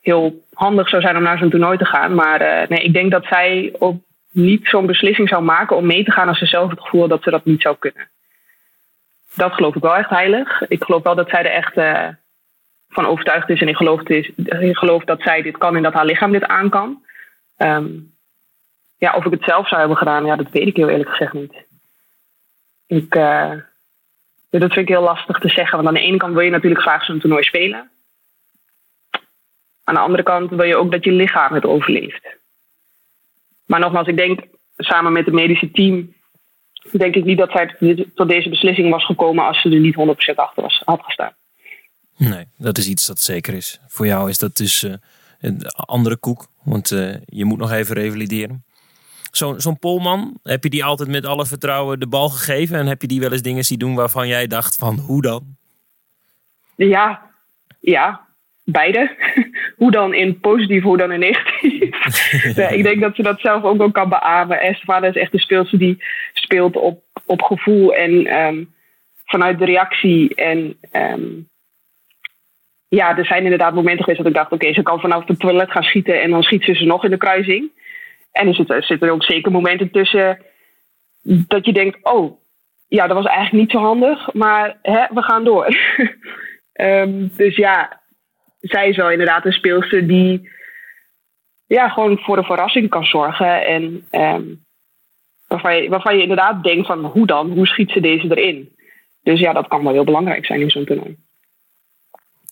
heel 0.01 0.43
handig 0.53 0.89
zou 0.89 1.01
zijn 1.01 1.17
om 1.17 1.23
naar 1.23 1.37
zo'n 1.37 1.49
toernooi 1.49 1.77
te 1.77 1.85
gaan. 1.85 2.15
Maar 2.15 2.41
uh, 2.41 2.67
nee, 2.67 2.83
ik 2.83 2.93
denk 2.93 3.11
dat 3.11 3.25
zij 3.25 3.73
op 3.79 4.03
niet 4.31 4.67
zo'n 4.67 4.85
beslissing 4.85 5.29
zou 5.29 5.43
maken 5.43 5.75
om 5.75 5.85
mee 5.85 6.03
te 6.03 6.11
gaan 6.11 6.27
als 6.27 6.39
ze 6.39 6.45
zelf 6.45 6.69
het 6.69 6.81
gevoel 6.81 7.01
had 7.01 7.09
dat 7.09 7.23
ze 7.23 7.29
dat 7.29 7.45
niet 7.45 7.61
zou 7.61 7.75
kunnen. 7.79 8.09
Dat 9.35 9.53
geloof 9.53 9.75
ik 9.75 9.81
wel 9.81 9.95
echt 9.95 10.09
heilig. 10.09 10.67
Ik 10.67 10.83
geloof 10.83 11.03
wel 11.03 11.15
dat 11.15 11.29
zij 11.29 11.39
er 11.39 11.51
echt 11.51 11.77
uh, 11.77 12.07
van 12.89 13.05
overtuigd 13.05 13.49
is 13.49 13.61
en 13.61 13.67
ik 13.67 13.75
geloof, 13.75 14.01
is, 14.01 14.31
dat 15.05 15.21
zij 15.21 15.41
dit 15.41 15.57
kan 15.57 15.75
en 15.75 15.83
dat 15.83 15.93
haar 15.93 16.05
lichaam 16.05 16.31
dit 16.31 16.45
aan 16.45 16.69
kan. 16.69 17.03
Um, 17.57 18.13
ja, 18.97 19.13
of 19.13 19.25
ik 19.25 19.31
het 19.31 19.43
zelf 19.43 19.67
zou 19.67 19.79
hebben 19.79 19.97
gedaan, 19.97 20.25
ja, 20.25 20.35
dat 20.35 20.51
weet 20.51 20.67
ik 20.67 20.75
heel 20.75 20.89
eerlijk 20.89 21.09
gezegd 21.09 21.33
niet. 21.33 21.53
Ik, 22.87 23.15
uh, 23.15 23.51
dat 24.59 24.73
vind 24.73 24.89
ik 24.89 24.95
heel 24.95 25.03
lastig 25.03 25.39
te 25.39 25.49
zeggen. 25.49 25.75
Want 25.75 25.87
aan 25.87 25.93
de 25.93 26.07
ene 26.07 26.17
kant 26.17 26.33
wil 26.33 26.43
je 26.43 26.49
natuurlijk 26.49 26.81
graag 26.81 27.05
zo'n 27.05 27.19
toernooi 27.19 27.43
spelen. 27.43 27.89
Aan 29.83 29.93
de 29.93 29.99
andere 29.99 30.23
kant 30.23 30.49
wil 30.49 30.63
je 30.63 30.77
ook 30.77 30.91
dat 30.91 31.03
je 31.03 31.11
lichaam 31.11 31.53
het 31.53 31.65
overleeft. 31.65 32.37
Maar 33.65 33.79
nogmaals, 33.79 34.07
ik 34.07 34.17
denk 34.17 34.39
samen 34.77 35.11
met 35.11 35.25
het 35.25 35.33
medische 35.33 35.71
team, 35.71 36.13
denk 36.91 37.15
ik 37.15 37.25
niet 37.25 37.37
dat 37.37 37.51
zij 37.51 37.75
tot 38.15 38.29
deze 38.29 38.49
beslissing 38.49 38.89
was 38.91 39.05
gekomen 39.05 39.45
als 39.45 39.61
ze 39.61 39.69
er 39.69 39.79
niet 39.79 39.95
100% 40.31 40.35
achter 40.35 40.63
was, 40.63 40.81
had 40.85 41.01
gestaan. 41.03 41.33
Nee, 42.17 42.45
dat 42.57 42.77
is 42.77 42.87
iets 42.87 43.07
dat 43.07 43.19
zeker 43.19 43.53
is. 43.53 43.79
Voor 43.87 44.05
jou 44.05 44.29
is 44.29 44.37
dat 44.37 44.57
dus 44.57 44.83
uh, 44.83 44.93
een 45.39 45.61
andere 45.67 46.17
koek, 46.17 46.47
want 46.63 46.91
uh, 46.91 47.15
je 47.25 47.45
moet 47.45 47.57
nog 47.57 47.71
even 47.71 47.95
revalideren. 47.95 48.65
Zo'n 49.37 49.59
zo 49.59 49.73
Polman, 49.73 50.39
heb 50.43 50.63
je 50.63 50.69
die 50.69 50.83
altijd 50.83 51.09
met 51.09 51.25
alle 51.25 51.45
vertrouwen 51.45 51.99
de 51.99 52.07
bal 52.07 52.29
gegeven? 52.29 52.77
En 52.77 52.87
heb 52.87 53.01
je 53.01 53.07
die 53.07 53.19
wel 53.19 53.31
eens 53.31 53.41
dingen 53.41 53.63
zien 53.63 53.79
doen 53.79 53.95
waarvan 53.95 54.27
jij 54.27 54.47
dacht 54.47 54.75
van, 54.75 54.97
hoe 54.97 55.21
dan? 55.21 55.43
Ja, 56.75 57.21
ja, 57.79 58.25
beide. 58.63 59.15
hoe 59.77 59.91
dan 59.91 60.13
in 60.13 60.39
positief, 60.39 60.83
hoe 60.83 60.97
dan 60.97 61.11
in 61.11 61.19
negatief. 61.19 62.55
ja, 62.55 62.67
ik 62.67 62.83
denk 62.83 63.01
dat 63.01 63.15
ze 63.15 63.21
dat 63.21 63.39
zelf 63.39 63.63
ook 63.63 63.77
wel 63.77 63.91
kan 63.91 64.09
beamen. 64.09 64.61
Estefana 64.61 65.07
is 65.07 65.15
echt 65.15 65.33
een 65.33 65.39
speelster 65.39 65.79
die 65.79 66.03
speelt 66.33 66.75
op, 66.75 67.03
op 67.25 67.41
gevoel 67.41 67.93
en 67.93 68.39
um, 68.39 68.73
vanuit 69.25 69.59
de 69.59 69.65
reactie. 69.65 70.35
En 70.35 70.77
um, 70.93 71.47
ja, 72.87 73.17
er 73.17 73.25
zijn 73.25 73.43
inderdaad 73.43 73.73
momenten 73.73 74.03
geweest 74.03 74.23
dat 74.23 74.31
ik 74.31 74.37
dacht: 74.37 74.51
oké, 74.51 74.55
okay, 74.55 74.73
ze 74.73 74.83
kan 74.83 74.99
vanaf 74.99 75.27
het 75.27 75.39
toilet 75.39 75.71
gaan 75.71 75.83
schieten 75.83 76.21
en 76.21 76.29
dan 76.29 76.43
schiet 76.43 76.63
ze 76.63 76.75
ze 76.75 76.85
nog 76.85 77.03
in 77.03 77.09
de 77.09 77.17
kruising. 77.17 77.69
En 78.35 78.47
er 78.47 78.55
zitten, 78.55 78.83
zitten 78.83 79.09
ook 79.09 79.23
zeker 79.23 79.51
momenten 79.51 79.91
tussen 79.91 80.41
dat 81.23 81.65
je 81.65 81.73
denkt: 81.73 81.97
oh, 82.01 82.39
ja, 82.87 83.07
dat 83.07 83.15
was 83.15 83.25
eigenlijk 83.25 83.61
niet 83.63 83.71
zo 83.71 83.77
handig, 83.77 84.33
maar 84.33 84.77
hè, 84.81 85.05
we 85.13 85.21
gaan 85.21 85.43
door. 85.43 85.77
um, 86.73 87.31
dus 87.37 87.55
ja, 87.55 88.01
zij 88.59 88.89
is 88.89 88.95
wel 88.95 89.11
inderdaad 89.11 89.45
een 89.45 89.51
speelster 89.51 90.07
die 90.07 90.49
ja, 91.67 91.89
gewoon 91.89 92.19
voor 92.19 92.37
een 92.37 92.43
verrassing 92.43 92.89
kan 92.89 93.03
zorgen. 93.03 93.65
En 93.65 94.07
um, 94.11 94.65
waarvan, 95.47 95.75
je, 95.75 95.89
waarvan 95.89 96.15
je 96.15 96.21
inderdaad 96.21 96.63
denkt 96.63 96.87
van 96.87 97.05
hoe 97.05 97.25
dan? 97.25 97.51
Hoe 97.51 97.67
schiet 97.67 97.91
ze 97.91 97.99
deze 97.99 98.35
erin? 98.35 98.75
Dus 99.23 99.39
ja, 99.39 99.53
dat 99.53 99.67
kan 99.67 99.83
wel 99.83 99.93
heel 99.93 100.03
belangrijk 100.03 100.45
zijn 100.45 100.61
in 100.61 100.69
zo'n 100.69 100.85
toernooi. 100.85 101.17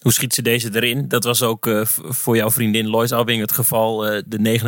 Hoe 0.03 0.11
schiet 0.11 0.33
ze 0.33 0.41
deze 0.41 0.69
erin? 0.73 1.07
Dat 1.07 1.23
was 1.23 1.43
ook 1.43 1.65
uh, 1.65 1.81
voor 1.85 2.35
jouw 2.35 2.49
vriendin 2.49 2.87
Lois 2.87 3.11
Albing 3.11 3.41
het 3.41 3.51
geval 3.51 4.13
uh, 4.13 4.21
de 4.25 4.59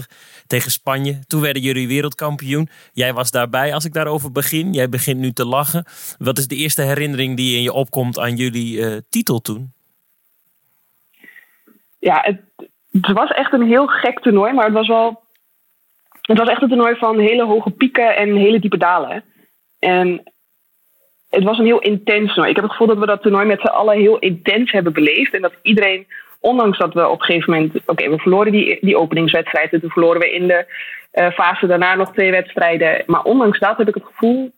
29-30 0.00 0.14
tegen 0.46 0.70
Spanje. 0.70 1.18
Toen 1.26 1.40
werden 1.40 1.62
jullie 1.62 1.88
wereldkampioen. 1.88 2.68
Jij 2.92 3.14
was 3.14 3.30
daarbij. 3.30 3.74
Als 3.74 3.84
ik 3.84 3.92
daarover 3.92 4.32
begin, 4.32 4.72
jij 4.72 4.88
begint 4.88 5.20
nu 5.20 5.32
te 5.32 5.46
lachen. 5.46 5.84
Wat 6.18 6.38
is 6.38 6.46
de 6.46 6.56
eerste 6.56 6.82
herinnering 6.82 7.36
die 7.36 7.56
in 7.56 7.62
je 7.62 7.72
opkomt 7.72 8.18
aan 8.18 8.36
jullie 8.36 8.76
uh, 8.76 8.96
titel 9.08 9.40
toen? 9.40 9.74
ja, 12.06 12.20
het, 12.22 12.40
het 12.90 13.12
was 13.12 13.30
echt 13.30 13.52
een 13.52 13.66
heel 13.66 13.86
gek 13.86 14.20
toernooi, 14.20 14.52
maar 14.52 14.64
het 14.64 14.74
was 14.74 14.88
wel. 14.88 15.24
Het 16.20 16.38
was 16.38 16.48
echt 16.48 16.62
een 16.62 16.68
toernooi 16.68 16.96
van 16.96 17.18
hele 17.18 17.44
hoge 17.44 17.70
pieken 17.70 18.16
en 18.16 18.36
hele 18.36 18.60
diepe 18.60 18.76
dalen. 18.76 19.24
En 19.78 20.32
het 21.30 21.44
was 21.44 21.58
een 21.58 21.64
heel 21.64 21.78
intens 21.78 22.26
toernooi. 22.26 22.50
Ik 22.50 22.56
heb 22.56 22.64
het 22.64 22.72
gevoel 22.72 22.86
dat 22.86 22.98
we 22.98 23.06
dat 23.06 23.22
toernooi 23.22 23.46
met 23.46 23.60
z'n 23.60 23.66
allen 23.66 23.98
heel 23.98 24.18
intens 24.18 24.72
hebben 24.72 24.92
beleefd. 24.92 25.34
En 25.34 25.42
dat 25.42 25.52
iedereen, 25.62 26.06
ondanks 26.40 26.78
dat 26.78 26.94
we 26.94 27.08
op 27.08 27.18
een 27.18 27.24
gegeven 27.24 27.52
moment. 27.52 27.74
Oké, 27.86 28.10
we 28.10 28.18
verloren 28.18 28.52
die, 28.52 28.78
die 28.80 28.98
openingswedstrijd. 28.98 29.72
En 29.72 29.80
toen 29.80 29.90
verloren 29.90 30.20
we 30.20 30.32
in 30.32 30.46
de 30.46 30.66
uh, 31.12 31.30
fase 31.30 31.66
daarna 31.66 31.94
nog 31.94 32.12
twee 32.12 32.30
wedstrijden. 32.30 33.02
Maar 33.06 33.22
ondanks 33.22 33.58
dat 33.58 33.76
heb 33.76 33.88
ik 33.88 33.94
het 33.94 34.04
gevoel, 34.04 34.52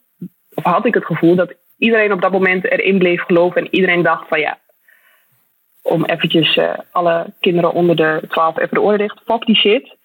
of 0.53 0.63
had 0.63 0.85
ik 0.85 0.93
het 0.93 1.05
gevoel, 1.05 1.35
dat 1.35 1.53
iedereen 1.77 2.13
op 2.13 2.21
dat 2.21 2.31
moment 2.31 2.71
erin 2.71 2.97
bleef 2.97 3.21
geloven. 3.21 3.61
En 3.61 3.75
iedereen 3.75 4.03
dacht 4.03 4.27
van 4.27 4.39
ja, 4.39 4.57
om 5.81 6.05
eventjes 6.05 6.55
uh, 6.55 6.73
alle 6.91 7.33
kinderen 7.39 7.73
onder 7.73 7.95
de 7.95 8.21
12 8.29 8.57
even 8.57 8.73
de 8.73 8.81
oren 8.81 8.97
dicht. 8.97 9.21
Fuck 9.25 9.45
die 9.45 9.55
shit. 9.55 9.97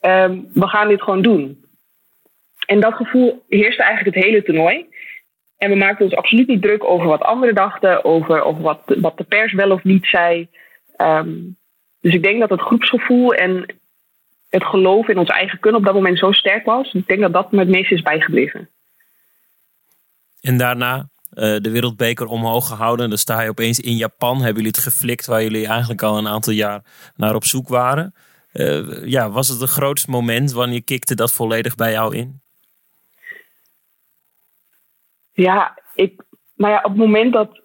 Um, 0.00 0.48
we 0.52 0.68
gaan 0.68 0.88
dit 0.88 1.02
gewoon 1.02 1.22
doen. 1.22 1.64
En 2.66 2.80
dat 2.80 2.94
gevoel 2.94 3.44
heerste 3.48 3.82
eigenlijk 3.82 4.16
het 4.16 4.24
hele 4.24 4.42
toernooi. 4.42 4.86
En 5.56 5.70
we 5.70 5.76
maakten 5.76 6.04
ons 6.04 6.14
absoluut 6.14 6.48
niet 6.48 6.62
druk 6.62 6.84
over 6.84 7.06
wat 7.06 7.22
anderen 7.22 7.54
dachten, 7.54 8.04
over, 8.04 8.42
over 8.42 8.62
wat, 8.62 8.80
wat 8.86 9.18
de 9.18 9.24
pers 9.24 9.52
wel 9.52 9.70
of 9.70 9.84
niet 9.84 10.06
zei. 10.06 10.48
Um, 10.96 11.56
dus 12.00 12.14
ik 12.14 12.22
denk 12.22 12.40
dat 12.40 12.50
het 12.50 12.60
groepsgevoel 12.60 13.34
en 13.34 13.66
het 14.48 14.64
geloof 14.64 15.08
in 15.08 15.18
ons 15.18 15.28
eigen 15.28 15.58
kunnen 15.58 15.80
op 15.80 15.86
dat 15.86 15.94
moment 15.94 16.18
zo 16.18 16.32
sterk 16.32 16.64
was. 16.64 16.92
Ik 16.92 17.06
denk 17.06 17.20
dat 17.20 17.32
dat 17.32 17.52
me 17.52 17.58
het 17.58 17.68
meest 17.68 17.92
is 17.92 18.02
bijgebleven. 18.02 18.68
En 20.40 20.56
daarna 20.56 20.96
uh, 20.96 21.56
de 21.60 21.70
wereldbeker 21.70 22.26
omhoog 22.26 22.68
gehouden. 22.68 23.08
Dan 23.08 23.18
sta 23.18 23.40
je 23.40 23.48
opeens 23.48 23.80
in 23.80 23.96
Japan. 23.96 24.36
Hebben 24.36 24.54
jullie 24.54 24.68
het 24.68 24.78
geflikt 24.78 25.26
waar 25.26 25.42
jullie 25.42 25.66
eigenlijk 25.66 26.02
al 26.02 26.18
een 26.18 26.28
aantal 26.28 26.52
jaar 26.52 26.84
naar 27.16 27.34
op 27.34 27.44
zoek 27.44 27.68
waren? 27.68 28.14
Uh, 28.52 29.06
ja, 29.06 29.30
was 29.30 29.48
het 29.48 29.60
het 29.60 29.70
grootste 29.70 30.10
moment 30.10 30.52
wanneer 30.52 30.84
kikte 30.84 31.14
dat 31.14 31.32
volledig 31.32 31.74
bij 31.74 31.92
jou 31.92 32.16
in? 32.16 32.40
Ja, 35.36 35.78
ik, 35.94 36.22
nou 36.54 36.72
ja, 36.72 36.78
op 36.78 36.90
het 36.90 36.96
moment 36.96 37.32
dat, 37.32 37.60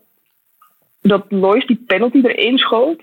dat 1.02 1.26
Lois 1.30 1.66
die 1.66 1.84
penalty 1.88 2.22
erin 2.24 2.58
schoot. 2.58 3.02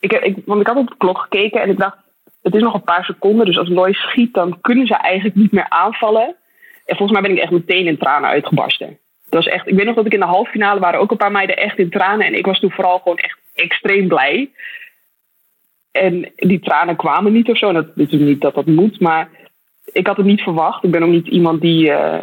Ik, 0.00 0.12
ik, 0.12 0.36
want 0.44 0.60
ik 0.60 0.66
had 0.66 0.76
op 0.76 0.88
de 0.88 0.96
klok 0.98 1.18
gekeken 1.18 1.60
en 1.60 1.70
ik 1.70 1.78
dacht, 1.78 1.96
het 2.42 2.54
is 2.54 2.62
nog 2.62 2.74
een 2.74 2.82
paar 2.82 3.04
seconden. 3.04 3.46
Dus 3.46 3.58
als 3.58 3.68
Lois 3.68 3.98
schiet, 3.98 4.34
dan 4.34 4.60
kunnen 4.60 4.86
ze 4.86 4.94
eigenlijk 4.94 5.36
niet 5.36 5.52
meer 5.52 5.68
aanvallen. 5.68 6.36
En 6.84 6.96
volgens 6.96 7.12
mij 7.12 7.28
ben 7.28 7.36
ik 7.36 7.42
echt 7.42 7.52
meteen 7.52 7.86
in 7.86 7.98
tranen 7.98 8.30
uitgebarsten. 8.30 8.98
Dat 9.30 9.44
was 9.44 9.46
echt, 9.46 9.66
ik 9.66 9.74
weet 9.74 9.86
nog 9.86 9.94
dat 9.94 10.06
ik 10.06 10.12
in 10.12 10.20
de 10.20 10.26
halve 10.26 10.50
finale 10.50 10.80
waren 10.80 11.00
ook 11.00 11.10
een 11.10 11.16
paar 11.16 11.32
meiden 11.32 11.56
echt 11.56 11.78
in 11.78 11.90
tranen. 11.90 12.26
En 12.26 12.34
ik 12.34 12.46
was 12.46 12.60
toen 12.60 12.70
vooral 12.70 12.98
gewoon 12.98 13.18
echt 13.18 13.38
extreem 13.54 14.08
blij. 14.08 14.50
En 15.92 16.32
die 16.36 16.60
tranen 16.60 16.96
kwamen 16.96 17.32
niet 17.32 17.48
of 17.48 17.58
zo. 17.58 17.72
Dat 17.72 17.86
is 17.94 18.10
niet 18.10 18.40
dat 18.40 18.54
dat 18.54 18.66
moet, 18.66 19.00
maar 19.00 19.30
ik 19.92 20.06
had 20.06 20.16
het 20.16 20.26
niet 20.26 20.40
verwacht. 20.40 20.84
Ik 20.84 20.90
ben 20.90 21.02
ook 21.02 21.10
niet 21.10 21.26
iemand 21.26 21.60
die, 21.60 21.88
uh, 21.88 22.20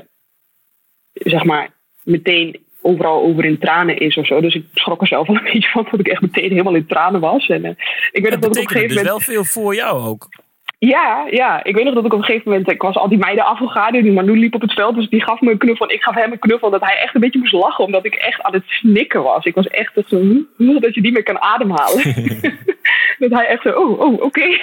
zeg 1.23 1.43
maar, 1.43 1.69
meteen 2.03 2.63
overal 2.81 3.21
over 3.21 3.45
in 3.45 3.57
tranen 3.57 3.97
is 3.97 4.17
of 4.17 4.25
zo. 4.25 4.41
Dus 4.41 4.55
ik 4.55 4.65
schrok 4.73 5.01
er 5.01 5.07
zelf 5.07 5.27
wel 5.27 5.35
een 5.35 5.49
beetje 5.53 5.69
van 5.69 5.87
dat 5.91 5.99
ik 5.99 6.07
echt 6.07 6.21
meteen 6.21 6.49
helemaal 6.49 6.75
in 6.75 6.87
tranen 6.87 7.21
was. 7.21 7.47
En 7.47 7.65
uh, 7.65 7.69
ik 8.11 8.21
weet 8.21 8.31
dat, 8.31 8.41
dat 8.41 8.55
ik 8.55 8.61
op 8.63 8.67
een 8.67 8.67
gegeven 8.67 8.87
dus 8.87 8.97
moment... 8.97 9.25
wel 9.25 9.35
veel 9.35 9.43
voor 9.43 9.75
jou 9.75 10.07
ook. 10.07 10.27
Ja, 10.79 11.27
ja, 11.29 11.63
ik 11.63 11.75
weet 11.75 11.85
nog 11.85 11.93
dat 11.93 12.05
ik 12.05 12.13
op 12.13 12.19
een 12.19 12.25
gegeven 12.25 12.51
moment, 12.51 12.71
ik 12.71 12.81
was 12.81 12.95
al 12.95 13.09
die 13.09 13.17
meiden 13.17 13.45
afgegaan 13.45 13.93
en 13.93 14.03
die 14.03 14.11
Manu 14.11 14.37
liep 14.37 14.55
op 14.55 14.61
het 14.61 14.73
veld, 14.73 14.95
dus 14.95 15.09
die 15.09 15.23
gaf 15.23 15.41
me 15.41 15.51
een 15.51 15.57
knuffel 15.57 15.87
en 15.87 15.95
ik 15.95 16.03
gaf 16.03 16.15
hem 16.15 16.31
een 16.31 16.39
knuffel, 16.39 16.69
dat 16.69 16.81
hij 16.81 16.97
echt 16.97 17.15
een 17.15 17.21
beetje 17.21 17.39
moest 17.39 17.53
lachen, 17.53 17.83
omdat 17.83 18.05
ik 18.05 18.13
echt 18.13 18.41
aan 18.41 18.53
het 18.53 18.63
snikken 18.65 19.23
was. 19.23 19.45
Ik 19.45 19.55
was 19.55 19.67
echt 19.67 19.93
zo, 20.07 20.17
dat 20.57 20.95
je 20.95 21.01
niet 21.01 21.13
meer 21.13 21.23
kan 21.23 21.41
ademhalen. 21.41 22.03
dat 23.19 23.31
hij 23.31 23.45
echt 23.45 23.61
zo, 23.61 23.69
oh, 23.69 23.99
oh, 23.99 24.21
oké. 24.21 24.59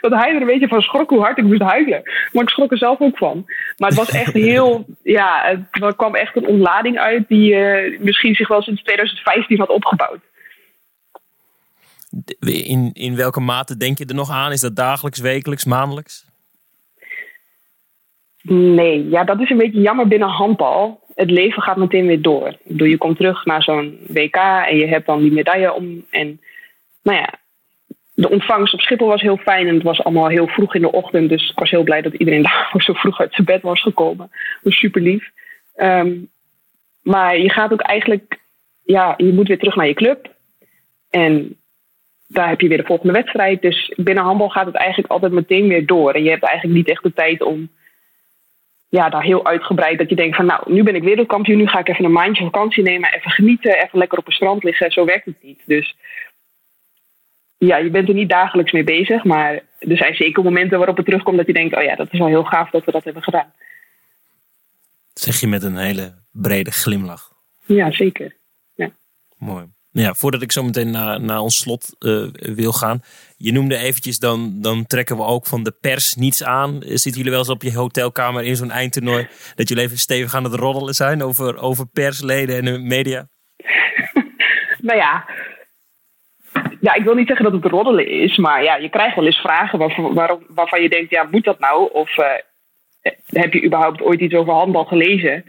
Dat 0.00 0.12
hij 0.12 0.34
er 0.34 0.40
een 0.40 0.46
beetje 0.46 0.68
van 0.68 0.80
schrok 0.80 1.10
hoe 1.10 1.20
hard 1.20 1.38
ik 1.38 1.44
moest 1.44 1.62
huilen. 1.62 2.02
Maar 2.32 2.42
ik 2.42 2.48
schrok 2.48 2.70
er 2.70 2.78
zelf 2.78 3.00
ook 3.00 3.16
van. 3.16 3.44
Maar 3.76 3.88
het 3.88 3.98
was 3.98 4.10
echt 4.10 4.32
heel, 4.32 4.86
ja, 5.02 5.48
er 5.70 5.96
kwam 5.96 6.14
echt 6.14 6.36
een 6.36 6.46
ontlading 6.46 6.98
uit 6.98 7.28
die 7.28 7.54
uh, 7.54 8.00
misschien 8.00 8.34
zich 8.34 8.48
wel 8.48 8.62
sinds 8.62 8.82
2015 8.82 9.58
had 9.58 9.68
opgebouwd. 9.68 10.20
In, 12.40 12.90
in 12.92 13.16
welke 13.16 13.40
mate 13.40 13.76
denk 13.76 13.98
je 13.98 14.04
er 14.04 14.14
nog 14.14 14.30
aan? 14.30 14.52
Is 14.52 14.60
dat 14.60 14.76
dagelijks, 14.76 15.20
wekelijks, 15.20 15.64
maandelijks? 15.64 16.24
Nee, 18.42 19.08
ja, 19.08 19.24
dat 19.24 19.40
is 19.40 19.50
een 19.50 19.56
beetje 19.56 19.80
jammer 19.80 20.08
binnen 20.08 20.28
handbal. 20.28 21.00
Het 21.14 21.30
leven 21.30 21.62
gaat 21.62 21.76
meteen 21.76 22.06
weer 22.06 22.22
door. 22.22 22.48
Ik 22.48 22.58
bedoel, 22.64 22.86
je 22.86 22.96
komt 22.96 23.16
terug 23.16 23.44
naar 23.44 23.62
zo'n 23.62 23.98
WK 24.08 24.36
en 24.36 24.76
je 24.76 24.86
hebt 24.86 25.06
dan 25.06 25.20
die 25.20 25.32
medaille 25.32 25.72
om. 25.72 26.04
En 26.10 26.40
nou 27.02 27.18
ja, 27.18 27.34
de 28.14 28.30
ontvangst 28.30 28.74
op 28.74 28.80
Schiphol 28.80 29.06
was 29.06 29.20
heel 29.20 29.36
fijn 29.36 29.66
en 29.66 29.74
het 29.74 29.82
was 29.82 30.04
allemaal 30.04 30.28
heel 30.28 30.46
vroeg 30.46 30.74
in 30.74 30.80
de 30.80 30.92
ochtend. 30.92 31.28
Dus 31.28 31.50
ik 31.50 31.58
was 31.58 31.70
heel 31.70 31.82
blij 31.82 32.02
dat 32.02 32.14
iedereen 32.14 32.42
daar 32.48 32.72
zo 32.76 32.92
vroeg 32.92 33.20
uit 33.20 33.34
zijn 33.34 33.46
bed 33.46 33.62
was 33.62 33.82
gekomen. 33.82 34.30
Was 34.62 34.76
super 34.76 35.00
lief. 35.00 35.30
Um, 35.76 36.30
maar 37.02 37.38
je 37.38 37.50
gaat 37.50 37.72
ook 37.72 37.80
eigenlijk, 37.80 38.38
ja, 38.84 39.14
je 39.16 39.32
moet 39.32 39.48
weer 39.48 39.58
terug 39.58 39.76
naar 39.76 39.86
je 39.86 39.94
club. 39.94 40.34
En 41.10 41.56
daar 42.28 42.48
heb 42.48 42.60
je 42.60 42.68
weer 42.68 42.76
de 42.76 42.86
volgende 42.86 43.12
wedstrijd. 43.12 43.62
Dus 43.62 43.92
binnen 43.96 44.24
handbal 44.24 44.48
gaat 44.48 44.66
het 44.66 44.74
eigenlijk 44.74 45.12
altijd 45.12 45.32
meteen 45.32 45.68
weer 45.68 45.86
door. 45.86 46.12
En 46.12 46.22
je 46.22 46.30
hebt 46.30 46.44
eigenlijk 46.44 46.76
niet 46.76 46.88
echt 46.88 47.02
de 47.02 47.12
tijd 47.12 47.42
om 47.42 47.70
ja, 48.88 49.08
daar 49.08 49.22
heel 49.22 49.46
uitgebreid 49.46 49.98
dat 49.98 50.08
je 50.08 50.16
denkt 50.16 50.36
van 50.36 50.46
nou, 50.46 50.72
nu 50.72 50.82
ben 50.82 50.94
ik 50.94 51.02
wereldkampioen, 51.02 51.58
nu 51.58 51.66
ga 51.66 51.78
ik 51.78 51.88
even 51.88 52.04
een 52.04 52.12
maandje 52.12 52.44
vakantie 52.44 52.82
nemen, 52.82 53.14
even 53.14 53.30
genieten, 53.30 53.82
even 53.82 53.98
lekker 53.98 54.18
op 54.18 54.24
het 54.24 54.34
strand 54.34 54.64
liggen. 54.64 54.90
Zo 54.90 55.04
werkt 55.04 55.24
het 55.24 55.42
niet. 55.42 55.62
Dus 55.66 55.96
ja, 57.66 57.76
je 57.76 57.90
bent 57.90 58.08
er 58.08 58.14
niet 58.14 58.28
dagelijks 58.28 58.72
mee 58.72 58.84
bezig, 58.84 59.24
maar 59.24 59.52
er 59.78 59.96
zijn 59.96 60.14
zeker 60.14 60.42
momenten 60.42 60.78
waarop 60.78 60.96
het 60.96 61.04
terugkomt 61.04 61.36
dat 61.36 61.46
je 61.46 61.52
denkt, 61.52 61.76
oh 61.76 61.82
ja, 61.82 61.94
dat 61.94 62.12
is 62.12 62.18
wel 62.18 62.28
heel 62.28 62.44
gaaf 62.44 62.70
dat 62.70 62.84
we 62.84 62.92
dat 62.92 63.04
hebben 63.04 63.22
gedaan. 63.22 63.52
zeg 65.14 65.40
je 65.40 65.46
met 65.46 65.62
een 65.62 65.76
hele 65.76 66.14
brede 66.32 66.70
glimlach. 66.70 67.32
Ja, 67.66 67.90
zeker. 67.90 68.36
Ja. 68.74 68.90
Mooi. 69.38 69.66
Ja, 69.90 70.14
voordat 70.14 70.42
ik 70.42 70.52
zo 70.52 70.62
meteen 70.62 70.90
naar, 70.90 71.20
naar 71.20 71.38
ons 71.38 71.58
slot 71.58 71.96
uh, 71.98 72.26
wil 72.32 72.72
gaan. 72.72 73.02
Je 73.36 73.52
noemde 73.52 73.76
eventjes, 73.76 74.18
dan, 74.18 74.60
dan 74.60 74.86
trekken 74.86 75.16
we 75.16 75.22
ook 75.22 75.46
van 75.46 75.62
de 75.62 75.74
pers 75.80 76.14
niets 76.14 76.44
aan. 76.44 76.80
Zitten 76.80 77.12
jullie 77.12 77.30
wel 77.30 77.38
eens 77.38 77.48
op 77.48 77.62
je 77.62 77.74
hotelkamer 77.74 78.44
in 78.44 78.56
zo'n 78.56 78.70
eindtoernooi... 78.70 79.28
dat 79.54 79.68
jullie 79.68 79.84
even 79.84 79.98
stevig 79.98 80.34
aan 80.34 80.44
het 80.44 80.54
roddelen 80.54 80.94
zijn 80.94 81.22
over, 81.22 81.56
over 81.56 81.86
persleden 81.86 82.56
en 82.56 82.64
de 82.64 82.78
media? 82.78 83.28
nou 84.88 84.98
ja, 84.98 85.24
ja, 86.82 86.94
ik 86.94 87.04
wil 87.04 87.14
niet 87.14 87.26
zeggen 87.26 87.44
dat 87.50 87.62
het 87.62 87.72
roddelen 87.72 88.08
is, 88.08 88.36
maar 88.36 88.62
ja, 88.62 88.76
je 88.76 88.88
krijgt 88.88 89.16
wel 89.16 89.24
eens 89.26 89.40
vragen 89.40 89.78
waarvan, 89.78 90.40
waarvan 90.48 90.82
je 90.82 90.88
denkt, 90.88 91.10
ja, 91.10 91.28
moet 91.30 91.44
dat 91.44 91.58
nou? 91.58 91.92
Of 91.92 92.18
uh, 92.18 92.26
heb 93.26 93.52
je 93.52 93.64
überhaupt 93.64 94.02
ooit 94.02 94.20
iets 94.20 94.34
over 94.34 94.52
handbal 94.52 94.84
gelezen? 94.84 95.44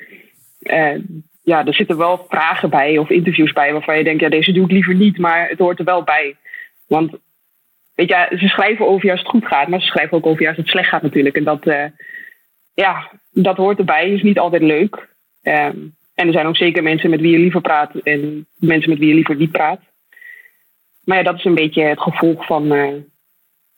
Uh, 0.60 0.96
ja, 1.44 1.66
er 1.66 1.74
zitten 1.74 1.98
wel 1.98 2.26
vragen 2.30 2.70
bij 2.70 2.98
of 2.98 3.10
interviews 3.10 3.52
bij 3.52 3.72
waarvan 3.72 3.98
je 3.98 4.04
denkt, 4.04 4.22
ja, 4.22 4.30
deze 4.30 4.52
doe 4.52 4.64
ik 4.64 4.72
liever 4.72 4.96
niet, 4.96 5.18
maar 5.18 5.50
het 5.50 5.60
hoort 5.60 5.80
er 5.80 5.86
wel 5.86 6.04
bij. 6.04 6.36
Want 6.88 7.12
weet 7.96 8.10
je, 8.10 8.38
ze 8.38 8.48
schrijven 8.48 8.88
over 8.88 9.06
juist 9.06 9.22
het 9.22 9.32
goed 9.32 9.48
gaat, 9.48 9.68
maar 9.68 9.82
ze 9.82 9.88
schrijven 9.88 10.18
ook 10.18 10.26
over 10.26 10.42
juist 10.42 10.58
het 10.58 10.68
slecht 10.68 10.90
gaat 10.90 11.02
natuurlijk. 11.02 11.36
En 11.36 11.44
dat, 11.44 11.68
uh, 11.68 11.86
ja, 12.74 13.12
dat 13.32 13.58
hoort 13.58 13.78
erbij, 13.78 14.10
is 14.10 14.24
niet 14.24 14.40
altijd 14.40 14.62
leuk. 14.62 15.08
Um, 15.44 15.96
en 16.16 16.28
er 16.28 16.34
zijn 16.34 16.48
ook 16.48 16.58
zeker 16.58 16.84
mensen 16.84 17.10
met 17.10 17.22
wie 17.22 17.32
je 17.32 17.40
liever 17.40 17.62
praat 17.62 17.96
en 17.96 18.48
mensen 18.56 18.90
met 18.90 19.00
wie 19.00 19.08
je 19.08 19.16
liever 19.16 19.36
niet 19.36 19.52
praat. 19.52 19.80
Maar 21.04 21.18
ja, 21.18 21.24
dat 21.24 21.36
is 21.36 21.46
een 21.46 21.56
beetje 21.56 21.84
het 21.84 22.02
gevolg 22.02 22.46
van 22.46 22.74
uh, 22.74 22.94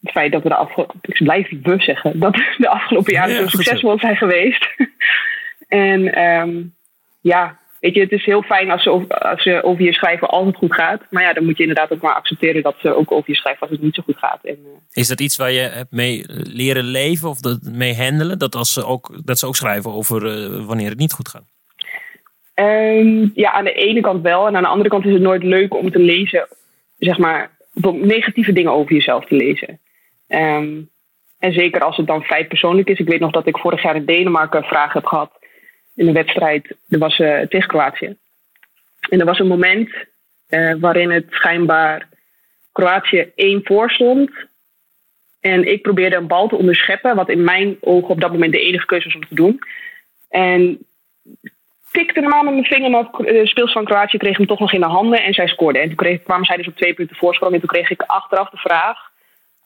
het 0.01 0.11
feit 0.11 0.31
dat 0.31 0.43
we 0.43 0.49
de 0.49 0.55
afgelopen... 0.55 0.99
Ik 1.01 1.23
blijf 1.23 1.49
we 1.63 1.79
zeggen. 1.79 2.19
Dat 2.19 2.33
de 2.57 2.69
afgelopen 2.69 3.13
jaren 3.13 3.35
zo 3.35 3.47
succesvol 3.47 3.99
zijn 3.99 4.17
geweest. 4.17 4.67
en 5.67 6.21
um, 6.23 6.75
ja, 7.21 7.59
weet 7.79 7.93
je, 7.93 7.99
het 7.99 8.11
is 8.11 8.25
heel 8.25 8.41
fijn 8.41 8.71
als 8.71 8.83
ze, 8.83 8.89
over, 8.89 9.07
als 9.07 9.43
ze 9.43 9.63
over 9.63 9.83
je 9.83 9.93
schrijven 9.93 10.29
als 10.29 10.45
het 10.45 10.55
goed 10.55 10.73
gaat. 10.73 11.01
Maar 11.09 11.23
ja, 11.23 11.33
dan 11.33 11.45
moet 11.45 11.57
je 11.57 11.63
inderdaad 11.63 11.91
ook 11.91 12.01
maar 12.01 12.15
accepteren 12.15 12.63
dat 12.63 12.75
ze 12.79 12.95
ook 12.95 13.11
over 13.11 13.31
je 13.31 13.35
schrijven 13.35 13.61
als 13.61 13.71
het 13.71 13.81
niet 13.81 13.95
zo 13.95 14.03
goed 14.03 14.17
gaat. 14.17 14.39
En, 14.43 14.57
uh, 14.63 14.71
is 14.91 15.07
dat 15.07 15.19
iets 15.19 15.37
waar 15.37 15.51
je 15.51 15.59
hebt 15.59 15.91
mee 15.91 16.23
leren 16.27 16.83
leven 16.83 17.29
of 17.29 17.39
dat 17.39 17.59
mee 17.61 17.95
handelen? 17.95 18.39
Dat, 18.39 18.55
als 18.55 18.73
ze, 18.73 18.85
ook, 18.85 19.19
dat 19.23 19.39
ze 19.39 19.47
ook 19.47 19.55
schrijven 19.55 19.91
over 19.91 20.25
uh, 20.25 20.65
wanneer 20.65 20.89
het 20.89 20.97
niet 20.97 21.13
goed 21.13 21.29
gaat? 21.29 21.53
Um, 22.55 23.31
ja, 23.33 23.51
aan 23.51 23.63
de 23.63 23.73
ene 23.73 24.01
kant 24.01 24.21
wel. 24.21 24.47
En 24.47 24.55
aan 24.55 24.63
de 24.63 24.69
andere 24.69 24.89
kant 24.89 25.05
is 25.05 25.13
het 25.13 25.21
nooit 25.21 25.43
leuk 25.43 25.73
om 25.73 25.91
te 25.91 25.99
lezen 25.99 26.47
zeg 27.05 27.17
maar, 27.17 27.51
negatieve 27.91 28.53
dingen 28.53 28.71
over 28.71 28.93
jezelf 28.93 29.25
te 29.25 29.35
lezen. 29.35 29.79
Um, 30.27 30.89
en 31.39 31.53
zeker 31.53 31.81
als 31.81 31.97
het 31.97 32.07
dan 32.07 32.23
feit 32.23 32.47
persoonlijk 32.47 32.89
is. 32.89 32.99
Ik 32.99 33.07
weet 33.07 33.19
nog 33.19 33.31
dat 33.31 33.47
ik 33.47 33.57
vorig 33.57 33.81
jaar 33.81 33.95
in 33.95 34.05
Denemarken 34.05 34.63
vragen 34.63 34.99
heb 34.99 35.05
gehad 35.05 35.31
in 35.95 36.07
een 36.07 36.13
wedstrijd. 36.13 36.75
Er 36.89 36.99
was 36.99 37.19
uh, 37.19 37.39
tegen 37.39 37.67
Kroatië. 37.67 38.17
En 39.09 39.19
er 39.19 39.25
was 39.25 39.39
een 39.39 39.47
moment 39.47 39.89
uh, 40.49 40.75
waarin 40.79 41.11
het 41.11 41.25
schijnbaar 41.29 42.09
Kroatië 42.71 43.31
één 43.35 43.61
voor 43.63 43.89
stond. 43.89 44.31
En 45.39 45.71
ik 45.71 45.81
probeerde 45.81 46.15
een 46.15 46.27
bal 46.27 46.47
te 46.47 46.55
onderscheppen, 46.55 47.15
wat 47.15 47.29
in 47.29 47.43
mijn 47.43 47.77
ogen 47.79 48.09
op 48.09 48.21
dat 48.21 48.31
moment 48.31 48.51
de 48.51 48.61
enige 48.61 48.85
keuze 48.85 49.07
was 49.07 49.15
om 49.15 49.27
te 49.27 49.35
doen. 49.35 49.59
En 50.29 50.85
tikte 51.95 52.19
normaal 52.19 52.43
met 52.43 52.53
mijn 52.53 52.65
vinger, 52.65 52.89
maar 52.89 53.07
de 53.17 53.47
speels 53.47 53.71
van 53.71 53.85
Kroatië 53.85 54.17
kreeg 54.17 54.37
hem 54.37 54.47
toch 54.47 54.59
nog 54.59 54.73
in 54.73 54.79
de 54.79 54.85
handen 54.85 55.23
en 55.23 55.33
zij 55.33 55.47
scoorde. 55.47 55.79
En 55.79 55.87
toen 55.87 55.95
kreeg, 55.95 56.23
kwamen 56.23 56.45
zij 56.45 56.57
dus 56.57 56.67
op 56.67 56.75
twee 56.75 56.93
punten 56.93 57.15
voorsprong. 57.15 57.53
En 57.53 57.59
toen 57.59 57.69
kreeg 57.69 57.89
ik 57.89 58.01
achteraf 58.01 58.49
de 58.49 58.57
vraag 58.57 58.97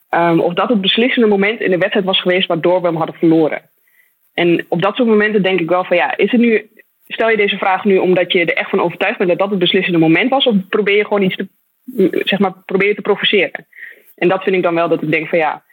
um, 0.09 0.39
of 0.39 0.53
dat 0.53 0.69
het 0.69 0.81
beslissende 0.81 1.27
moment 1.27 1.61
in 1.61 1.71
de 1.71 1.77
wedstrijd 1.77 2.05
was 2.05 2.21
geweest 2.21 2.47
waardoor 2.47 2.81
we 2.81 2.87
hem 2.87 2.95
hadden 2.95 3.15
verloren. 3.15 3.61
En 4.33 4.65
op 4.69 4.81
dat 4.81 4.95
soort 4.95 5.07
momenten 5.07 5.43
denk 5.43 5.59
ik 5.59 5.69
wel 5.69 5.83
van 5.83 5.97
ja, 5.97 6.17
is 6.17 6.31
het 6.31 6.41
nu, 6.41 6.69
stel 7.07 7.29
je 7.29 7.37
deze 7.37 7.57
vraag 7.57 7.83
nu 7.83 7.97
omdat 7.97 8.31
je 8.31 8.39
er 8.39 8.57
echt 8.57 8.69
van 8.69 8.81
overtuigd 8.81 9.17
bent 9.17 9.29
dat 9.29 9.39
dat 9.39 9.49
het 9.49 9.59
beslissende 9.59 9.99
moment 9.99 10.29
was, 10.29 10.45
of 10.45 10.55
probeer 10.69 10.95
je 10.95 11.03
gewoon 11.03 11.21
iets 11.21 11.35
te, 11.35 11.47
zeg 12.23 12.39
maar, 12.39 12.53
probeer 12.65 12.87
je 12.87 12.95
te 12.95 13.01
provoceren? 13.01 13.67
En 14.15 14.27
dat 14.27 14.43
vind 14.43 14.55
ik 14.55 14.63
dan 14.63 14.75
wel 14.75 14.89
dat 14.89 15.01
ik 15.01 15.11
denk 15.11 15.27
van 15.27 15.37
ja, 15.37 15.63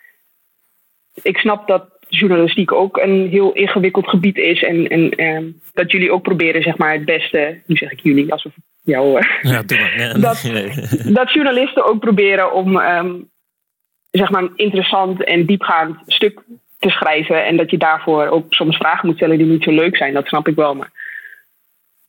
ik 1.23 1.39
snap 1.39 1.67
dat 1.67 1.96
journalistiek 2.19 2.73
ook 2.73 2.97
een 2.97 3.29
heel 3.29 3.53
ingewikkeld 3.53 4.09
gebied 4.09 4.37
is. 4.37 4.63
En, 4.63 4.89
en, 4.89 5.11
en 5.11 5.61
dat 5.75 5.91
jullie 5.91 6.13
ook 6.13 6.23
proberen, 6.23 6.63
zeg 6.63 6.77
maar, 6.77 6.93
het 6.93 7.05
beste. 7.05 7.61
Nu 7.67 7.77
zeg 7.77 7.93
ik 7.93 8.01
jullie, 8.01 8.33
alsof 8.33 8.53
jou. 8.83 9.13
Ja, 9.43 9.63
ja, 9.97 10.13
dat, 10.13 10.51
dat 11.15 11.33
journalisten 11.33 11.87
ook 11.87 12.01
proberen 12.01 12.53
om, 12.53 12.77
um, 12.77 13.31
zeg 14.11 14.31
maar, 14.31 14.43
een 14.43 14.57
interessant 14.57 15.25
en 15.25 15.47
diepgaand 15.47 15.97
stuk 16.07 16.41
te 16.79 16.91
schrijven. 16.91 17.45
En 17.45 17.57
dat 17.57 17.71
je 17.71 17.79
daarvoor 17.79 18.27
ook 18.27 18.55
soms 18.55 18.77
vragen 18.77 19.07
moet 19.07 19.17
stellen 19.17 19.39
die 19.39 19.47
niet 19.47 19.65
zo 19.65 19.71
leuk 19.71 19.97
zijn. 19.97 20.15
Dat 20.15 20.27
snap 20.27 20.49
ik 20.49 20.55
wel. 20.55 20.75
Maar 20.75 20.91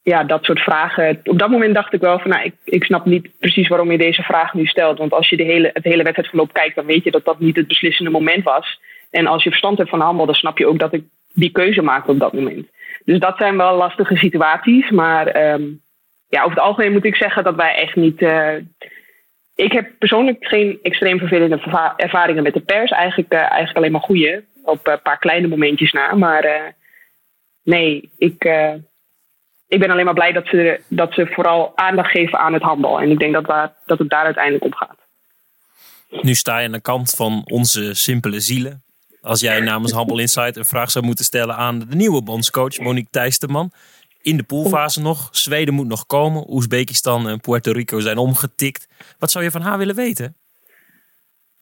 ja, 0.03 0.24
dat 0.24 0.43
soort 0.43 0.60
vragen. 0.60 1.20
Op 1.24 1.39
dat 1.39 1.49
moment 1.49 1.74
dacht 1.76 1.93
ik 1.93 2.01
wel 2.01 2.20
van, 2.20 2.30
nou, 2.30 2.43
ik, 2.43 2.53
ik 2.64 2.84
snap 2.84 3.05
niet 3.05 3.30
precies 3.39 3.68
waarom 3.68 3.91
je 3.91 3.97
deze 3.97 4.24
vraag 4.24 4.53
nu 4.53 4.66
stelt. 4.66 4.97
Want 4.97 5.12
als 5.12 5.30
je 5.30 5.38
de 5.38 5.43
hele, 5.43 5.70
het 5.74 5.84
hele 5.84 6.03
wedstrijdverloop 6.03 6.53
kijkt, 6.53 6.76
dan 6.76 6.86
weet 6.86 7.03
je 7.03 7.12
dat 7.12 7.26
dat 7.26 7.39
niet 7.39 7.55
het 7.55 7.68
beslissende 7.68 8.12
moment 8.12 8.43
was. 8.43 8.80
En 9.10 9.28
als 9.28 9.43
je 9.43 9.49
verstand 9.49 9.78
hebt 9.78 9.89
van 9.89 10.01
handbal, 10.01 10.26
dan 10.26 10.36
snap 10.36 10.58
je 10.58 10.68
ook 10.68 10.80
dat 10.80 10.93
ik 10.93 11.03
die 11.34 11.51
keuze 11.51 11.82
maakte 11.82 12.12
op 12.12 12.20
dat 12.20 12.34
moment. 12.34 12.68
Dus 13.05 13.20
dat 13.20 13.38
zijn 13.38 13.58
wel 13.58 13.76
lastige 13.78 14.16
situaties. 14.16 14.89
Maar 14.89 15.51
um, 15.51 15.82
ja, 16.30 16.39
over 16.39 16.55
het 16.55 16.66
algemeen 16.66 16.91
moet 16.91 17.05
ik 17.05 17.16
zeggen 17.16 17.43
dat 17.43 17.55
wij 17.55 17.76
echt 17.76 17.95
niet. 17.95 18.22
Uh, 18.22 18.55
ik 19.55 19.72
heb 19.72 19.91
persoonlijk 19.99 20.45
geen 20.47 20.80
extreem 20.82 21.20
vervelende 21.20 21.93
ervaringen 21.95 22.43
met 22.43 22.53
de 22.53 22.60
pers. 22.60 22.91
Eigenlijk, 22.91 23.34
uh, 23.34 23.39
eigenlijk 23.39 23.78
alleen 23.78 23.91
maar 23.91 24.01
goede. 24.01 24.43
Op 24.64 24.88
een 24.88 25.01
paar 25.01 25.20
kleine 25.20 25.47
momentjes 25.47 25.91
na. 25.91 26.16
Maar 26.16 26.74
nee, 27.64 28.12
ik, 28.18 28.43
ik 29.68 29.80
ben 29.80 29.91
alleen 29.91 30.05
maar 30.05 30.14
blij 30.14 30.32
dat 30.32 30.47
ze, 30.47 30.82
dat 30.88 31.14
ze 31.14 31.28
vooral 31.28 31.72
aandacht 31.76 32.12
geven 32.12 32.39
aan 32.39 32.53
het 32.53 32.62
handbal. 32.62 33.01
En 33.01 33.12
ik 33.12 33.20
denk 33.20 33.34
dat, 33.34 33.45
waar, 33.45 33.74
dat 33.86 33.99
het 33.99 34.10
daar 34.10 34.26
uiteindelijk 34.26 34.64
om 34.64 34.76
gaat. 34.76 34.97
Nu 36.10 36.34
sta 36.34 36.60
je 36.60 36.66
aan 36.66 36.72
de 36.72 36.82
kant 36.82 37.12
van 37.12 37.41
onze 37.45 37.93
simpele 37.93 38.39
zielen. 38.39 38.84
Als 39.28 39.39
jij 39.39 39.59
namens 39.59 39.91
Handball 39.91 40.19
Insight 40.19 40.55
een 40.55 40.65
vraag 40.65 40.91
zou 40.91 41.05
moeten 41.05 41.25
stellen 41.25 41.55
aan 41.55 41.80
de 41.80 41.95
nieuwe 41.95 42.23
bondscoach 42.23 42.80
Monique 42.80 43.09
Thijsterman. 43.11 43.71
In 44.21 44.38
de 44.38 44.43
poolfase 44.43 45.01
nog. 45.01 45.30
Zweden 45.32 45.73
moet 45.73 45.88
nog 45.88 46.05
komen. 46.05 46.53
Oezbekistan 46.53 47.28
en 47.30 47.39
Puerto 47.39 47.71
Rico 47.71 47.99
zijn 47.99 48.17
omgetikt. 48.17 48.88
Wat 49.19 49.32
zou 49.32 49.43
je 49.43 49.51
van 49.51 49.61
haar 49.61 49.78
willen 49.78 49.95
weten? 49.95 50.36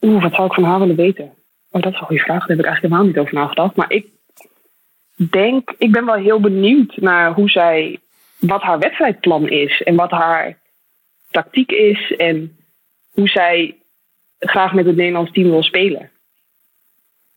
Oeh, 0.00 0.22
wat 0.22 0.34
zou 0.34 0.46
ik 0.46 0.52
van 0.52 0.64
haar 0.64 0.78
willen 0.78 0.96
weten? 0.96 1.24
Oh, 1.70 1.82
dat 1.82 1.92
is 1.92 2.00
een 2.00 2.06
goede 2.06 2.22
vraag. 2.22 2.38
Daar 2.38 2.48
heb 2.48 2.58
ik 2.58 2.64
eigenlijk 2.64 2.94
helemaal 2.94 3.12
niet 3.12 3.18
over 3.18 3.34
nagedacht. 3.34 3.76
Maar 3.76 3.90
ik 3.90 4.06
denk, 5.30 5.74
ik 5.78 5.92
ben 5.92 6.04
wel 6.04 6.14
heel 6.14 6.40
benieuwd 6.40 6.96
naar 6.96 7.32
hoe 7.32 7.50
zij, 7.50 7.98
wat 8.38 8.62
haar 8.62 8.78
wedstrijdplan 8.78 9.48
is. 9.48 9.82
En 9.82 9.94
wat 9.94 10.10
haar 10.10 10.58
tactiek 11.30 11.70
is. 11.70 12.16
En 12.16 12.56
hoe 13.10 13.28
zij 13.28 13.76
graag 14.38 14.72
met 14.72 14.86
het 14.86 14.96
Nederlands 14.96 15.32
team 15.32 15.50
wil 15.50 15.62
spelen. 15.62 16.10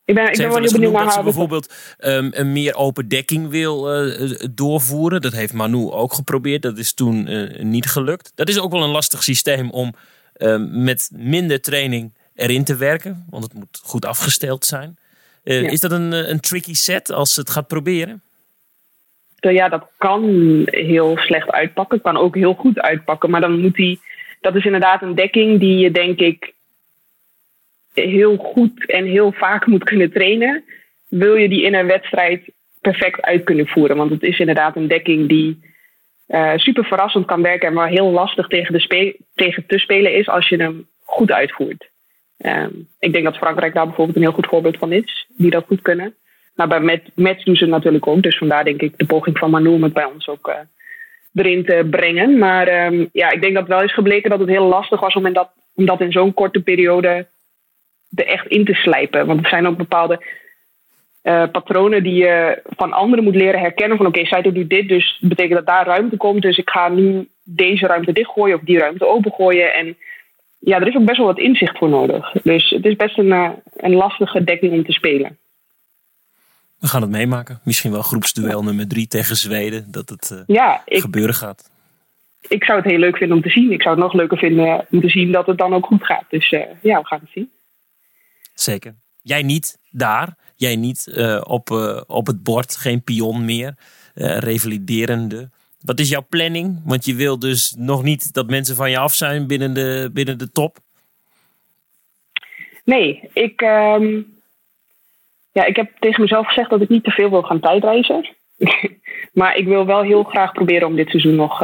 Ik 0.09 0.15
ben, 0.15 0.31
ik 0.31 0.37
ben 0.37 0.49
wel 0.49 0.61
heel 0.61 0.71
benieuwd 0.71 0.93
naar 0.93 1.03
dat 1.03 1.13
ze 1.13 1.23
bijvoorbeeld 1.23 1.73
um, 1.99 2.29
een 2.33 2.51
meer 2.51 2.75
open 2.75 3.07
dekking 3.07 3.49
wil 3.49 4.05
uh, 4.05 4.31
doorvoeren. 4.51 5.21
Dat 5.21 5.33
heeft 5.33 5.53
Manu 5.53 5.91
ook 5.91 6.13
geprobeerd. 6.13 6.61
Dat 6.61 6.77
is 6.77 6.93
toen 6.93 7.31
uh, 7.31 7.59
niet 7.59 7.85
gelukt. 7.85 8.31
Dat 8.35 8.49
is 8.49 8.59
ook 8.59 8.71
wel 8.71 8.83
een 8.83 8.89
lastig 8.89 9.23
systeem 9.23 9.69
om 9.69 9.93
um, 10.37 10.83
met 10.83 11.09
minder 11.13 11.61
training 11.61 12.13
erin 12.35 12.63
te 12.63 12.75
werken. 12.75 13.25
Want 13.29 13.43
het 13.43 13.53
moet 13.53 13.81
goed 13.83 14.05
afgesteld 14.05 14.65
zijn. 14.65 14.97
Uh, 15.43 15.61
ja. 15.61 15.69
Is 15.69 15.79
dat 15.79 15.91
een, 15.91 16.11
een 16.29 16.39
tricky 16.39 16.73
set 16.73 17.11
als 17.11 17.35
het 17.35 17.49
gaat 17.49 17.67
proberen? 17.67 18.21
Ja, 19.35 19.69
dat 19.69 19.87
kan 19.97 20.23
heel 20.65 21.17
slecht 21.17 21.51
uitpakken. 21.51 22.01
Kan 22.01 22.17
ook 22.17 22.35
heel 22.35 22.53
goed 22.53 22.79
uitpakken. 22.79 23.29
Maar 23.29 23.41
dan 23.41 23.59
moet 23.59 23.77
hij... 23.77 23.99
Dat 24.41 24.55
is 24.55 24.65
inderdaad 24.65 25.01
een 25.01 25.15
dekking 25.15 25.59
die 25.59 25.77
je 25.77 25.91
denk 25.91 26.19
ik 26.19 26.53
heel 28.01 28.35
goed 28.35 28.85
en 28.85 29.05
heel 29.05 29.31
vaak 29.31 29.65
moet 29.65 29.83
kunnen 29.83 30.11
trainen, 30.11 30.63
wil 31.09 31.35
je 31.35 31.49
die 31.49 31.63
in 31.63 31.73
een 31.73 31.87
wedstrijd 31.87 32.41
perfect 32.81 33.21
uit 33.21 33.43
kunnen 33.43 33.67
voeren. 33.67 33.97
Want 33.97 34.11
het 34.11 34.23
is 34.23 34.39
inderdaad 34.39 34.75
een 34.75 34.87
dekking 34.87 35.27
die 35.27 35.59
uh, 36.27 36.55
super 36.55 36.85
verrassend 36.85 37.25
kan 37.25 37.41
werken 37.41 37.67
en 37.67 37.73
maar 37.73 37.89
heel 37.89 38.11
lastig 38.11 38.47
tegen, 38.47 38.73
de 38.73 39.15
tegen 39.35 39.65
te 39.67 39.77
spelen 39.77 40.13
is 40.13 40.27
als 40.27 40.49
je 40.49 40.57
hem 40.57 40.87
goed 41.03 41.31
uitvoert. 41.31 41.89
Um, 42.45 42.87
ik 42.99 43.13
denk 43.13 43.23
dat 43.25 43.37
Frankrijk 43.37 43.73
daar 43.73 43.85
bijvoorbeeld 43.85 44.17
een 44.17 44.23
heel 44.23 44.31
goed 44.31 44.47
voorbeeld 44.47 44.77
van 44.77 44.91
is, 44.91 45.27
die 45.37 45.49
dat 45.49 45.65
goed 45.65 45.81
kunnen. 45.81 46.15
Maar 46.55 46.67
bij 46.67 47.01
met, 47.15 47.43
doen 47.43 47.55
ze 47.55 47.63
het 47.63 47.73
natuurlijk 47.73 48.07
ook. 48.07 48.21
Dus 48.21 48.37
vandaar 48.37 48.63
denk 48.63 48.81
ik 48.81 48.97
de 48.97 49.05
poging 49.05 49.37
van 49.37 49.49
Manu 49.49 49.69
om 49.69 49.83
het 49.83 49.93
bij 49.93 50.05
ons 50.05 50.27
ook 50.27 50.47
uh, 50.47 50.55
erin 51.33 51.65
te 51.65 51.87
brengen. 51.89 52.37
Maar 52.37 52.85
um, 52.85 53.09
ja, 53.11 53.31
ik 53.31 53.41
denk 53.41 53.53
dat 53.53 53.67
wel 53.67 53.83
is 53.83 53.93
gebleken 53.93 54.29
dat 54.29 54.39
het 54.39 54.49
heel 54.49 54.65
lastig 54.65 54.99
was 54.99 55.13
om, 55.13 55.25
in 55.25 55.33
dat, 55.33 55.51
om 55.75 55.85
dat 55.85 56.01
in 56.01 56.11
zo'n 56.11 56.33
korte 56.33 56.61
periode 56.61 57.27
er 58.15 58.27
echt 58.27 58.47
in 58.47 58.65
te 58.65 58.73
slijpen. 58.73 59.25
Want 59.25 59.43
er 59.43 59.49
zijn 59.49 59.67
ook 59.67 59.77
bepaalde 59.77 60.25
uh, 61.23 61.43
patronen 61.51 62.03
die 62.03 62.13
je 62.13 62.61
van 62.65 62.93
anderen 62.93 63.23
moet 63.23 63.35
leren 63.35 63.59
herkennen. 63.59 63.97
Van 63.97 64.05
oké, 64.05 64.17
okay, 64.17 64.29
zij 64.29 64.41
doet 64.41 64.69
dit, 64.69 64.87
dus 64.87 65.17
betekent 65.21 65.55
dat 65.55 65.65
daar 65.65 65.85
ruimte 65.85 66.17
komt. 66.17 66.41
Dus 66.41 66.57
ik 66.57 66.69
ga 66.69 66.89
nu 66.89 67.27
deze 67.43 67.87
ruimte 67.87 68.11
dichtgooien 68.11 68.55
of 68.55 68.61
die 68.61 68.79
ruimte 68.79 69.07
opengooien. 69.07 69.73
En 69.73 69.97
ja, 70.59 70.79
er 70.79 70.87
is 70.87 70.95
ook 70.95 71.05
best 71.05 71.17
wel 71.17 71.27
wat 71.27 71.39
inzicht 71.39 71.77
voor 71.77 71.89
nodig. 71.89 72.31
Dus 72.43 72.69
het 72.69 72.85
is 72.85 72.95
best 72.95 73.17
een, 73.17 73.25
uh, 73.25 73.49
een 73.75 73.93
lastige 73.93 74.43
dekking 74.43 74.73
om 74.73 74.85
te 74.85 74.91
spelen. 74.91 75.37
We 76.79 76.87
gaan 76.87 77.01
het 77.01 77.11
meemaken. 77.11 77.59
Misschien 77.63 77.91
wel 77.91 78.01
groepsduel 78.01 78.63
nummer 78.63 78.87
drie 78.87 79.07
tegen 79.07 79.35
Zweden. 79.35 79.85
Dat 79.91 80.09
het 80.09 80.29
uh, 80.33 80.39
ja, 80.47 80.81
ik, 80.85 81.01
gebeuren 81.01 81.35
gaat. 81.35 81.69
Ik 82.47 82.63
zou 82.63 82.79
het 82.79 82.89
heel 82.89 82.99
leuk 82.99 83.17
vinden 83.17 83.37
om 83.37 83.43
te 83.43 83.49
zien. 83.49 83.71
Ik 83.71 83.81
zou 83.81 83.95
het 83.95 84.03
nog 84.03 84.13
leuker 84.13 84.37
vinden 84.37 84.85
om 84.91 85.01
te 85.01 85.09
zien 85.09 85.31
dat 85.31 85.45
het 85.45 85.57
dan 85.57 85.73
ook 85.73 85.85
goed 85.85 86.05
gaat. 86.05 86.25
Dus 86.29 86.49
ja, 86.49 86.99
we 86.99 87.05
gaan 87.07 87.19
het 87.21 87.29
zien. 87.33 87.49
Zeker. 88.59 88.95
Jij 89.21 89.43
niet 89.43 89.77
daar. 89.91 90.35
Jij 90.55 90.75
niet 90.75 91.11
uh, 91.13 91.41
op, 91.43 91.69
uh, 91.69 92.01
op 92.07 92.27
het 92.27 92.43
bord. 92.43 92.75
Geen 92.75 93.03
pion 93.03 93.45
meer. 93.45 93.73
Uh, 94.15 94.37
revaliderende. 94.37 95.49
Wat 95.81 95.99
is 95.99 96.09
jouw 96.09 96.25
planning? 96.29 96.81
Want 96.85 97.05
je 97.05 97.15
wil 97.15 97.39
dus 97.39 97.75
nog 97.77 98.03
niet 98.03 98.33
dat 98.33 98.49
mensen 98.49 98.75
van 98.75 98.91
je 98.91 98.97
af 98.97 99.13
zijn 99.13 99.47
binnen 99.47 99.73
de, 99.73 100.09
binnen 100.13 100.37
de 100.37 100.51
top. 100.51 100.77
Nee, 102.83 103.29
ik, 103.33 103.61
um, 103.61 104.37
ja, 105.51 105.65
ik 105.65 105.75
heb 105.75 105.91
tegen 105.99 106.21
mezelf 106.21 106.47
gezegd 106.47 106.69
dat 106.69 106.81
ik 106.81 106.89
niet 106.89 107.03
te 107.03 107.11
veel 107.11 107.29
wil 107.29 107.43
gaan 107.43 107.59
tijdreizen. 107.59 108.27
maar 109.39 109.55
ik 109.55 109.65
wil 109.65 109.85
wel 109.85 110.01
heel 110.01 110.23
graag 110.23 110.51
proberen 110.51 110.87
om 110.87 110.95
dit 110.95 111.09
seizoen 111.09 111.35
nog 111.35 111.63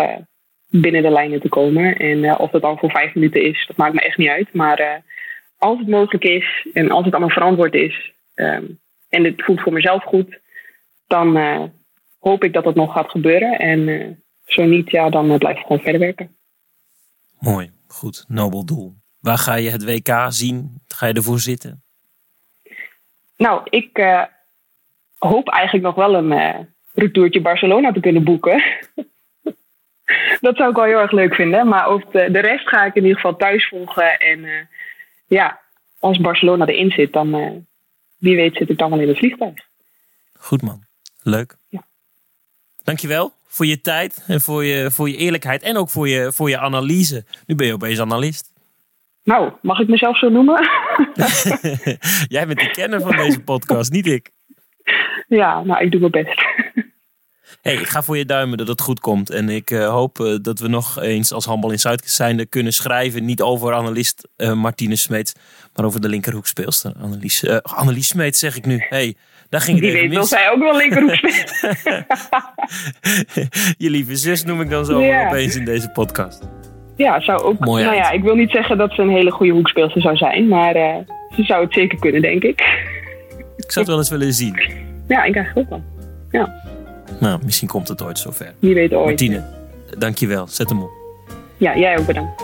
binnen 0.70 1.02
de 1.02 1.10
lijnen 1.10 1.42
te 1.42 1.50
komen. 1.50 1.98
En 1.98 2.38
of 2.38 2.52
dat 2.52 2.62
dan 2.62 2.78
voor 2.78 2.92
vijf 2.92 3.16
minuten 3.16 3.42
is, 3.42 3.66
dat 3.68 3.78
maakt 3.78 3.94
me 3.94 4.02
echt 4.02 4.18
niet 4.18 4.30
uit. 4.30 4.54
Maar 4.54 5.04
als 5.66 5.80
het 5.80 5.88
mogelijk 5.88 6.24
is 6.24 6.68
en 6.74 6.92
als 6.92 7.06
het 7.06 7.14
allemaal 7.14 7.34
verantwoord 7.34 7.74
is 7.74 8.12
um, 8.36 8.80
en 9.10 9.24
het 9.24 9.44
voelt 9.44 9.62
voor 9.62 9.74
mezelf 9.74 10.04
goed, 10.04 10.40
dan 11.08 11.38
uh, 11.38 11.64
hoop 12.20 12.44
ik 12.44 12.54
dat 12.54 12.64
dat 12.64 12.76
nog 12.76 12.94
gaat 12.94 13.10
gebeuren. 13.10 13.60
En 13.60 13.80
uh, 13.80 14.08
zo 14.46 14.64
niet, 14.64 14.92
ja, 14.92 15.10
dan 15.10 15.32
uh, 15.32 15.38
blijf 15.38 15.58
ik 15.58 15.62
gewoon 15.62 15.82
verder 15.82 16.02
werken. 16.02 16.36
Mooi, 17.40 17.72
goed, 17.88 18.26
nobel 18.28 18.66
doel. 18.66 18.94
Waar 19.20 19.38
ga 19.38 19.56
je 19.56 19.70
het 19.70 19.84
WK 19.84 20.26
zien? 20.30 20.82
Ga 20.88 21.08
je 21.08 21.14
ervoor 21.14 21.40
zitten? 21.40 21.84
Nou, 23.38 23.62
ik 23.70 23.90
hoop 25.18 25.50
eigenlijk 25.50 25.86
nog 25.86 25.96
wel 25.96 26.16
een 26.16 26.68
retourtje 26.94 27.42
Barcelona 27.42 27.92
te 27.92 28.00
kunnen 28.00 28.24
boeken. 28.24 28.64
dat 30.46 30.56
zou 30.56 30.70
ik 30.70 30.76
wel 30.76 30.86
heel 30.86 31.00
erg 31.00 31.12
leuk 31.12 31.36
vinden. 31.36 31.68
Maar 31.68 31.88
over 31.88 32.12
de, 32.12 32.32
de 32.32 32.40
rest 32.40 32.68
ga 32.68 32.86
ik 32.86 32.96
in 32.96 33.02
ieder 33.02 33.16
geval 33.16 33.36
thuis 33.36 33.68
volgen 33.68 34.18
en 34.18 34.68
ja, 35.28 35.62
als 36.00 36.18
Barcelona 36.18 36.66
erin 36.66 36.92
zit, 36.92 37.14
dan 37.14 37.36
uh, 37.36 37.52
wie 38.18 38.36
weet 38.36 38.56
zit 38.56 38.70
ik 38.70 38.78
dan 38.78 38.90
wel 38.90 39.00
in 39.00 39.08
het 39.08 39.18
vliegtuig. 39.18 39.54
Goed 40.38 40.62
man, 40.62 40.84
leuk. 41.24 41.58
Ja. 41.70 41.86
Dankjewel 42.84 43.34
voor 43.48 43.66
je 43.66 43.82
tijd 43.82 44.24
en 44.28 44.42
voor 44.42 44.64
je, 44.64 44.92
voor 44.92 45.10
je 45.10 45.18
eerlijkheid 45.18 45.64
en 45.64 45.78
ook 45.78 45.90
voor 45.90 46.08
je, 46.08 46.32
voor 46.32 46.50
je 46.50 46.60
analyse. 46.60 47.26
Nu 47.46 47.56
ben 47.56 47.68
je 47.68 47.74
opeens 47.74 48.00
analist. 48.00 48.54
Nou, 49.24 49.52
mag 49.62 49.80
ik 49.80 49.88
mezelf 49.88 50.18
zo 50.18 50.30
noemen? 50.30 50.54
Jij 52.36 52.48
bent 52.48 52.60
de 52.60 52.70
kenner 52.72 53.02
van 53.02 53.16
deze 53.16 53.44
podcast, 53.44 53.92
niet 53.92 54.06
ik. 54.06 54.32
Ja, 55.28 55.64
nou, 55.64 55.84
ik 55.84 55.92
doe 55.92 56.00
mijn 56.00 56.12
best. 56.12 56.46
Hey, 57.66 57.74
ik 57.74 57.88
ga 57.88 58.04
voor 58.04 58.18
je 58.18 58.26
duimen 58.26 58.58
dat 58.58 58.68
het 58.68 58.82
goed 58.82 59.00
komt. 59.00 59.30
En 59.30 59.50
ik 59.50 59.72
uh, 59.72 59.88
hoop 59.90 60.20
uh, 60.20 60.36
dat 60.42 60.60
we 60.60 60.68
nog 60.68 61.02
eens 61.02 61.32
als 61.34 61.46
Handbal 61.46 61.72
in 61.72 61.80
Zuid 61.80 62.04
zijnde 62.06 62.46
kunnen 62.46 62.74
schrijven. 62.74 63.26
Niet 63.26 63.42
over 63.42 63.74
analist 63.74 64.28
uh, 64.38 64.54
Martine 64.54 64.96
Smeets, 64.96 65.34
maar 65.76 65.86
over 65.86 66.02
de 66.02 66.10
linkerhoekspeelster 66.10 66.94
Annelies, 67.02 67.48
Annelies 67.62 68.08
Smeets 68.08 68.40
zeg 68.40 68.58
ik 68.58 68.66
nu. 68.66 68.86
Hey, 68.90 69.16
Daar 69.50 69.62
ging 69.62 69.78
het 69.80 69.86
Die 69.86 69.96
weet 69.96 70.10
wil 70.10 70.20
mis. 70.20 70.30
zij 70.30 70.50
ook 70.52 70.60
wel 70.60 70.78
linkerhoek 70.78 71.16
spelen. 71.16 72.06
Je 73.78 73.90
lieve 73.90 74.16
zus 74.16 74.44
noem 74.44 74.62
ik 74.62 74.70
dan 74.70 74.86
zo 74.86 75.00
Ja. 75.02 75.28
opeens 75.28 75.56
in 75.56 75.66
deze 75.66 75.90
podcast. 75.90 76.48
Ja, 76.96 77.22
zou 77.22 77.42
ook. 77.42 77.60
Mooi 77.60 77.84
nou 77.84 77.96
ja, 77.96 78.12
ik 78.12 78.24
wil 78.24 78.36
niet 78.36 78.52
zeggen 78.52 78.78
dat 78.78 78.94
ze 78.94 79.02
een 79.02 79.10
hele 79.10 79.32
goede 79.32 79.52
hoekspeelster 79.54 80.02
zou 80.02 80.16
zijn, 80.16 80.48
maar 80.48 80.76
eh, 80.76 80.96
ze 81.36 81.44
zou 81.44 81.64
het 81.64 81.74
zeker 81.74 82.00
kunnen, 82.00 82.22
denk 82.22 82.44
ik. 82.44 82.60
Ik 83.58 83.72
zou 83.72 83.80
het 83.86 83.88
wel 83.88 83.98
eens 83.98 84.10
willen 84.10 84.34
zien. 84.34 84.54
Ja, 85.08 85.24
ik 85.24 85.36
eigenlijk 85.36 85.58
ook 85.58 85.70
wel. 85.70 85.84
Nou, 87.20 87.40
misschien 87.44 87.68
komt 87.68 87.88
het 87.88 88.02
ooit 88.04 88.20
zover. 88.20 88.54
Wie 88.60 88.74
weet 88.74 88.94
ooit. 88.94 89.06
Martine, 89.06 89.44
dankjewel. 89.98 90.48
Zet 90.48 90.70
hem 90.70 90.82
op. 90.82 90.90
Ja, 91.58 91.78
jij 91.78 91.98
ook 92.00 92.06
bedankt. 92.06 92.44